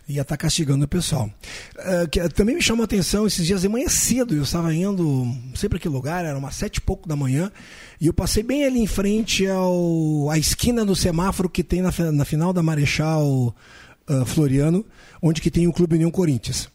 ia 0.09 0.23
estar 0.23 0.35
tá 0.35 0.37
castigando 0.37 0.83
o 0.83 0.87
pessoal. 0.87 1.29
Uh, 1.77 2.09
que, 2.09 2.27
também 2.29 2.55
me 2.55 2.61
chamou 2.61 2.81
a 2.81 2.85
atenção 2.85 3.27
esses 3.27 3.45
dias 3.45 3.61
de 3.61 3.69
manhã 3.69 3.87
cedo, 3.87 4.35
eu 4.35 4.41
estava 4.41 4.73
indo, 4.73 5.03
não 5.03 5.55
sei 5.55 5.69
para 5.69 5.77
que 5.77 5.87
lugar, 5.87 6.25
era 6.25 6.37
umas 6.37 6.55
sete 6.55 6.77
e 6.77 6.81
pouco 6.81 7.07
da 7.07 7.15
manhã, 7.15 7.51
e 8.01 8.07
eu 8.07 8.13
passei 8.13 8.41
bem 8.41 8.65
ali 8.65 8.79
em 8.79 8.87
frente 8.87 9.45
ao, 9.47 10.29
à 10.31 10.37
esquina 10.37 10.83
do 10.83 10.95
semáforo 10.95 11.47
que 11.47 11.63
tem 11.63 11.81
na, 11.81 11.91
na 12.11 12.25
final 12.25 12.51
da 12.51 12.63
Marechal 12.63 13.55
uh, 14.09 14.25
Floriano, 14.25 14.83
onde 15.21 15.41
que 15.41 15.51
tem 15.51 15.67
o 15.67 15.73
Clube 15.73 15.95
União 15.95 16.09
Corinthians. 16.09 16.67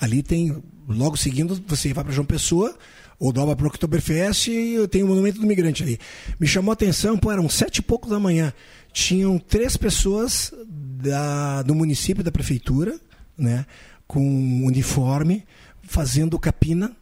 Ali 0.00 0.22
tem, 0.22 0.56
logo 0.88 1.16
seguindo, 1.16 1.62
você 1.66 1.92
vai 1.92 2.04
para 2.04 2.12
João 2.12 2.24
Pessoa, 2.24 2.74
ou 3.20 3.32
dobra 3.32 3.56
para 3.56 3.64
o 3.64 3.68
Oktoberfest 3.68 4.48
e 4.48 4.86
tem 4.88 5.02
o 5.02 5.08
Monumento 5.08 5.40
do 5.40 5.46
Migrante 5.46 5.82
ali. 5.82 5.98
Me 6.38 6.46
chamou 6.46 6.70
a 6.70 6.74
atenção, 6.74 7.18
pô, 7.18 7.32
eram 7.32 7.48
sete 7.48 7.78
e 7.78 7.82
pouco 7.82 8.08
da 8.08 8.18
manhã. 8.18 8.52
Tinham 8.92 9.38
três 9.38 9.76
pessoas 9.76 10.52
da, 11.00 11.62
do 11.62 11.74
município, 11.74 12.24
da 12.24 12.32
prefeitura, 12.32 12.98
né, 13.36 13.64
com 14.06 14.64
uniforme, 14.64 15.44
fazendo 15.82 16.38
capina 16.38 16.92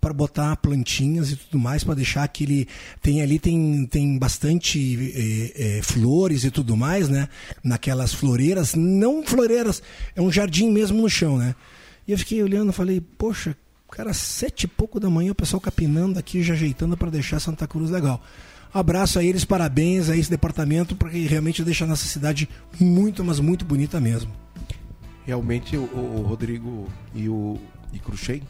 para 0.00 0.12
botar 0.12 0.56
plantinhas 0.56 1.32
e 1.32 1.36
tudo 1.36 1.58
mais 1.58 1.82
para 1.82 1.94
deixar 1.94 2.22
aquele 2.22 2.68
tem 3.02 3.22
ali 3.22 3.40
tem, 3.40 3.86
tem 3.86 4.16
bastante 4.16 5.12
é, 5.56 5.78
é, 5.78 5.82
flores 5.82 6.44
e 6.44 6.50
tudo 6.50 6.76
mais 6.76 7.08
né 7.08 7.28
naquelas 7.64 8.14
floreiras 8.14 8.74
não 8.74 9.26
floreiras 9.26 9.82
é 10.14 10.22
um 10.22 10.30
jardim 10.30 10.70
mesmo 10.70 11.02
no 11.02 11.10
chão 11.10 11.38
né. 11.38 11.56
E 12.06 12.12
eu 12.12 12.18
fiquei 12.18 12.40
olhando 12.40 12.72
falei 12.72 13.00
poxa 13.00 13.56
cara 13.90 14.12
sete 14.12 14.64
e 14.64 14.68
pouco 14.68 15.00
da 15.00 15.10
manhã 15.10 15.32
o 15.32 15.34
pessoal 15.34 15.60
capinando 15.60 16.20
aqui 16.20 16.40
já 16.40 16.54
ajeitando 16.54 16.96
para 16.96 17.10
deixar 17.10 17.40
Santa 17.40 17.66
Cruz 17.66 17.90
legal 17.90 18.22
Abraço 18.72 19.18
a 19.18 19.24
eles, 19.24 19.44
parabéns 19.44 20.10
a 20.10 20.16
esse 20.16 20.30
departamento, 20.30 20.94
porque 20.94 21.18
realmente 21.26 21.64
deixa 21.64 21.84
a 21.84 21.88
nossa 21.88 22.06
cidade 22.06 22.48
muito, 22.78 23.24
mas 23.24 23.40
muito 23.40 23.64
bonita 23.64 24.00
mesmo. 24.00 24.30
Realmente, 25.24 25.76
o, 25.76 25.82
o 25.82 26.22
Rodrigo 26.26 26.86
e 27.14 27.28
o 27.28 27.58
e 27.92 27.98
Cruxem, 27.98 28.42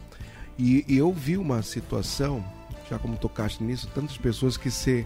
e, 0.57 0.83
e, 0.87 0.97
eu 0.97 1.13
vi 1.13 1.37
uma 1.37 1.61
situação, 1.61 2.43
já 2.89 2.97
como 2.97 3.15
tocaste 3.15 3.63
nisso, 3.63 3.87
tantas 3.93 4.17
pessoas 4.17 4.57
que 4.57 4.71
se 4.71 5.05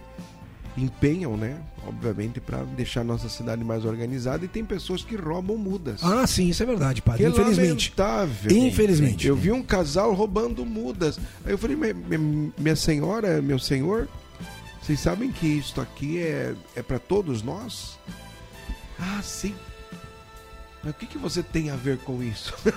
empenham, 0.76 1.36
né? 1.36 1.58
Obviamente, 1.86 2.40
para 2.40 2.64
deixar 2.64 3.02
a 3.02 3.04
nossa 3.04 3.28
cidade 3.28 3.62
mais 3.62 3.84
organizada, 3.84 4.44
e 4.44 4.48
tem 4.48 4.64
pessoas 4.64 5.04
que 5.04 5.14
roubam 5.14 5.58
mudas. 5.58 6.02
Ah, 6.02 6.26
sim, 6.26 6.48
isso 6.48 6.62
é 6.62 6.66
verdade, 6.66 7.02
padre. 7.02 7.24
Que 7.24 7.28
Infelizmente. 7.28 7.92
Lamentável. 7.96 8.52
Infelizmente. 8.52 9.28
Eu 9.28 9.36
vi 9.36 9.52
um 9.52 9.62
casal 9.62 10.14
roubando 10.14 10.64
mudas. 10.64 11.20
Aí 11.44 11.52
eu 11.52 11.58
falei, 11.58 11.76
minha, 11.76 12.52
minha 12.58 12.76
senhora, 12.76 13.42
meu 13.42 13.58
senhor, 13.58 14.08
vocês 14.82 14.98
sabem 14.98 15.30
que 15.30 15.46
isto 15.46 15.80
aqui 15.80 16.18
é, 16.18 16.54
é 16.74 16.82
para 16.82 16.98
todos 16.98 17.40
nós? 17.40 17.98
Ah, 18.98 19.20
sim. 19.22 19.54
Mas 20.82 20.92
o 20.92 20.96
que, 20.96 21.06
que 21.06 21.18
você 21.18 21.40
tem 21.42 21.70
a 21.70 21.76
ver 21.76 21.98
com 21.98 22.22
isso? 22.22 22.52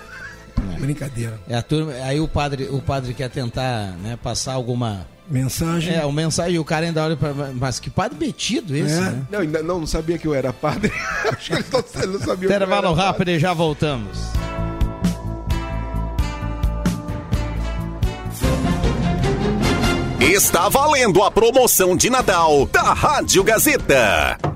É. 0.74 0.80
Brincadeira. 0.80 1.38
É 1.50 1.56
a 1.58 1.62
turma, 1.62 1.92
aí 1.92 2.18
o 2.18 2.30
padre, 2.30 2.70
o 2.72 2.82
padre 2.82 3.14
quer 3.14 3.30
tentar 3.30 3.92
né, 3.98 4.18
passar 4.24 4.54
alguma 4.54 5.06
mensagem. 5.30 5.94
É, 5.94 6.06
uma 6.06 6.14
mensagem 6.14 6.56
e 6.56 6.60
o 6.60 6.64
cara 6.64 6.86
ainda 6.86 7.04
olha 7.04 7.18
para. 7.18 7.34
Mas 7.54 7.78
que 7.78 7.90
padre 7.90 8.18
metido 8.18 8.74
esse, 8.74 8.96
é. 8.96 9.02
né? 9.02 9.28
Não, 9.30 9.40
ainda 9.40 9.62
não, 9.62 9.80
não 9.82 9.86
sabia 9.86 10.18
que 10.18 10.26
eu 10.26 10.34
era 10.34 10.54
padre. 10.54 10.94
Acho 11.30 11.52
que 11.52 11.58
ele 11.58 11.66
não, 11.72 12.14
não 12.14 12.20
sabia 12.20 12.48
Intervalo 12.48 12.94
rápido 12.94 13.32
e 13.32 13.38
já 13.38 13.54
voltamos. 13.54 14.18
Está 20.20 20.70
valendo 20.70 21.22
a 21.22 21.30
promoção 21.30 21.96
de 21.96 22.10
Natal 22.10 22.66
da 22.68 22.94
Rádio 22.94 23.44
Gazeta. 23.44 24.55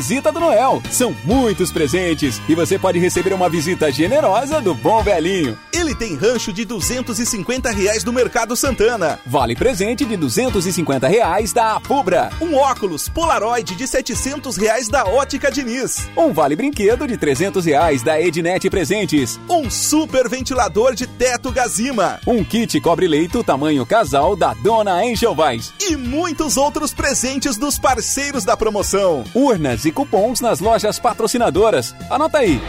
Visita 0.00 0.32
do 0.32 0.40
Noel. 0.40 0.82
São 0.90 1.14
muitos 1.26 1.70
presentes 1.70 2.40
e 2.48 2.54
você 2.54 2.78
pode 2.78 2.98
receber 2.98 3.34
uma 3.34 3.50
visita 3.50 3.92
generosa 3.92 4.58
do 4.58 4.74
Bom 4.74 5.02
Velhinho. 5.02 5.58
Ele 5.74 5.94
tem 5.94 6.16
rancho 6.16 6.54
de 6.54 6.64
250 6.64 7.70
reais 7.70 8.02
do 8.02 8.10
Mercado 8.10 8.56
Santana. 8.56 9.20
Vale 9.26 9.54
presente 9.54 10.06
de 10.06 10.16
250 10.16 11.06
reais 11.06 11.52
da 11.52 11.76
Apubra. 11.76 12.30
Um 12.40 12.54
óculos 12.54 13.10
Polaroid 13.10 13.76
de 13.76 13.86
700 13.86 14.56
reais 14.56 14.88
da 14.88 15.04
Ótica 15.04 15.50
Diniz. 15.50 16.08
Um 16.16 16.32
vale 16.32 16.56
brinquedo 16.56 17.06
de 17.06 17.18
300 17.18 17.62
reais 17.66 18.02
da 18.02 18.18
Ednet 18.18 18.70
Presentes. 18.70 19.38
Um 19.50 19.68
super 19.68 20.30
ventilador 20.30 20.94
de 20.94 21.06
teto 21.06 21.52
Gazima. 21.52 22.18
Um 22.26 22.42
kit 22.42 22.80
cobre-leito 22.80 23.44
tamanho 23.44 23.84
casal 23.84 24.34
da 24.34 24.54
Dona 24.54 25.04
Engelvais. 25.04 25.74
E 25.78 25.94
muitos 25.94 26.56
outros 26.56 26.94
presentes 26.94 27.58
dos 27.58 27.78
parceiros 27.78 28.46
da 28.46 28.56
promoção. 28.56 29.24
Urnas 29.34 29.84
e 29.84 29.89
cupons 29.92 30.40
nas 30.40 30.60
lojas 30.60 30.98
patrocinadoras. 30.98 31.94
Anota 32.10 32.38
aí. 32.38 32.60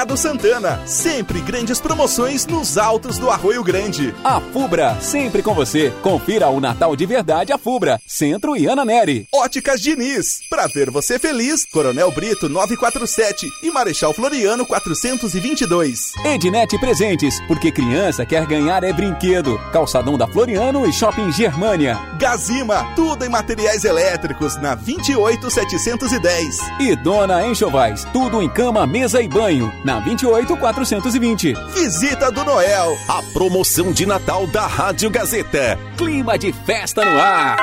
Mercado 0.00 0.16
Santana, 0.16 0.80
sempre 0.86 1.42
grandes 1.42 1.78
promoções 1.78 2.46
nos 2.46 2.78
altos 2.78 3.18
do 3.18 3.28
Arroio 3.28 3.62
Grande. 3.62 4.14
A 4.24 4.40
Fubra, 4.40 4.98
sempre 4.98 5.42
com 5.42 5.52
você. 5.52 5.92
Confira 6.00 6.48
o 6.48 6.58
Natal 6.58 6.96
de 6.96 7.04
verdade 7.04 7.52
a 7.52 7.58
Fubra, 7.58 8.00
Centro 8.06 8.56
e 8.56 8.66
Ana 8.66 8.82
Neri. 8.82 9.28
Óticas 9.30 9.78
Diniz, 9.78 10.38
pra 10.48 10.66
ver 10.68 10.90
você 10.90 11.18
feliz, 11.18 11.66
Coronel 11.70 12.10
Brito 12.12 12.48
947 12.48 13.46
e 13.62 13.70
Marechal 13.70 14.14
Floriano 14.14 14.64
422. 14.64 16.12
Ednet 16.24 16.78
Presentes, 16.78 17.38
porque 17.46 17.70
criança 17.70 18.24
quer 18.24 18.46
ganhar 18.46 18.82
é 18.82 18.94
brinquedo. 18.94 19.58
Calçadão 19.70 20.16
da 20.16 20.26
Floriano 20.26 20.88
e 20.88 20.94
Shopping 20.94 21.30
Germania. 21.30 21.98
Gazima, 22.18 22.90
tudo 22.96 23.22
em 23.22 23.28
materiais 23.28 23.84
elétricos 23.84 24.56
na 24.56 24.74
28710. 24.74 26.56
E 26.80 26.96
Dona 26.96 27.46
Enxovais, 27.46 28.06
tudo 28.14 28.40
em 28.40 28.48
cama, 28.48 28.86
mesa 28.86 29.20
e 29.20 29.28
banho 29.28 29.70
na 29.84 29.89
28420. 29.98 31.54
Visita 31.74 32.30
do 32.30 32.44
Noel, 32.44 32.96
a 33.08 33.22
promoção 33.32 33.92
de 33.92 34.06
Natal 34.06 34.46
da 34.46 34.66
Rádio 34.66 35.10
Gazeta. 35.10 35.78
Clima 35.96 36.38
de 36.38 36.52
festa 36.52 37.04
no 37.04 37.20
ar. 37.20 37.56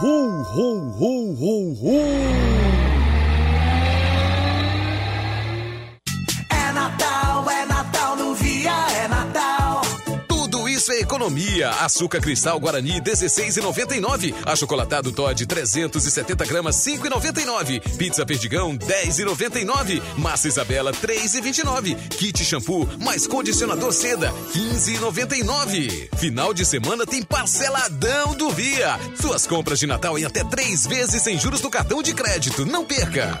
Hu, 0.00 0.42
hu, 0.42 0.92
hu, 0.98 1.36
hu, 1.38 1.78
hu. 1.80 2.61
Isso 10.82 10.90
é 10.90 10.98
economia. 10.98 11.70
Açúcar 11.70 12.20
cristal 12.20 12.58
Guarani 12.58 13.00
16,99. 13.00 14.34
Achocolatado 14.44 15.12
Todd 15.12 15.46
370 15.46 16.44
gramas 16.44 16.74
5,99. 16.74 17.96
Pizza 17.96 18.26
Perdigão 18.26 18.76
10,99. 18.76 20.02
Massa 20.16 20.48
Isabela 20.48 20.92
3,29. 20.92 21.96
Kit 22.08 22.44
shampoo 22.44 22.88
mais 22.98 23.28
condicionador 23.28 23.92
seda 23.92 24.32
15,99. 24.52 26.08
Final 26.16 26.52
de 26.52 26.64
semana 26.64 27.06
tem 27.06 27.22
parceladão 27.22 28.34
do 28.34 28.50
Via. 28.50 28.98
Suas 29.14 29.46
compras 29.46 29.78
de 29.78 29.86
Natal 29.86 30.18
em 30.18 30.24
até 30.24 30.42
três 30.42 30.84
vezes 30.84 31.22
sem 31.22 31.38
juros 31.38 31.62
no 31.62 31.70
cartão 31.70 32.02
de 32.02 32.12
crédito. 32.12 32.66
Não 32.66 32.84
perca. 32.84 33.40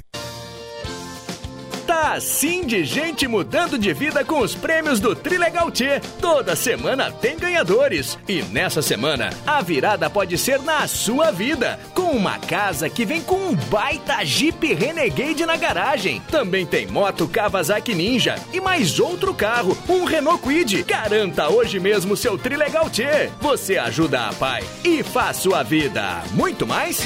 Tá 1.91 2.13
assim 2.13 2.65
de 2.65 2.85
gente 2.85 3.27
mudando 3.27 3.77
de 3.77 3.91
vida 3.93 4.23
com 4.23 4.39
os 4.39 4.55
prêmios 4.55 4.99
do 4.99 5.13
Trilegal 5.13 5.69
T. 5.69 5.99
Toda 6.21 6.55
semana 6.55 7.11
tem 7.11 7.37
ganhadores. 7.37 8.17
E 8.29 8.41
nessa 8.43 8.81
semana, 8.81 9.29
a 9.45 9.61
virada 9.61 10.09
pode 10.09 10.37
ser 10.37 10.61
na 10.61 10.87
sua 10.87 11.31
vida. 11.31 11.77
Com 11.93 12.11
uma 12.11 12.39
casa 12.39 12.89
que 12.89 13.03
vem 13.03 13.21
com 13.21 13.35
um 13.35 13.55
baita 13.55 14.23
Jeep 14.23 14.73
Renegade 14.73 15.45
na 15.45 15.57
garagem. 15.57 16.21
Também 16.31 16.65
tem 16.65 16.87
moto 16.87 17.27
Kawasaki 17.27 17.93
Ninja 17.93 18.35
e 18.53 18.61
mais 18.61 18.97
outro 18.97 19.33
carro, 19.33 19.77
um 19.89 20.05
Renault 20.05 20.41
Kwid. 20.41 20.83
Garanta 20.83 21.49
hoje 21.49 21.77
mesmo 21.77 22.15
seu 22.15 22.37
Trilegal 22.37 22.89
T. 22.89 23.29
Você 23.41 23.77
ajuda 23.77 24.29
a 24.29 24.33
pai 24.33 24.63
e 24.83 25.03
faz 25.03 25.37
sua 25.37 25.61
vida 25.61 26.23
muito 26.31 26.65
mais. 26.65 27.05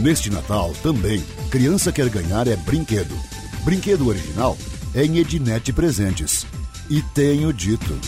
Neste 0.00 0.30
Natal 0.30 0.72
também, 0.82 1.22
criança 1.50 1.92
quer 1.92 2.08
ganhar 2.08 2.48
é 2.48 2.56
brinquedo. 2.56 3.14
Brinquedo 3.64 4.08
original 4.08 4.56
é 4.94 5.04
em 5.04 5.18
Ednet 5.18 5.74
Presentes. 5.74 6.46
E 6.88 7.02
tenho 7.02 7.52
dito. 7.52 7.98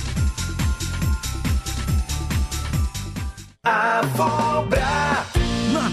A. 3.65 4.72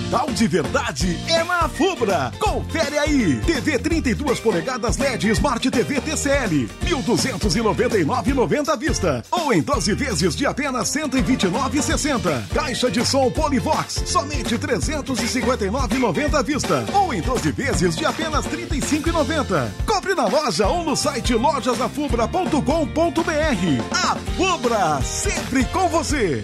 Natal 0.09 0.31
de 0.31 0.47
verdade 0.47 1.19
é 1.29 1.43
na 1.43 1.69
Fubra. 1.69 2.31
Confere 2.39 2.97
aí. 2.97 3.39
TV 3.45 3.77
32 3.77 4.39
polegadas 4.39 4.97
LED 4.97 5.29
Smart 5.29 5.69
TV 5.69 6.01
TCL, 6.01 6.67
1.299,90 6.83 8.69
à 8.69 8.75
vista. 8.75 9.23
Ou 9.29 9.53
em 9.53 9.61
12 9.61 9.93
vezes 9.93 10.35
de 10.35 10.47
apenas 10.47 10.89
129,60. 10.89 12.47
Caixa 12.51 12.89
de 12.89 13.05
som 13.05 13.29
Polivox, 13.29 14.01
somente 14.07 14.57
359,90 14.57 16.33
à 16.33 16.41
vista. 16.41 16.83
Ou 16.91 17.13
em 17.13 17.21
12 17.21 17.51
vezes 17.51 17.95
de 17.95 18.03
apenas 18.03 18.47
35,90. 18.47 19.69
Compre 19.85 20.15
na 20.15 20.25
loja 20.25 20.67
ou 20.67 20.83
no 20.83 20.95
site 20.95 21.35
lojasafubra.com.br. 21.35 22.63
A 23.91 24.15
Fubra, 24.35 24.99
sempre 25.03 25.65
com 25.65 25.87
você. 25.87 26.43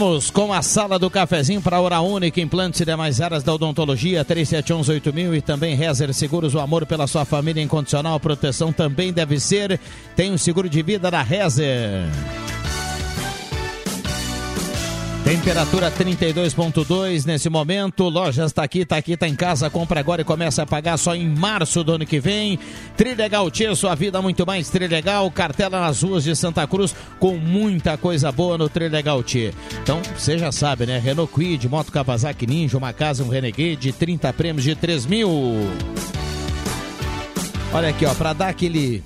Voltamos 0.00 0.30
com 0.30 0.50
a 0.50 0.62
sala 0.62 0.98
do 0.98 1.10
cafezinho 1.10 1.60
para 1.60 1.78
Hora 1.78 2.00
Única, 2.00 2.40
implantes 2.40 2.80
e 2.80 2.86
demais 2.86 3.20
áreas 3.20 3.42
da 3.42 3.52
odontologia, 3.52 4.24
37118000 4.24 5.36
e 5.36 5.42
também 5.42 5.76
Rezer 5.76 6.14
Seguros, 6.14 6.54
o 6.54 6.58
amor 6.58 6.86
pela 6.86 7.06
sua 7.06 7.26
família 7.26 7.62
incondicional, 7.62 8.18
proteção 8.18 8.72
também 8.72 9.12
deve 9.12 9.38
ser. 9.38 9.78
Tem 10.16 10.32
um 10.32 10.38
seguro 10.38 10.70
de 10.70 10.82
vida 10.82 11.10
da 11.10 11.20
Rezer. 11.20 12.08
Temperatura 15.30 15.92
32.2 15.92 17.24
nesse 17.24 17.48
momento. 17.48 18.08
Lojas 18.08 18.46
está 18.46 18.64
aqui, 18.64 18.80
está 18.80 18.96
aqui, 18.96 19.12
está 19.12 19.28
em 19.28 19.36
casa. 19.36 19.70
Compra 19.70 20.00
agora 20.00 20.22
e 20.22 20.24
começa 20.24 20.64
a 20.64 20.66
pagar 20.66 20.96
só 20.96 21.14
em 21.14 21.24
março 21.24 21.84
do 21.84 21.92
ano 21.92 22.04
que 22.04 22.18
vem. 22.18 22.58
Trilegal 22.96 23.48
Tia, 23.48 23.72
sua 23.76 23.94
vida 23.94 24.20
muito 24.20 24.44
mais 24.44 24.68
Trilegal. 24.70 25.30
Cartela 25.30 25.82
nas 25.82 26.02
ruas 26.02 26.24
de 26.24 26.34
Santa 26.34 26.66
Cruz 26.66 26.96
com 27.20 27.36
muita 27.36 27.96
coisa 27.96 28.32
boa 28.32 28.58
no 28.58 28.68
Trilegal 28.68 29.22
Tia. 29.22 29.54
Então, 29.80 30.02
você 30.16 30.36
já 30.36 30.50
sabe, 30.50 30.84
né? 30.84 30.98
Renault 30.98 31.32
Quid, 31.32 31.68
Moto 31.68 31.92
Kawasaki 31.92 32.44
Ninja, 32.44 32.76
uma 32.76 32.92
casa, 32.92 33.22
um 33.22 33.28
Renegade, 33.28 33.92
30 33.92 34.32
prêmios 34.32 34.64
de 34.64 34.74
3 34.74 35.06
mil. 35.06 35.30
Olha 37.72 37.90
aqui, 37.90 38.04
ó, 38.04 38.12
para 38.14 38.32
dar 38.32 38.48
aquele 38.48 39.04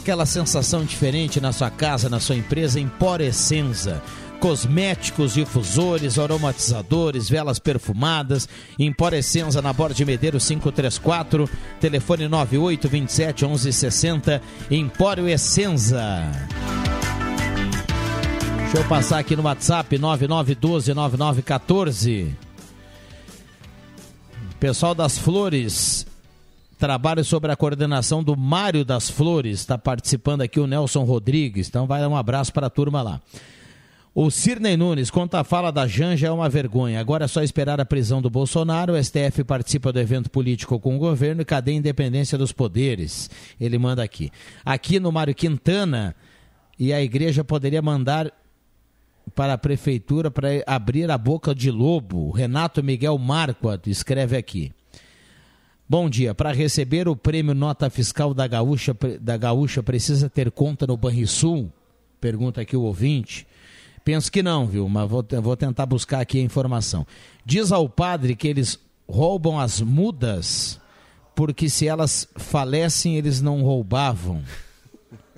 aquela 0.00 0.24
sensação 0.24 0.84
diferente 0.84 1.38
na 1.38 1.52
sua 1.52 1.68
casa, 1.68 2.08
na 2.08 2.20
sua 2.20 2.36
empresa, 2.36 2.80
Empor 2.80 3.20
Essenza 3.20 4.00
cosméticos, 4.36 5.34
difusores, 5.34 6.18
aromatizadores, 6.18 7.28
velas 7.28 7.58
perfumadas, 7.58 8.48
Empório 8.78 9.18
Essenza 9.18 9.60
na 9.60 9.72
Borda 9.72 9.94
de 9.94 10.04
Medeiros 10.04 10.46
534, 10.46 11.48
telefone 11.80 12.28
98 12.28 12.88
27 12.88 13.44
11 13.44 13.72
60, 13.72 14.42
Empório 14.70 15.28
Essenza. 15.28 16.22
Deixa 18.62 18.78
eu 18.78 18.84
passar 18.88 19.18
aqui 19.20 19.36
no 19.36 19.42
WhatsApp 19.42 19.96
9912 19.96 20.92
9914. 20.92 22.36
Pessoal 24.58 24.94
das 24.94 25.18
Flores, 25.18 26.06
trabalho 26.78 27.24
sobre 27.24 27.52
a 27.52 27.56
coordenação 27.56 28.22
do 28.22 28.36
Mário 28.36 28.84
das 28.84 29.08
Flores, 29.08 29.60
está 29.60 29.78
participando 29.78 30.42
aqui 30.42 30.58
o 30.58 30.66
Nelson 30.66 31.04
Rodrigues, 31.04 31.68
então 31.68 31.86
vai 31.86 32.00
dar 32.00 32.08
um 32.08 32.16
abraço 32.16 32.52
para 32.52 32.66
a 32.66 32.70
turma 32.70 33.02
lá. 33.02 33.20
O 34.18 34.30
Cirnei 34.30 34.78
Nunes, 34.78 35.10
quanto 35.10 35.34
à 35.34 35.44
fala 35.44 35.70
da 35.70 35.86
Janja, 35.86 36.28
é 36.28 36.30
uma 36.30 36.48
vergonha. 36.48 36.98
Agora 36.98 37.26
é 37.26 37.28
só 37.28 37.42
esperar 37.42 37.78
a 37.82 37.84
prisão 37.84 38.22
do 38.22 38.30
Bolsonaro. 38.30 38.94
O 38.94 39.04
STF 39.04 39.44
participa 39.44 39.92
do 39.92 40.00
evento 40.00 40.30
político 40.30 40.80
com 40.80 40.96
o 40.96 40.98
governo 40.98 41.42
e 41.42 41.44
cadê 41.44 41.72
a 41.72 41.74
independência 41.74 42.38
dos 42.38 42.50
poderes? 42.50 43.28
Ele 43.60 43.76
manda 43.76 44.02
aqui. 44.02 44.30
Aqui 44.64 44.98
no 44.98 45.12
Mário 45.12 45.34
Quintana, 45.34 46.16
e 46.78 46.94
a 46.94 47.02
igreja 47.02 47.44
poderia 47.44 47.82
mandar 47.82 48.32
para 49.34 49.52
a 49.52 49.58
prefeitura 49.58 50.30
para 50.30 50.48
abrir 50.66 51.10
a 51.10 51.18
boca 51.18 51.54
de 51.54 51.70
lobo. 51.70 52.30
Renato 52.30 52.82
Miguel 52.82 53.18
Marquardt 53.18 53.90
escreve 53.90 54.34
aqui. 54.34 54.72
Bom 55.86 56.08
dia. 56.08 56.34
Para 56.34 56.52
receber 56.52 57.06
o 57.06 57.14
prêmio 57.14 57.54
Nota 57.54 57.90
Fiscal 57.90 58.32
da 58.32 58.46
Gaúcha, 58.46 58.96
da 59.20 59.36
Gaúcha 59.36 59.82
precisa 59.82 60.30
ter 60.30 60.50
conta 60.50 60.86
no 60.86 60.96
Banrisul? 60.96 61.70
Pergunta 62.18 62.62
aqui 62.62 62.74
o 62.74 62.80
ouvinte. 62.80 63.46
Penso 64.06 64.30
que 64.30 64.40
não, 64.40 64.68
viu? 64.68 64.88
Mas 64.88 65.10
vou, 65.10 65.26
vou 65.42 65.56
tentar 65.56 65.84
buscar 65.84 66.20
aqui 66.20 66.38
a 66.38 66.42
informação. 66.42 67.04
Diz 67.44 67.72
ao 67.72 67.88
padre 67.88 68.36
que 68.36 68.46
eles 68.46 68.78
roubam 69.08 69.58
as 69.58 69.80
mudas 69.80 70.80
porque 71.34 71.68
se 71.68 71.88
elas 71.88 72.28
falecem, 72.36 73.16
eles 73.16 73.40
não 73.40 73.62
roubavam. 73.62 74.44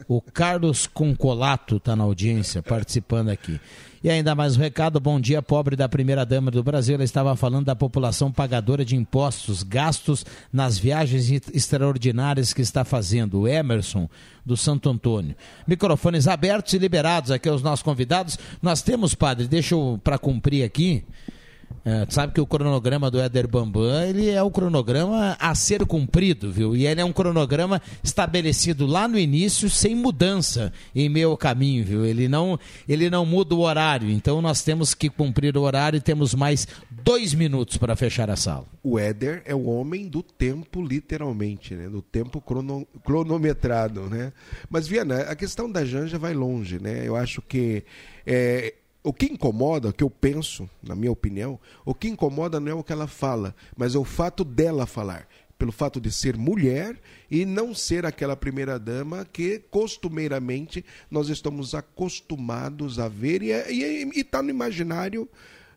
O 0.07 0.21
Carlos 0.21 0.87
Concolato 0.87 1.79
está 1.79 1.97
na 1.97 2.05
audiência, 2.05 2.63
participando 2.63 3.31
aqui. 3.31 3.59
E 4.03 4.09
ainda 4.09 4.33
mais 4.33 4.57
um 4.57 4.61
recado, 4.61 5.01
bom 5.01 5.21
dia, 5.21 5.43
pobre 5.43 5.75
da 5.75 5.89
primeira-dama 5.89 6.53
do 6.53 6.63
Brasil. 6.63 6.95
Ela 6.95 7.03
estava 7.03 7.35
falando 7.35 7.67
da 7.67 7.75
população 7.75 8.31
pagadora 8.31 8.85
de 8.85 8.95
impostos, 8.95 9.65
gastos 9.65 10.25
nas 10.53 10.79
viagens 10.79 11.29
extraordinárias 11.53 12.53
que 12.53 12.63
está 12.63 12.85
fazendo. 12.85 13.41
O 13.41 13.49
Emerson, 13.49 14.09
do 14.47 14.57
Santo 14.57 14.89
Antônio. 14.89 15.35
Microfones 15.67 16.29
abertos 16.29 16.75
e 16.75 16.79
liberados 16.79 17.33
aqui 17.33 17.49
aos 17.49 17.61
nossos 17.61 17.83
convidados. 17.83 18.39
Nós 18.63 18.83
temos, 18.83 19.17
padre, 19.17 19.49
deixa 19.49 19.75
eu, 19.75 20.01
para 20.05 20.17
cumprir 20.17 20.63
aqui, 20.63 21.05
é, 21.89 22.07
sabe 22.11 22.35
que 22.35 22.41
o 22.41 22.47
cronograma 22.47 23.11
do 23.11 23.19
Éder 23.19 23.49
Bambam 23.49 24.03
ele 24.03 24.29
é 24.29 24.43
o 24.43 24.51
cronograma 24.51 25.39
a 25.41 25.55
ser 25.55 25.87
cumprido, 25.87 26.53
viu? 26.53 26.77
E 26.77 26.87
ele 26.87 27.01
é 27.01 27.05
um 27.05 27.15
cronograma 27.15 27.81
estabelecido 28.05 28.85
lá 28.85 29.09
no 29.09 29.19
início 29.19 29.71
sem 29.71 29.95
mudança 29.95 30.71
em 30.95 31.09
meio 31.09 31.35
caminho, 31.35 31.83
viu? 31.83 32.05
Ele 32.05 32.29
não, 32.29 32.61
ele 32.87 33.09
não 33.09 33.25
muda 33.25 33.55
o 33.55 33.61
horário, 33.61 34.11
então 34.11 34.43
nós 34.43 34.61
temos 34.61 34.93
que 34.93 35.09
cumprir 35.09 35.57
o 35.57 35.63
horário 35.63 35.97
e 35.97 36.01
temos 36.03 36.35
mais 36.35 36.69
dois 36.91 37.33
minutos 37.33 37.79
para 37.79 37.97
fechar 37.97 38.29
a 38.29 38.37
sala. 38.37 38.67
O 38.83 38.99
Éder 38.99 39.41
é 39.47 39.55
o 39.55 39.65
homem 39.65 40.09
do 40.09 40.23
tempo, 40.23 40.85
literalmente, 40.85 41.75
né? 41.75 41.89
Do 41.89 42.03
tempo 42.03 42.39
crono, 42.39 42.87
cronometrado, 43.03 44.11
né? 44.11 44.31
Mas, 44.69 44.87
Viana, 44.87 45.23
a 45.23 45.35
questão 45.35 45.73
da 45.73 45.87
Janja 45.87 46.19
vai 46.19 46.35
longe, 46.35 46.79
né? 46.79 47.07
Eu 47.07 47.17
acho 47.17 47.41
que 47.41 47.83
é, 48.27 48.75
o 49.09 49.13
que 49.15 49.25
incomoda, 49.25 49.89
o 49.89 49.93
que 49.93 50.05
eu 50.05 50.11
penso, 50.11 50.69
na 50.83 50.95
minha 50.95 51.11
opinião, 51.11 51.59
o 51.83 51.95
que 51.95 52.09
incomoda 52.09 52.61
não 52.61 52.73
é 52.73 52.75
o 52.75 52.85
que 52.85 52.93
ela 52.93 53.07
fala, 53.07 53.57
mas 53.75 53.95
é 53.95 53.99
o 53.99 54.05
fato 54.05 54.45
dela 54.45 54.85
falar. 54.85 55.27
Pelo 55.57 55.73
fato 55.73 55.99
de 55.99 56.13
ser 56.13 56.37
mulher 56.37 56.95
e 57.31 57.47
não 57.47 57.75
ser 57.75 58.05
aquela 58.05 58.37
primeira-dama 58.37 59.27
que 59.33 59.61
costumeiramente 59.71 60.85
nós 61.11 61.31
estamos 61.31 61.75
acostumados 61.75 62.99
a 62.99 63.09
ver 63.09 63.43
e 63.43 63.51
está 64.15 64.43
no 64.43 64.51
imaginário 64.51 65.27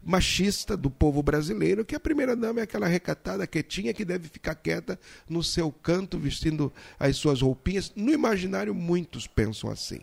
machista 0.04 0.76
do 0.76 0.90
povo 0.90 1.24
brasileiro, 1.24 1.86
que 1.86 1.96
a 1.96 2.02
primeira-dama 2.02 2.60
é 2.60 2.64
aquela 2.64 2.86
recatada, 2.86 3.48
quietinha, 3.48 3.94
que 3.94 4.04
deve 4.04 4.28
ficar 4.28 4.56
quieta 4.56 5.00
no 5.30 5.42
seu 5.42 5.72
canto, 5.72 6.20
vestindo 6.20 6.72
as 7.00 7.16
suas 7.16 7.42
roupinhas. 7.42 7.94
No 7.96 8.12
imaginário, 8.12 8.76
muitos 8.76 9.26
pensam 9.26 9.72
assim 9.72 10.02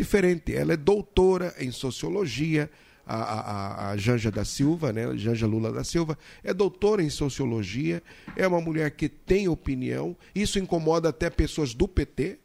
diferente. 0.00 0.54
Ela 0.54 0.72
é 0.72 0.76
doutora 0.76 1.54
em 1.58 1.70
sociologia, 1.70 2.70
a, 3.06 3.16
a, 3.16 3.90
a, 3.90 3.96
Janja 3.96 4.30
da 4.30 4.44
Silva, 4.44 4.92
né? 4.92 5.16
Janja 5.16 5.46
Lula 5.46 5.72
da 5.72 5.84
Silva, 5.84 6.16
é 6.42 6.54
doutora 6.54 7.02
em 7.02 7.10
sociologia, 7.10 8.02
é 8.36 8.46
uma 8.46 8.60
mulher 8.60 8.90
que 8.92 9.08
tem 9.08 9.48
opinião, 9.48 10.16
isso 10.34 10.58
incomoda 10.58 11.08
até 11.08 11.28
pessoas 11.28 11.74
do 11.74 11.86
PT, 11.86 12.38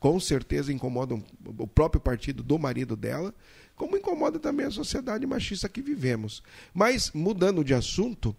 com 0.00 0.18
certeza 0.18 0.72
incomoda 0.72 1.14
o 1.58 1.66
próprio 1.66 2.00
partido 2.00 2.42
do 2.42 2.58
marido 2.58 2.96
dela, 2.96 3.34
como 3.76 3.96
incomoda 3.96 4.38
também 4.38 4.66
a 4.66 4.70
sociedade 4.70 5.26
machista 5.26 5.68
que 5.68 5.82
vivemos. 5.82 6.42
Mas, 6.74 7.12
mudando 7.12 7.62
de 7.62 7.74
assunto, 7.74 8.34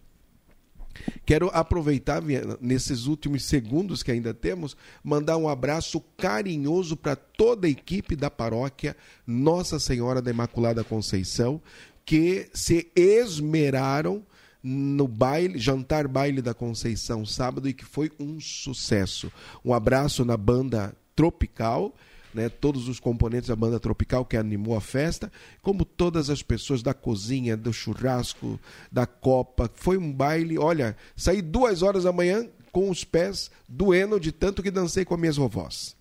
Quero 1.26 1.50
aproveitar, 1.54 2.22
nesses 2.60 3.06
últimos 3.06 3.46
segundos 3.46 4.04
que 4.04 4.12
ainda 4.12 4.34
temos, 4.34 4.76
mandar 5.04 5.38
um 5.38 5.48
abraço 5.48 6.02
carinhoso 6.18 6.98
para 6.98 7.16
toda 7.16 7.68
a 7.68 7.70
equipe 7.70 8.16
da 8.16 8.30
paróquia 8.30 8.96
Nossa 9.26 9.80
Senhora 9.80 10.22
da 10.22 10.32
Imaculada 10.32 10.84
Conceição, 10.84 11.62
que 12.06 12.50
se 12.54 12.92
esmeraram 12.96 14.24
no 14.62 15.08
baile, 15.08 15.58
jantar 15.58 16.08
baile 16.08 16.42
da 16.42 16.54
Conceição 16.54 17.26
sábado 17.26 17.70
e 17.70 17.74
que 17.74 17.86
foi 17.86 18.12
um 18.20 18.40
sucesso. 18.40 19.32
Um 19.64 19.74
abraço 19.74 20.26
na 20.26 20.36
banda 20.36 20.96
Tropical 21.16 21.94
né, 22.34 22.50
todos 22.50 22.88
os 22.88 23.00
componentes 23.00 23.50
da 23.50 23.56
banda 23.56 23.80
tropical 23.80 24.26
que 24.26 24.38
animou 24.38 24.76
a 24.76 24.82
festa, 24.82 25.32
como 25.62 25.86
todas 25.86 26.30
as 26.30 26.42
pessoas 26.42 26.82
da 26.82 26.94
cozinha, 26.94 27.56
do 27.58 27.74
churrasco, 27.74 28.60
da 28.92 29.06
copa. 29.06 29.70
Foi 29.74 29.98
um 29.98 30.12
baile, 30.12 30.58
olha, 30.58 30.96
saí 31.16 31.42
duas 31.42 31.82
horas 31.82 32.04
da 32.04 32.12
manhã 32.12 32.48
com 32.72 32.90
os 32.90 33.04
pés 33.04 33.50
doendo 33.68 34.20
de 34.20 34.32
tanto 34.32 34.62
que 34.62 34.72
dancei 34.72 35.04
com 35.04 35.14
as 35.14 35.20
minhas 35.20 35.38
vovós. 35.38 35.96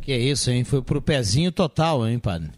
Que 0.00 0.12
é 0.12 0.18
isso, 0.18 0.50
hein? 0.50 0.64
Foi 0.64 0.82
pro 0.82 1.00
pezinho 1.00 1.50
total, 1.50 2.06
hein, 2.06 2.18
padre? 2.18 2.50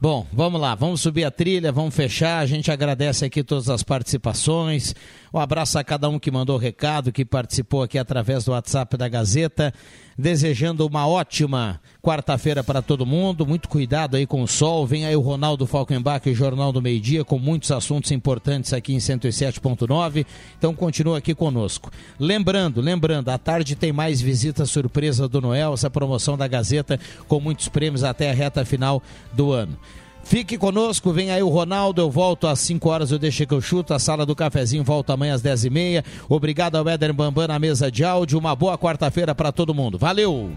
Bom, 0.00 0.24
vamos 0.32 0.60
lá, 0.60 0.76
vamos 0.76 1.00
subir 1.00 1.24
a 1.24 1.30
trilha, 1.30 1.72
vamos 1.72 1.92
fechar. 1.92 2.38
A 2.38 2.46
gente 2.46 2.70
agradece 2.70 3.24
aqui 3.24 3.42
todas 3.42 3.68
as 3.68 3.82
participações. 3.82 4.94
Um 5.32 5.38
abraço 5.38 5.78
a 5.78 5.84
cada 5.84 6.08
um 6.08 6.18
que 6.18 6.30
mandou 6.30 6.56
recado, 6.56 7.12
que 7.12 7.24
participou 7.24 7.82
aqui 7.82 7.98
através 7.98 8.44
do 8.44 8.52
WhatsApp 8.52 8.96
da 8.96 9.08
Gazeta 9.08 9.72
desejando 10.18 10.84
uma 10.84 11.06
ótima 11.06 11.80
quarta-feira 12.02 12.64
para 12.64 12.82
todo 12.82 13.06
mundo. 13.06 13.46
Muito 13.46 13.68
cuidado 13.68 14.16
aí 14.16 14.26
com 14.26 14.42
o 14.42 14.48
sol. 14.48 14.84
Vem 14.84 15.06
aí 15.06 15.14
o 15.14 15.20
Ronaldo 15.20 15.64
Falkenbach, 15.64 16.34
Jornal 16.34 16.72
do 16.72 16.82
Meio 16.82 17.00
Dia, 17.00 17.24
com 17.24 17.38
muitos 17.38 17.70
assuntos 17.70 18.10
importantes 18.10 18.72
aqui 18.72 18.92
em 18.92 18.98
107.9. 18.98 20.26
Então 20.58 20.74
continua 20.74 21.18
aqui 21.18 21.34
conosco. 21.34 21.92
Lembrando, 22.18 22.80
lembrando, 22.80 23.28
à 23.28 23.38
tarde 23.38 23.76
tem 23.76 23.92
mais 23.92 24.20
visita 24.20 24.66
surpresa 24.66 25.28
do 25.28 25.40
Noel, 25.40 25.74
essa 25.74 25.88
promoção 25.88 26.36
da 26.36 26.48
Gazeta 26.48 26.98
com 27.28 27.38
muitos 27.38 27.68
prêmios 27.68 28.02
até 28.02 28.30
a 28.30 28.34
reta 28.34 28.64
final 28.64 29.00
do 29.32 29.52
ano. 29.52 29.78
Fique 30.22 30.58
conosco, 30.58 31.10
vem 31.10 31.30
aí 31.30 31.42
o 31.42 31.48
Ronaldo, 31.48 32.02
eu 32.02 32.10
volto 32.10 32.46
às 32.46 32.60
5 32.60 32.88
horas, 32.88 33.10
eu 33.10 33.18
deixo 33.18 33.46
que 33.46 33.54
eu 33.54 33.62
chuto, 33.62 33.94
a 33.94 33.98
sala 33.98 34.26
do 34.26 34.36
cafezinho 34.36 34.84
volta 34.84 35.14
amanhã 35.14 35.34
às 35.34 35.40
10 35.40 35.64
e 35.64 35.70
meia. 35.70 36.04
Obrigado 36.28 36.76
ao 36.76 36.86
Éder 36.86 37.14
Bambam 37.14 37.48
na 37.48 37.58
mesa 37.58 37.90
de 37.90 38.04
áudio, 38.04 38.38
uma 38.38 38.54
boa 38.54 38.76
quarta-feira 38.76 39.34
para 39.34 39.50
todo 39.50 39.74
mundo. 39.74 39.96
Valeu! 39.96 40.52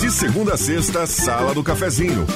De 0.00 0.10
segunda 0.10 0.54
a 0.54 0.56
sexta, 0.56 1.06
sala 1.06 1.52
do 1.52 1.62
cafezinho. 1.62 2.26